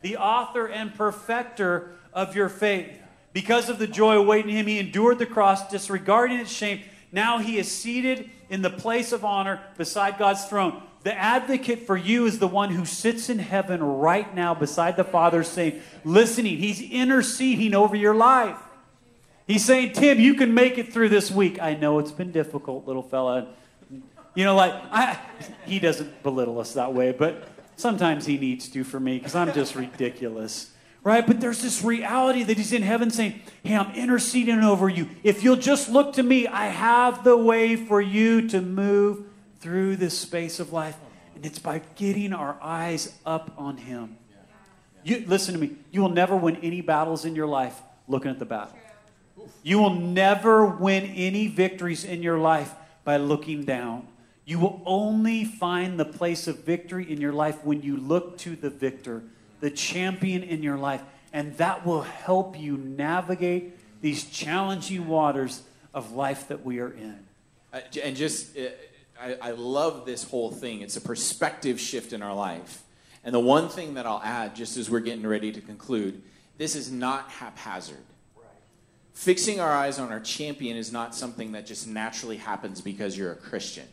the 0.00 0.16
author 0.16 0.66
and 0.66 0.94
perfecter 0.94 1.90
of 2.14 2.34
your 2.34 2.48
faith. 2.48 2.98
Because 3.34 3.68
of 3.68 3.78
the 3.78 3.86
joy 3.86 4.16
awaiting 4.16 4.56
him, 4.56 4.66
he 4.66 4.78
endured 4.78 5.18
the 5.18 5.26
cross, 5.26 5.68
disregarding 5.68 6.38
its 6.38 6.50
shame. 6.50 6.80
Now 7.12 7.36
he 7.36 7.58
is 7.58 7.70
seated 7.70 8.30
in 8.48 8.62
the 8.62 8.70
place 8.70 9.12
of 9.12 9.26
honor 9.26 9.60
beside 9.76 10.16
God's 10.16 10.46
throne. 10.46 10.82
The 11.06 11.16
advocate 11.16 11.86
for 11.86 11.96
you 11.96 12.26
is 12.26 12.40
the 12.40 12.48
one 12.48 12.70
who 12.70 12.84
sits 12.84 13.30
in 13.30 13.38
heaven 13.38 13.80
right 13.80 14.34
now 14.34 14.56
beside 14.56 14.96
the 14.96 15.04
Father, 15.04 15.44
saying, 15.44 15.80
listening. 16.04 16.58
He's 16.58 16.82
interceding 16.82 17.76
over 17.76 17.94
your 17.94 18.12
life. 18.12 18.58
He's 19.46 19.64
saying, 19.64 19.92
Tim, 19.92 20.18
you 20.18 20.34
can 20.34 20.52
make 20.52 20.78
it 20.78 20.92
through 20.92 21.10
this 21.10 21.30
week. 21.30 21.62
I 21.62 21.74
know 21.74 22.00
it's 22.00 22.10
been 22.10 22.32
difficult, 22.32 22.88
little 22.88 23.04
fella. 23.04 23.46
You 24.34 24.44
know, 24.44 24.56
like, 24.56 24.74
I, 24.90 25.16
he 25.64 25.78
doesn't 25.78 26.24
belittle 26.24 26.58
us 26.58 26.72
that 26.72 26.92
way, 26.92 27.12
but 27.12 27.46
sometimes 27.76 28.26
he 28.26 28.36
needs 28.36 28.68
to 28.70 28.82
for 28.82 28.98
me 28.98 29.18
because 29.18 29.36
I'm 29.36 29.52
just 29.52 29.76
ridiculous 29.76 30.72
right? 31.04 31.24
But 31.24 31.40
there's 31.40 31.62
this 31.62 31.84
reality 31.84 32.42
that 32.42 32.56
he's 32.56 32.72
in 32.72 32.82
heaven 32.82 33.12
saying, 33.12 33.40
Hey, 33.62 33.76
I'm 33.76 33.94
interceding 33.94 34.64
over 34.64 34.88
you. 34.88 35.08
If 35.22 35.44
you'll 35.44 35.54
just 35.54 35.88
look 35.88 36.14
to 36.14 36.24
me, 36.24 36.48
I 36.48 36.66
have 36.66 37.22
the 37.22 37.36
way 37.36 37.76
for 37.76 38.00
you 38.00 38.48
to 38.48 38.60
move 38.60 39.24
through 39.60 39.96
this 39.96 40.18
space 40.18 40.60
of 40.60 40.72
life. 40.72 40.96
And 41.34 41.44
it's 41.44 41.58
by 41.58 41.82
getting 41.96 42.32
our 42.32 42.56
eyes 42.62 43.14
up 43.24 43.52
on 43.58 43.76
him. 43.76 44.16
You, 45.04 45.24
listen 45.26 45.54
to 45.54 45.60
me. 45.60 45.76
You 45.92 46.00
will 46.00 46.08
never 46.08 46.36
win 46.36 46.56
any 46.56 46.80
battles 46.80 47.24
in 47.24 47.36
your 47.36 47.46
life 47.46 47.80
looking 48.08 48.30
at 48.30 48.38
the 48.38 48.44
battle. 48.46 48.76
You 49.62 49.78
will 49.78 49.94
never 49.94 50.66
win 50.66 51.04
any 51.04 51.46
victories 51.46 52.04
in 52.04 52.22
your 52.22 52.38
life 52.38 52.74
by 53.04 53.16
looking 53.18 53.64
down. 53.64 54.08
You 54.44 54.58
will 54.58 54.82
only 54.86 55.44
find 55.44 55.98
the 55.98 56.04
place 56.04 56.48
of 56.48 56.64
victory 56.64 57.10
in 57.10 57.20
your 57.20 57.32
life 57.32 57.64
when 57.64 57.82
you 57.82 57.96
look 57.96 58.38
to 58.38 58.56
the 58.56 58.70
victor 58.70 59.22
the 59.60 59.70
champion 59.70 60.42
in 60.42 60.62
your 60.62 60.76
life. 60.76 61.02
And 61.32 61.56
that 61.56 61.84
will 61.84 62.02
help 62.02 62.58
you 62.58 62.76
navigate 62.76 63.74
these 64.00 64.24
challenging 64.24 65.08
waters 65.08 65.62
of 65.92 66.12
life 66.12 66.48
that 66.48 66.64
we 66.64 66.78
are 66.78 66.92
in. 66.92 67.18
Uh, 67.72 67.80
and 68.02 68.16
just, 68.16 68.56
uh, 68.56 68.68
I, 69.20 69.36
I 69.40 69.50
love 69.52 70.06
this 70.06 70.24
whole 70.24 70.50
thing. 70.50 70.80
It's 70.80 70.96
a 70.96 71.00
perspective 71.00 71.80
shift 71.80 72.12
in 72.12 72.22
our 72.22 72.34
life. 72.34 72.82
And 73.24 73.34
the 73.34 73.40
one 73.40 73.68
thing 73.68 73.94
that 73.94 74.06
I'll 74.06 74.22
add, 74.22 74.54
just 74.54 74.76
as 74.76 74.88
we're 74.88 75.00
getting 75.00 75.26
ready 75.26 75.50
to 75.52 75.60
conclude, 75.60 76.22
this 76.58 76.76
is 76.76 76.90
not 76.90 77.28
haphazard. 77.30 77.96
Fixing 79.12 79.60
our 79.60 79.72
eyes 79.72 79.98
on 79.98 80.12
our 80.12 80.20
champion 80.20 80.76
is 80.76 80.92
not 80.92 81.14
something 81.14 81.52
that 81.52 81.66
just 81.66 81.88
naturally 81.88 82.36
happens 82.36 82.80
because 82.80 83.16
you're 83.16 83.32
a 83.32 83.36
Christian. 83.36 83.86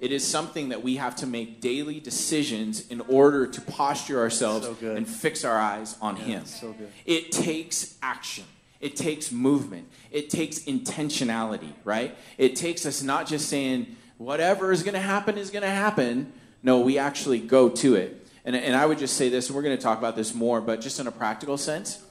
It 0.00 0.12
is 0.12 0.26
something 0.26 0.70
that 0.70 0.82
we 0.82 0.96
have 0.96 1.14
to 1.16 1.26
make 1.26 1.60
daily 1.60 2.00
decisions 2.00 2.88
in 2.88 3.00
order 3.02 3.46
to 3.46 3.60
posture 3.60 4.20
ourselves 4.20 4.68
so 4.80 4.94
and 4.94 5.06
fix 5.06 5.44
our 5.44 5.56
eyes 5.56 5.96
on 6.00 6.16
yeah, 6.16 6.22
Him. 6.22 6.46
So 6.46 6.74
it 7.04 7.30
takes 7.30 7.96
action. 8.02 8.44
It 8.80 8.96
takes 8.96 9.30
movement. 9.30 9.88
It 10.10 10.28
takes 10.28 10.60
intentionality, 10.60 11.72
right? 11.84 12.16
It 12.36 12.56
takes 12.56 12.84
us 12.84 13.00
not 13.02 13.28
just 13.28 13.48
saying, 13.48 13.96
whatever 14.24 14.72
is 14.72 14.82
going 14.82 14.94
to 14.94 15.00
happen 15.00 15.36
is 15.36 15.50
going 15.50 15.62
to 15.62 15.70
happen. 15.70 16.32
No, 16.62 16.80
we 16.80 16.98
actually 16.98 17.40
go 17.40 17.68
to 17.68 17.96
it. 17.96 18.26
And, 18.44 18.56
and 18.56 18.74
I 18.74 18.86
would 18.86 18.98
just 18.98 19.16
say 19.16 19.28
this, 19.28 19.48
and 19.48 19.56
we're 19.56 19.62
going 19.62 19.76
to 19.76 19.82
talk 19.82 19.98
about 19.98 20.16
this 20.16 20.34
more, 20.34 20.60
but 20.60 20.80
just 20.80 20.98
in 20.98 21.06
a 21.06 21.12
practical 21.12 21.56
sense, 21.56 22.02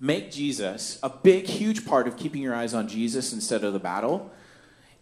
make 0.00 0.30
Jesus 0.30 0.98
a 1.02 1.08
big, 1.08 1.46
huge 1.46 1.86
part 1.86 2.06
of 2.06 2.16
keeping 2.16 2.42
your 2.42 2.54
eyes 2.54 2.74
on 2.74 2.88
Jesus 2.88 3.32
instead 3.32 3.64
of 3.64 3.72
the 3.72 3.78
battle 3.78 4.30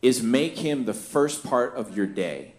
is 0.03 0.23
make 0.23 0.59
him 0.59 0.85
the 0.85 0.95
first 0.95 1.45
part 1.45 1.75
of 1.75 1.97
your 1.97 2.07
day. 2.07 2.55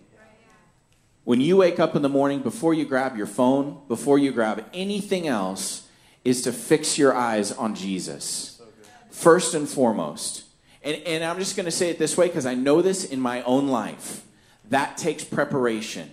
When 1.23 1.41
you 1.41 1.57
wake 1.57 1.79
up 1.79 1.95
in 1.95 2.01
the 2.01 2.09
morning, 2.09 2.41
before 2.41 2.73
you 2.73 2.85
grab 2.85 3.17
your 3.17 3.27
phone, 3.27 3.81
before 3.87 4.17
you 4.17 4.31
grab 4.31 4.65
anything 4.73 5.27
else, 5.27 5.87
is 6.23 6.41
to 6.43 6.51
fix 6.51 6.97
your 6.97 7.13
eyes 7.13 7.51
on 7.51 7.75
Jesus. 7.75 8.61
First 9.11 9.53
and 9.53 9.67
foremost. 9.67 10.46
And, 10.87 11.03
and 11.05 11.23
I'm 11.25 11.37
just 11.37 11.57
going 11.57 11.65
to 11.65 11.71
say 11.71 11.89
it 11.89 11.99
this 11.99 12.15
way 12.15 12.27
because 12.27 12.45
I 12.45 12.53
know 12.53 12.81
this 12.81 13.03
in 13.03 13.19
my 13.19 13.41
own 13.41 13.67
life. 13.67 14.23
That 14.69 14.95
takes 14.95 15.21
preparation. 15.21 16.09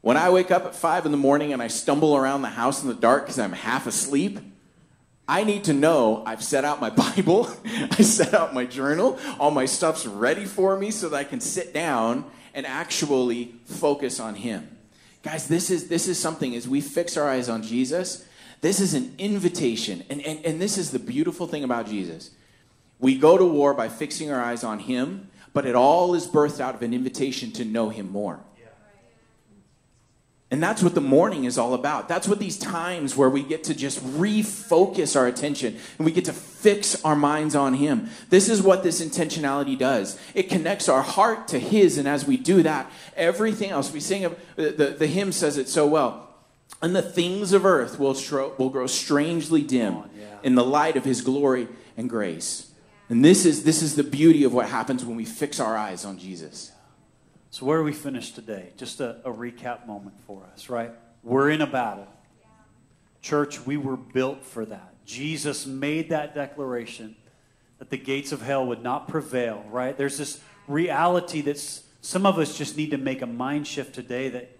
When 0.00 0.16
I 0.16 0.30
wake 0.30 0.52
up 0.52 0.64
at 0.64 0.76
five 0.76 1.06
in 1.06 1.10
the 1.10 1.18
morning 1.18 1.52
and 1.52 1.60
I 1.60 1.66
stumble 1.66 2.16
around 2.16 2.42
the 2.42 2.50
house 2.50 2.82
in 2.82 2.88
the 2.88 2.94
dark 2.94 3.24
because 3.24 3.40
I'm 3.40 3.50
half 3.50 3.88
asleep, 3.88 4.38
I 5.26 5.42
need 5.42 5.64
to 5.64 5.72
know 5.72 6.22
I've 6.24 6.44
set 6.44 6.64
out 6.64 6.80
my 6.80 6.90
Bible, 7.16 7.50
I 7.64 8.02
set 8.02 8.32
out 8.32 8.54
my 8.54 8.64
journal, 8.64 9.18
all 9.40 9.50
my 9.50 9.64
stuff's 9.64 10.06
ready 10.06 10.44
for 10.44 10.78
me 10.78 10.92
so 10.92 11.08
that 11.08 11.16
I 11.16 11.24
can 11.24 11.40
sit 11.40 11.74
down 11.74 12.26
and 12.54 12.64
actually 12.64 13.56
focus 13.64 14.20
on 14.20 14.36
Him. 14.36 14.78
Guys, 15.24 15.48
this 15.48 15.68
is, 15.68 15.88
this 15.88 16.06
is 16.06 16.16
something 16.16 16.54
as 16.54 16.68
we 16.68 16.80
fix 16.80 17.16
our 17.16 17.28
eyes 17.28 17.48
on 17.48 17.64
Jesus, 17.64 18.24
this 18.60 18.78
is 18.78 18.94
an 18.94 19.16
invitation. 19.18 20.04
And, 20.08 20.24
and, 20.24 20.44
and 20.46 20.62
this 20.62 20.78
is 20.78 20.92
the 20.92 21.00
beautiful 21.00 21.48
thing 21.48 21.64
about 21.64 21.88
Jesus. 21.88 22.30
We 22.98 23.16
go 23.18 23.36
to 23.36 23.44
war 23.44 23.74
by 23.74 23.88
fixing 23.88 24.30
our 24.30 24.40
eyes 24.40 24.64
on 24.64 24.80
Him, 24.80 25.28
but 25.52 25.66
it 25.66 25.74
all 25.74 26.14
is 26.14 26.26
birthed 26.26 26.60
out 26.60 26.74
of 26.74 26.82
an 26.82 26.94
invitation 26.94 27.52
to 27.52 27.64
know 27.64 27.90
Him 27.90 28.10
more. 28.10 28.40
And 30.48 30.62
that's 30.62 30.80
what 30.80 30.94
the 30.94 31.00
morning 31.00 31.44
is 31.44 31.58
all 31.58 31.74
about. 31.74 32.08
That's 32.08 32.28
what 32.28 32.38
these 32.38 32.56
times 32.56 33.16
where 33.16 33.28
we 33.28 33.42
get 33.42 33.64
to 33.64 33.74
just 33.74 33.98
refocus 34.04 35.16
our 35.16 35.26
attention 35.26 35.76
and 35.98 36.06
we 36.06 36.12
get 36.12 36.26
to 36.26 36.32
fix 36.32 37.04
our 37.04 37.16
minds 37.16 37.56
on 37.56 37.74
Him. 37.74 38.08
This 38.30 38.48
is 38.48 38.62
what 38.62 38.84
this 38.84 39.04
intentionality 39.04 39.76
does. 39.76 40.18
It 40.34 40.48
connects 40.48 40.88
our 40.88 41.02
heart 41.02 41.48
to 41.48 41.58
His, 41.58 41.98
and 41.98 42.06
as 42.06 42.26
we 42.26 42.36
do 42.36 42.62
that, 42.62 42.90
everything 43.16 43.70
else 43.70 43.92
we 43.92 43.98
sing, 43.98 44.22
the, 44.54 44.70
the, 44.70 44.86
the 44.90 45.06
hymn 45.08 45.32
says 45.32 45.58
it 45.58 45.68
so 45.68 45.84
well. 45.84 46.28
And 46.80 46.94
the 46.94 47.02
things 47.02 47.52
of 47.52 47.66
earth 47.66 47.98
will, 47.98 48.14
stro- 48.14 48.56
will 48.56 48.70
grow 48.70 48.86
strangely 48.86 49.62
dim 49.62 50.04
in 50.44 50.54
the 50.54 50.64
light 50.64 50.96
of 50.96 51.04
his 51.04 51.22
glory 51.22 51.66
and 51.96 52.08
grace. 52.08 52.70
And 53.08 53.24
this 53.24 53.46
is, 53.46 53.62
this 53.62 53.82
is 53.82 53.94
the 53.94 54.02
beauty 54.02 54.44
of 54.44 54.52
what 54.52 54.68
happens 54.68 55.04
when 55.04 55.16
we 55.16 55.24
fix 55.24 55.60
our 55.60 55.76
eyes 55.76 56.04
on 56.04 56.18
Jesus. 56.18 56.72
So, 57.50 57.64
where 57.64 57.78
do 57.78 57.84
we 57.84 57.92
finish 57.92 58.32
today? 58.32 58.72
Just 58.76 59.00
a, 59.00 59.20
a 59.24 59.32
recap 59.32 59.86
moment 59.86 60.16
for 60.26 60.42
us, 60.52 60.68
right? 60.68 60.90
We're 61.22 61.50
in 61.50 61.62
a 61.62 61.66
battle. 61.66 62.08
Church, 63.22 63.64
we 63.64 63.76
were 63.76 63.96
built 63.96 64.44
for 64.44 64.64
that. 64.66 65.04
Jesus 65.04 65.66
made 65.66 66.10
that 66.10 66.34
declaration 66.34 67.16
that 67.78 67.90
the 67.90 67.96
gates 67.96 68.32
of 68.32 68.42
hell 68.42 68.66
would 68.66 68.82
not 68.82 69.08
prevail, 69.08 69.64
right? 69.70 69.96
There's 69.96 70.18
this 70.18 70.40
reality 70.66 71.40
that 71.42 71.58
some 72.00 72.26
of 72.26 72.38
us 72.38 72.56
just 72.56 72.76
need 72.76 72.90
to 72.90 72.98
make 72.98 73.22
a 73.22 73.26
mind 73.26 73.66
shift 73.66 73.94
today 73.94 74.28
that 74.30 74.58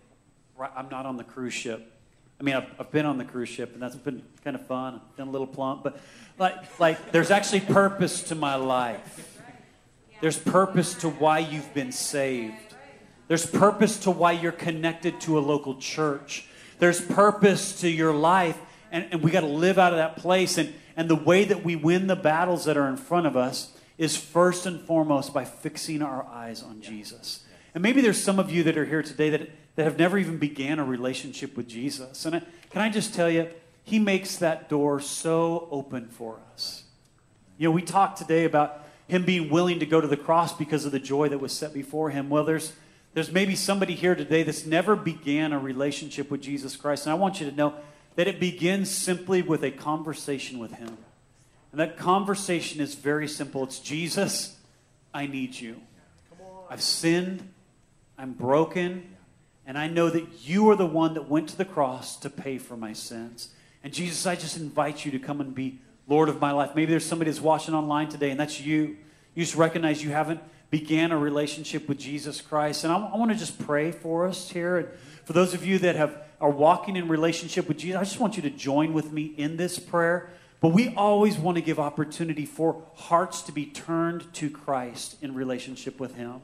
right, 0.57 0.70
I'm 0.76 0.88
not 0.88 1.07
on 1.07 1.16
the 1.16 1.24
cruise 1.24 1.55
ship. 1.55 1.92
I 2.39 2.43
mean, 2.43 2.55
I've, 2.55 2.68
I've 2.78 2.91
been 2.91 3.07
on 3.07 3.18
the 3.18 3.24
cruise 3.24 3.49
ship, 3.49 3.72
and 3.72 3.82
that's 3.82 3.97
been 3.97 4.22
kind 4.45 4.57
of 4.57 4.66
fun. 4.66 4.95
I've 4.95 5.16
been 5.16 5.28
a 5.28 5.30
little 5.30 5.47
plump, 5.47 5.82
but 5.82 5.99
like, 6.39 6.78
like 6.78 7.12
there's 7.12 7.30
actually 7.30 7.61
purpose 7.61 8.24
to 8.24 8.34
my 8.34 8.57
life. 8.57 9.41
There's 10.20 10.39
purpose 10.39 10.95
to 10.97 11.09
why 11.09 11.41
you've 11.41 11.72
been 11.74 11.93
saved. 11.93 12.55
There's 13.28 13.47
purpose 13.47 13.99
to 14.01 14.11
why 14.11 14.32
you're 14.32 14.53
connected 14.53 15.20
to 15.22 15.39
a 15.39 15.41
local 15.41 15.76
church. 15.76 16.47
There's 16.78 17.01
purpose 17.01 17.80
to 17.80 17.89
your 17.89 18.12
life, 18.12 18.59
and, 18.93 19.09
and 19.11 19.22
we 19.22 19.30
got 19.30 19.41
to 19.41 19.47
live 19.47 19.78
out 19.78 19.93
of 19.93 19.99
that 19.99 20.16
place. 20.16 20.59
And, 20.59 20.72
and 20.97 21.09
the 21.09 21.16
way 21.16 21.45
that 21.45 21.64
we 21.64 21.74
win 21.74 22.07
the 22.07 22.16
battles 22.16 22.66
that 22.66 22.76
are 22.76 22.89
in 22.89 22.97
front 22.97 23.26
of 23.26 23.37
us 23.37 23.72
is 23.99 24.16
first 24.16 24.66
and 24.66 24.80
foremost 24.80 25.32
by 25.32 25.45
fixing 25.45 26.03
our 26.03 26.26
eyes 26.26 26.62
on 26.62 26.82
Jesus. 26.82 27.45
And 27.74 27.82
maybe 27.82 28.01
there's 28.01 28.22
some 28.22 28.39
of 28.39 28.51
you 28.51 28.62
that 28.64 28.76
are 28.78 28.84
here 28.84 29.03
today 29.03 29.30
that, 29.30 29.51
that 29.77 29.85
have 29.85 29.99
never 29.99 30.18
even 30.18 30.39
began 30.39 30.79
a 30.79 30.85
relationship 30.85 31.57
with 31.57 31.68
Jesus. 31.68 32.27
And 32.27 32.37
I, 32.37 32.43
can 32.70 32.83
I 32.83 32.91
just 32.91 33.14
tell 33.14 33.31
you, 33.31 33.49
He 33.85 33.99
makes 33.99 34.37
that 34.37 34.68
door 34.68 35.01
so 35.01 35.68
open 35.70 36.09
for 36.09 36.41
us. 36.53 36.85
You 37.59 37.68
know, 37.68 37.72
we 37.72 37.83
talked 37.83 38.18
today 38.18 38.45
about 38.45 38.87
him 39.09 39.24
being 39.24 39.51
willing 39.51 39.79
to 39.81 39.87
go 39.87 40.01
to 40.01 40.07
the 40.07 40.16
cross 40.16 40.53
because 40.53 40.85
of 40.85 40.93
the 40.93 40.99
joy 40.99 41.29
that 41.29 41.39
was 41.39 41.53
set 41.53 41.72
before 41.72 42.11
him. 42.11 42.29
Well, 42.29 42.45
there's 42.45 42.72
there's 43.14 43.33
maybe 43.33 43.57
somebody 43.57 43.95
here 43.95 44.14
today 44.14 44.43
that's 44.43 44.66
never 44.66 44.95
began 44.95 45.55
a 45.55 45.59
relationship 45.59 46.31
with 46.31 46.43
Jesus 46.43 46.77
Christ, 46.77 47.07
and 47.07 47.12
I 47.12 47.14
want 47.14 47.41
you 47.41 47.49
to 47.49 47.57
know 47.57 47.72
that 48.14 48.29
it 48.29 48.39
begins 48.39 48.91
simply 48.91 49.41
with 49.41 49.64
a 49.64 49.70
conversation 49.70 50.59
with 50.59 50.72
him. 50.72 50.99
And 51.72 51.81
that 51.81 51.97
conversation 51.97 52.79
is 52.83 52.95
very 52.95 53.27
simple. 53.27 53.64
It's 53.64 53.81
Jesus, 53.81 54.59
I 55.14 55.27
need 55.27 55.59
you. 55.59 55.81
I've 56.68 56.83
sinned, 56.83 57.49
I'm 58.18 58.33
broken, 58.35 59.16
and 59.67 59.77
I 59.77 59.89
know 59.89 60.09
that 60.11 60.27
you 60.45 60.71
are 60.71 60.77
the 60.77 60.87
one 60.87 61.14
that 61.14 61.29
went 61.29 61.49
to 61.51 61.57
the 61.57 61.64
cross 61.64 62.17
to 62.19 62.31
pay 62.31 62.57
for 62.59 62.77
my 62.77 62.93
sins. 62.93 63.49
And 63.83 63.93
Jesus, 63.93 64.27
I 64.27 64.37
just 64.37 64.57
invite 64.57 65.05
you 65.05 65.11
to 65.11 65.19
come 65.19 65.41
and 65.41 65.55
be 65.55 65.81
Lord 66.09 66.29
of 66.29 66.41
my 66.41 66.53
life. 66.53 66.75
Maybe 66.75 66.91
there's 66.91 67.05
somebody 67.05 67.31
that's 67.31 67.43
watching 67.43 67.75
online 67.75 68.09
today, 68.09 68.31
and 68.31 68.39
that's 68.39 68.61
you. 68.61 68.97
You 69.35 69.45
just 69.45 69.57
recognize 69.57 70.03
you 70.03 70.11
haven't 70.11 70.41
began 70.71 71.12
a 71.12 71.19
relationship 71.19 71.89
with 71.89 71.99
Jesus 71.99 72.41
Christ. 72.41 72.85
And 72.85 72.93
I, 72.93 72.97
I 72.97 73.17
want 73.17 73.33
to 73.33 73.37
just 73.37 73.59
pray 73.59 73.91
for 73.93 74.27
us 74.27 74.51
here. 74.51 74.79
And 74.79 74.89
for 75.25 75.33
those 75.33 75.53
of 75.55 75.64
you 75.64 75.79
that 75.81 75.97
have 75.97 76.23
are 76.41 76.51
walking 76.51 76.97
in 76.97 77.09
relationship 77.09 77.67
with 77.67 77.79
Jesus, 77.79 77.97
I 77.97 78.05
just 78.05 78.21
want 78.21 78.37
you 78.37 78.43
to 78.43 78.51
join 78.51 78.93
with 78.93 79.11
me 79.12 79.35
in 79.37 79.57
this 79.57 79.79
prayer. 79.79 80.31
But 80.61 80.69
we 80.69 80.95
always 80.95 81.37
want 81.37 81.57
to 81.57 81.62
give 81.62 81.79
opportunity 81.79 82.47
for 82.47 82.83
hearts 82.95 83.43
to 83.43 83.53
be 83.53 83.67
turned 83.67 84.33
to 84.35 84.51
Christ 84.51 85.17
in 85.23 85.35
relationship 85.35 86.01
with 86.01 86.14
Him. 86.14 86.41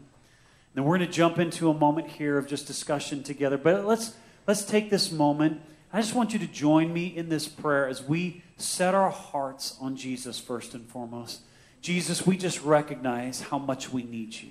Then 0.74 0.84
we're 0.84 0.96
going 0.96 1.08
to 1.08 1.14
jump 1.14 1.38
into 1.38 1.68
a 1.70 1.74
moment 1.74 2.08
here 2.08 2.38
of 2.38 2.46
just 2.46 2.66
discussion 2.66 3.22
together. 3.22 3.58
But 3.58 3.84
let's 3.84 4.14
let's 4.46 4.64
take 4.64 4.90
this 4.90 5.12
moment. 5.12 5.60
I 5.92 6.00
just 6.00 6.14
want 6.14 6.32
you 6.32 6.38
to 6.38 6.46
join 6.46 6.92
me 6.92 7.06
in 7.06 7.28
this 7.28 7.46
prayer 7.46 7.86
as 7.86 8.02
we 8.02 8.42
set 8.56 8.94
our 8.94 9.10
hearts 9.10 9.76
on 9.80 9.96
Jesus 9.96 10.38
first 10.38 10.72
and 10.72 10.88
foremost. 10.88 11.42
Jesus, 11.82 12.26
we 12.26 12.36
just 12.36 12.62
recognize 12.62 13.42
how 13.42 13.58
much 13.58 13.92
we 13.92 14.02
need 14.02 14.34
you. 14.34 14.50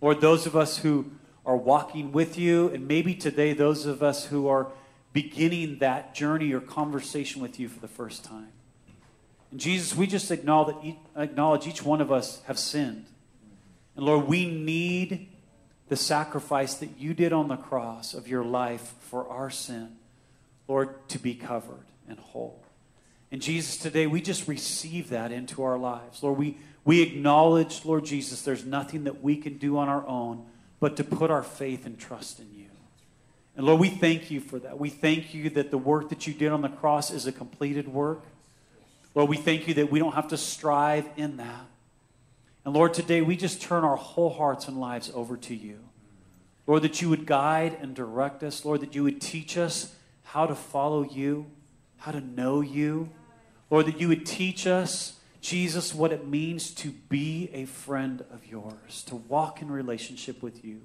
Lord, 0.00 0.20
those 0.20 0.46
of 0.46 0.54
us 0.54 0.78
who 0.78 1.10
are 1.44 1.56
walking 1.56 2.12
with 2.12 2.38
you, 2.38 2.68
and 2.68 2.86
maybe 2.86 3.14
today 3.14 3.54
those 3.54 3.86
of 3.86 4.02
us 4.02 4.26
who 4.26 4.46
are 4.46 4.68
beginning 5.12 5.78
that 5.78 6.14
journey 6.14 6.52
or 6.52 6.60
conversation 6.60 7.42
with 7.42 7.58
you 7.58 7.68
for 7.68 7.80
the 7.80 7.88
first 7.88 8.24
time. 8.24 8.48
And 9.50 9.58
Jesus, 9.58 9.96
we 9.96 10.06
just 10.06 10.30
acknowledge 10.30 10.96
acknowledge 11.16 11.66
each 11.66 11.82
one 11.82 12.00
of 12.00 12.12
us 12.12 12.42
have 12.46 12.58
sinned. 12.58 13.06
And 13.96 14.06
Lord, 14.06 14.26
we 14.26 14.46
need 14.46 15.28
the 15.88 15.96
sacrifice 15.96 16.74
that 16.74 16.98
you 16.98 17.14
did 17.14 17.32
on 17.32 17.48
the 17.48 17.56
cross 17.56 18.14
of 18.14 18.26
your 18.26 18.44
life 18.44 18.94
for 19.00 19.28
our 19.28 19.50
sin, 19.50 19.96
Lord, 20.66 21.08
to 21.10 21.18
be 21.18 21.34
covered 21.34 21.84
and 22.08 22.18
whole. 22.18 22.64
And 23.30 23.42
Jesus, 23.42 23.76
today 23.76 24.06
we 24.06 24.20
just 24.20 24.48
receive 24.48 25.10
that 25.10 25.32
into 25.32 25.62
our 25.62 25.78
lives. 25.78 26.22
Lord, 26.22 26.38
we, 26.38 26.58
we 26.84 27.02
acknowledge, 27.02 27.84
Lord 27.84 28.04
Jesus, 28.04 28.42
there's 28.42 28.64
nothing 28.64 29.04
that 29.04 29.22
we 29.22 29.36
can 29.36 29.58
do 29.58 29.78
on 29.78 29.88
our 29.88 30.06
own 30.06 30.46
but 30.80 30.96
to 30.96 31.04
put 31.04 31.30
our 31.30 31.42
faith 31.42 31.86
and 31.86 31.98
trust 31.98 32.40
in 32.40 32.52
you. 32.54 32.66
And 33.56 33.66
Lord, 33.66 33.80
we 33.80 33.90
thank 33.90 34.30
you 34.30 34.40
for 34.40 34.58
that. 34.60 34.78
We 34.78 34.88
thank 34.88 35.34
you 35.34 35.50
that 35.50 35.70
the 35.70 35.78
work 35.78 36.08
that 36.08 36.26
you 36.26 36.32
did 36.32 36.52
on 36.52 36.62
the 36.62 36.68
cross 36.68 37.10
is 37.10 37.26
a 37.26 37.32
completed 37.32 37.86
work. 37.86 38.22
Lord, 39.14 39.28
we 39.28 39.36
thank 39.36 39.68
you 39.68 39.74
that 39.74 39.90
we 39.90 39.98
don't 39.98 40.14
have 40.14 40.28
to 40.28 40.38
strive 40.38 41.06
in 41.16 41.36
that. 41.36 41.66
And 42.64 42.74
Lord, 42.74 42.94
today 42.94 43.22
we 43.22 43.36
just 43.36 43.60
turn 43.60 43.84
our 43.84 43.96
whole 43.96 44.30
hearts 44.30 44.68
and 44.68 44.78
lives 44.78 45.10
over 45.14 45.36
to 45.36 45.54
you. 45.54 45.80
Lord, 46.66 46.82
that 46.82 47.02
you 47.02 47.08
would 47.08 47.26
guide 47.26 47.76
and 47.80 47.94
direct 47.94 48.42
us. 48.42 48.64
Lord, 48.64 48.80
that 48.80 48.94
you 48.94 49.02
would 49.02 49.20
teach 49.20 49.58
us 49.58 49.96
how 50.22 50.46
to 50.46 50.54
follow 50.54 51.02
you, 51.02 51.46
how 51.98 52.12
to 52.12 52.20
know 52.20 52.60
you. 52.60 53.10
Lord, 53.68 53.86
that 53.86 54.00
you 54.00 54.08
would 54.08 54.24
teach 54.24 54.66
us, 54.66 55.18
Jesus, 55.40 55.92
what 55.92 56.12
it 56.12 56.28
means 56.28 56.70
to 56.74 56.90
be 57.08 57.50
a 57.52 57.64
friend 57.64 58.24
of 58.32 58.46
yours, 58.46 59.02
to 59.04 59.16
walk 59.16 59.60
in 59.60 59.70
relationship 59.70 60.40
with 60.40 60.64
you. 60.64 60.82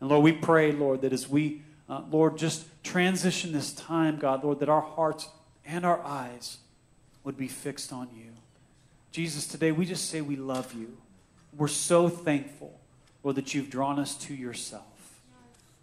And 0.00 0.08
Lord, 0.08 0.24
we 0.24 0.32
pray, 0.32 0.72
Lord, 0.72 1.02
that 1.02 1.12
as 1.12 1.28
we, 1.28 1.60
uh, 1.88 2.02
Lord, 2.10 2.38
just 2.38 2.64
transition 2.82 3.52
this 3.52 3.74
time, 3.74 4.18
God, 4.18 4.42
Lord, 4.42 4.60
that 4.60 4.70
our 4.70 4.80
hearts 4.80 5.28
and 5.66 5.84
our 5.84 6.00
eyes 6.02 6.56
would 7.22 7.36
be 7.36 7.48
fixed 7.48 7.92
on 7.92 8.08
you. 8.16 8.32
Jesus, 9.12 9.46
today 9.46 9.72
we 9.72 9.86
just 9.86 10.08
say 10.08 10.20
we 10.20 10.36
love 10.36 10.72
you. 10.72 10.96
We're 11.56 11.68
so 11.68 12.08
thankful, 12.08 12.80
Lord, 13.22 13.36
that 13.36 13.54
you've 13.54 13.70
drawn 13.70 13.98
us 13.98 14.14
to 14.16 14.34
yourself. 14.34 14.84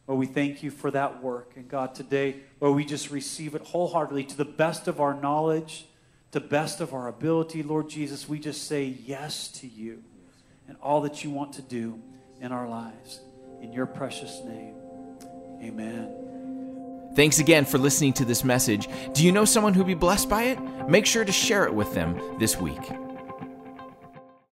Lord, 0.08 0.20
we 0.20 0.26
thank 0.26 0.64
you 0.64 0.72
for 0.72 0.90
that 0.92 1.22
work. 1.22 1.54
And 1.58 1.68
God, 1.68 1.94
today, 1.94 2.38
Lord, 2.62 2.78
we 2.78 2.86
just 2.86 3.12
receive 3.12 3.54
it 3.54 3.62
wholeheartedly 3.62 4.24
to 4.26 4.38
the 4.38 4.46
best 4.46 4.88
of 4.88 5.02
our 5.02 5.14
knowledge, 5.14 5.86
to 6.32 6.40
the 6.40 6.48
best 6.48 6.80
of 6.80 6.94
our 6.94 7.10
ability. 7.10 7.64
Lord 7.64 7.90
Jesus, 7.90 8.30
we 8.30 8.40
just 8.40 8.66
say 8.66 8.86
yes 8.86 9.50
to 9.50 9.68
you 9.68 10.04
and 10.70 10.78
all 10.82 11.02
that 11.02 11.24
you 11.24 11.30
want 11.30 11.54
to 11.54 11.62
do 11.62 12.02
in 12.40 12.54
our 12.54 12.68
lives. 12.70 13.20
In 13.62 13.74
your 13.74 13.88
precious 13.88 14.42
name, 14.46 14.76
amen. 15.62 16.14
Thanks 17.16 17.40
again 17.40 17.66
for 17.66 17.78
listening 17.78 18.14
to 18.14 18.26
this 18.26 18.44
message. 18.44 18.88
Do 19.14 19.26
you 19.26 19.32
know 19.32 19.44
someone 19.44 19.74
who'd 19.74 19.88
be 19.88 19.96
blessed 19.96 20.30
by 20.30 20.44
it? 20.44 20.60
Make 20.88 21.06
sure 21.06 21.26
to 21.26 21.32
share 21.32 21.66
it 21.66 21.74
with 21.74 21.94
them 21.94 22.38
this 22.38 22.58
week. 22.58 22.80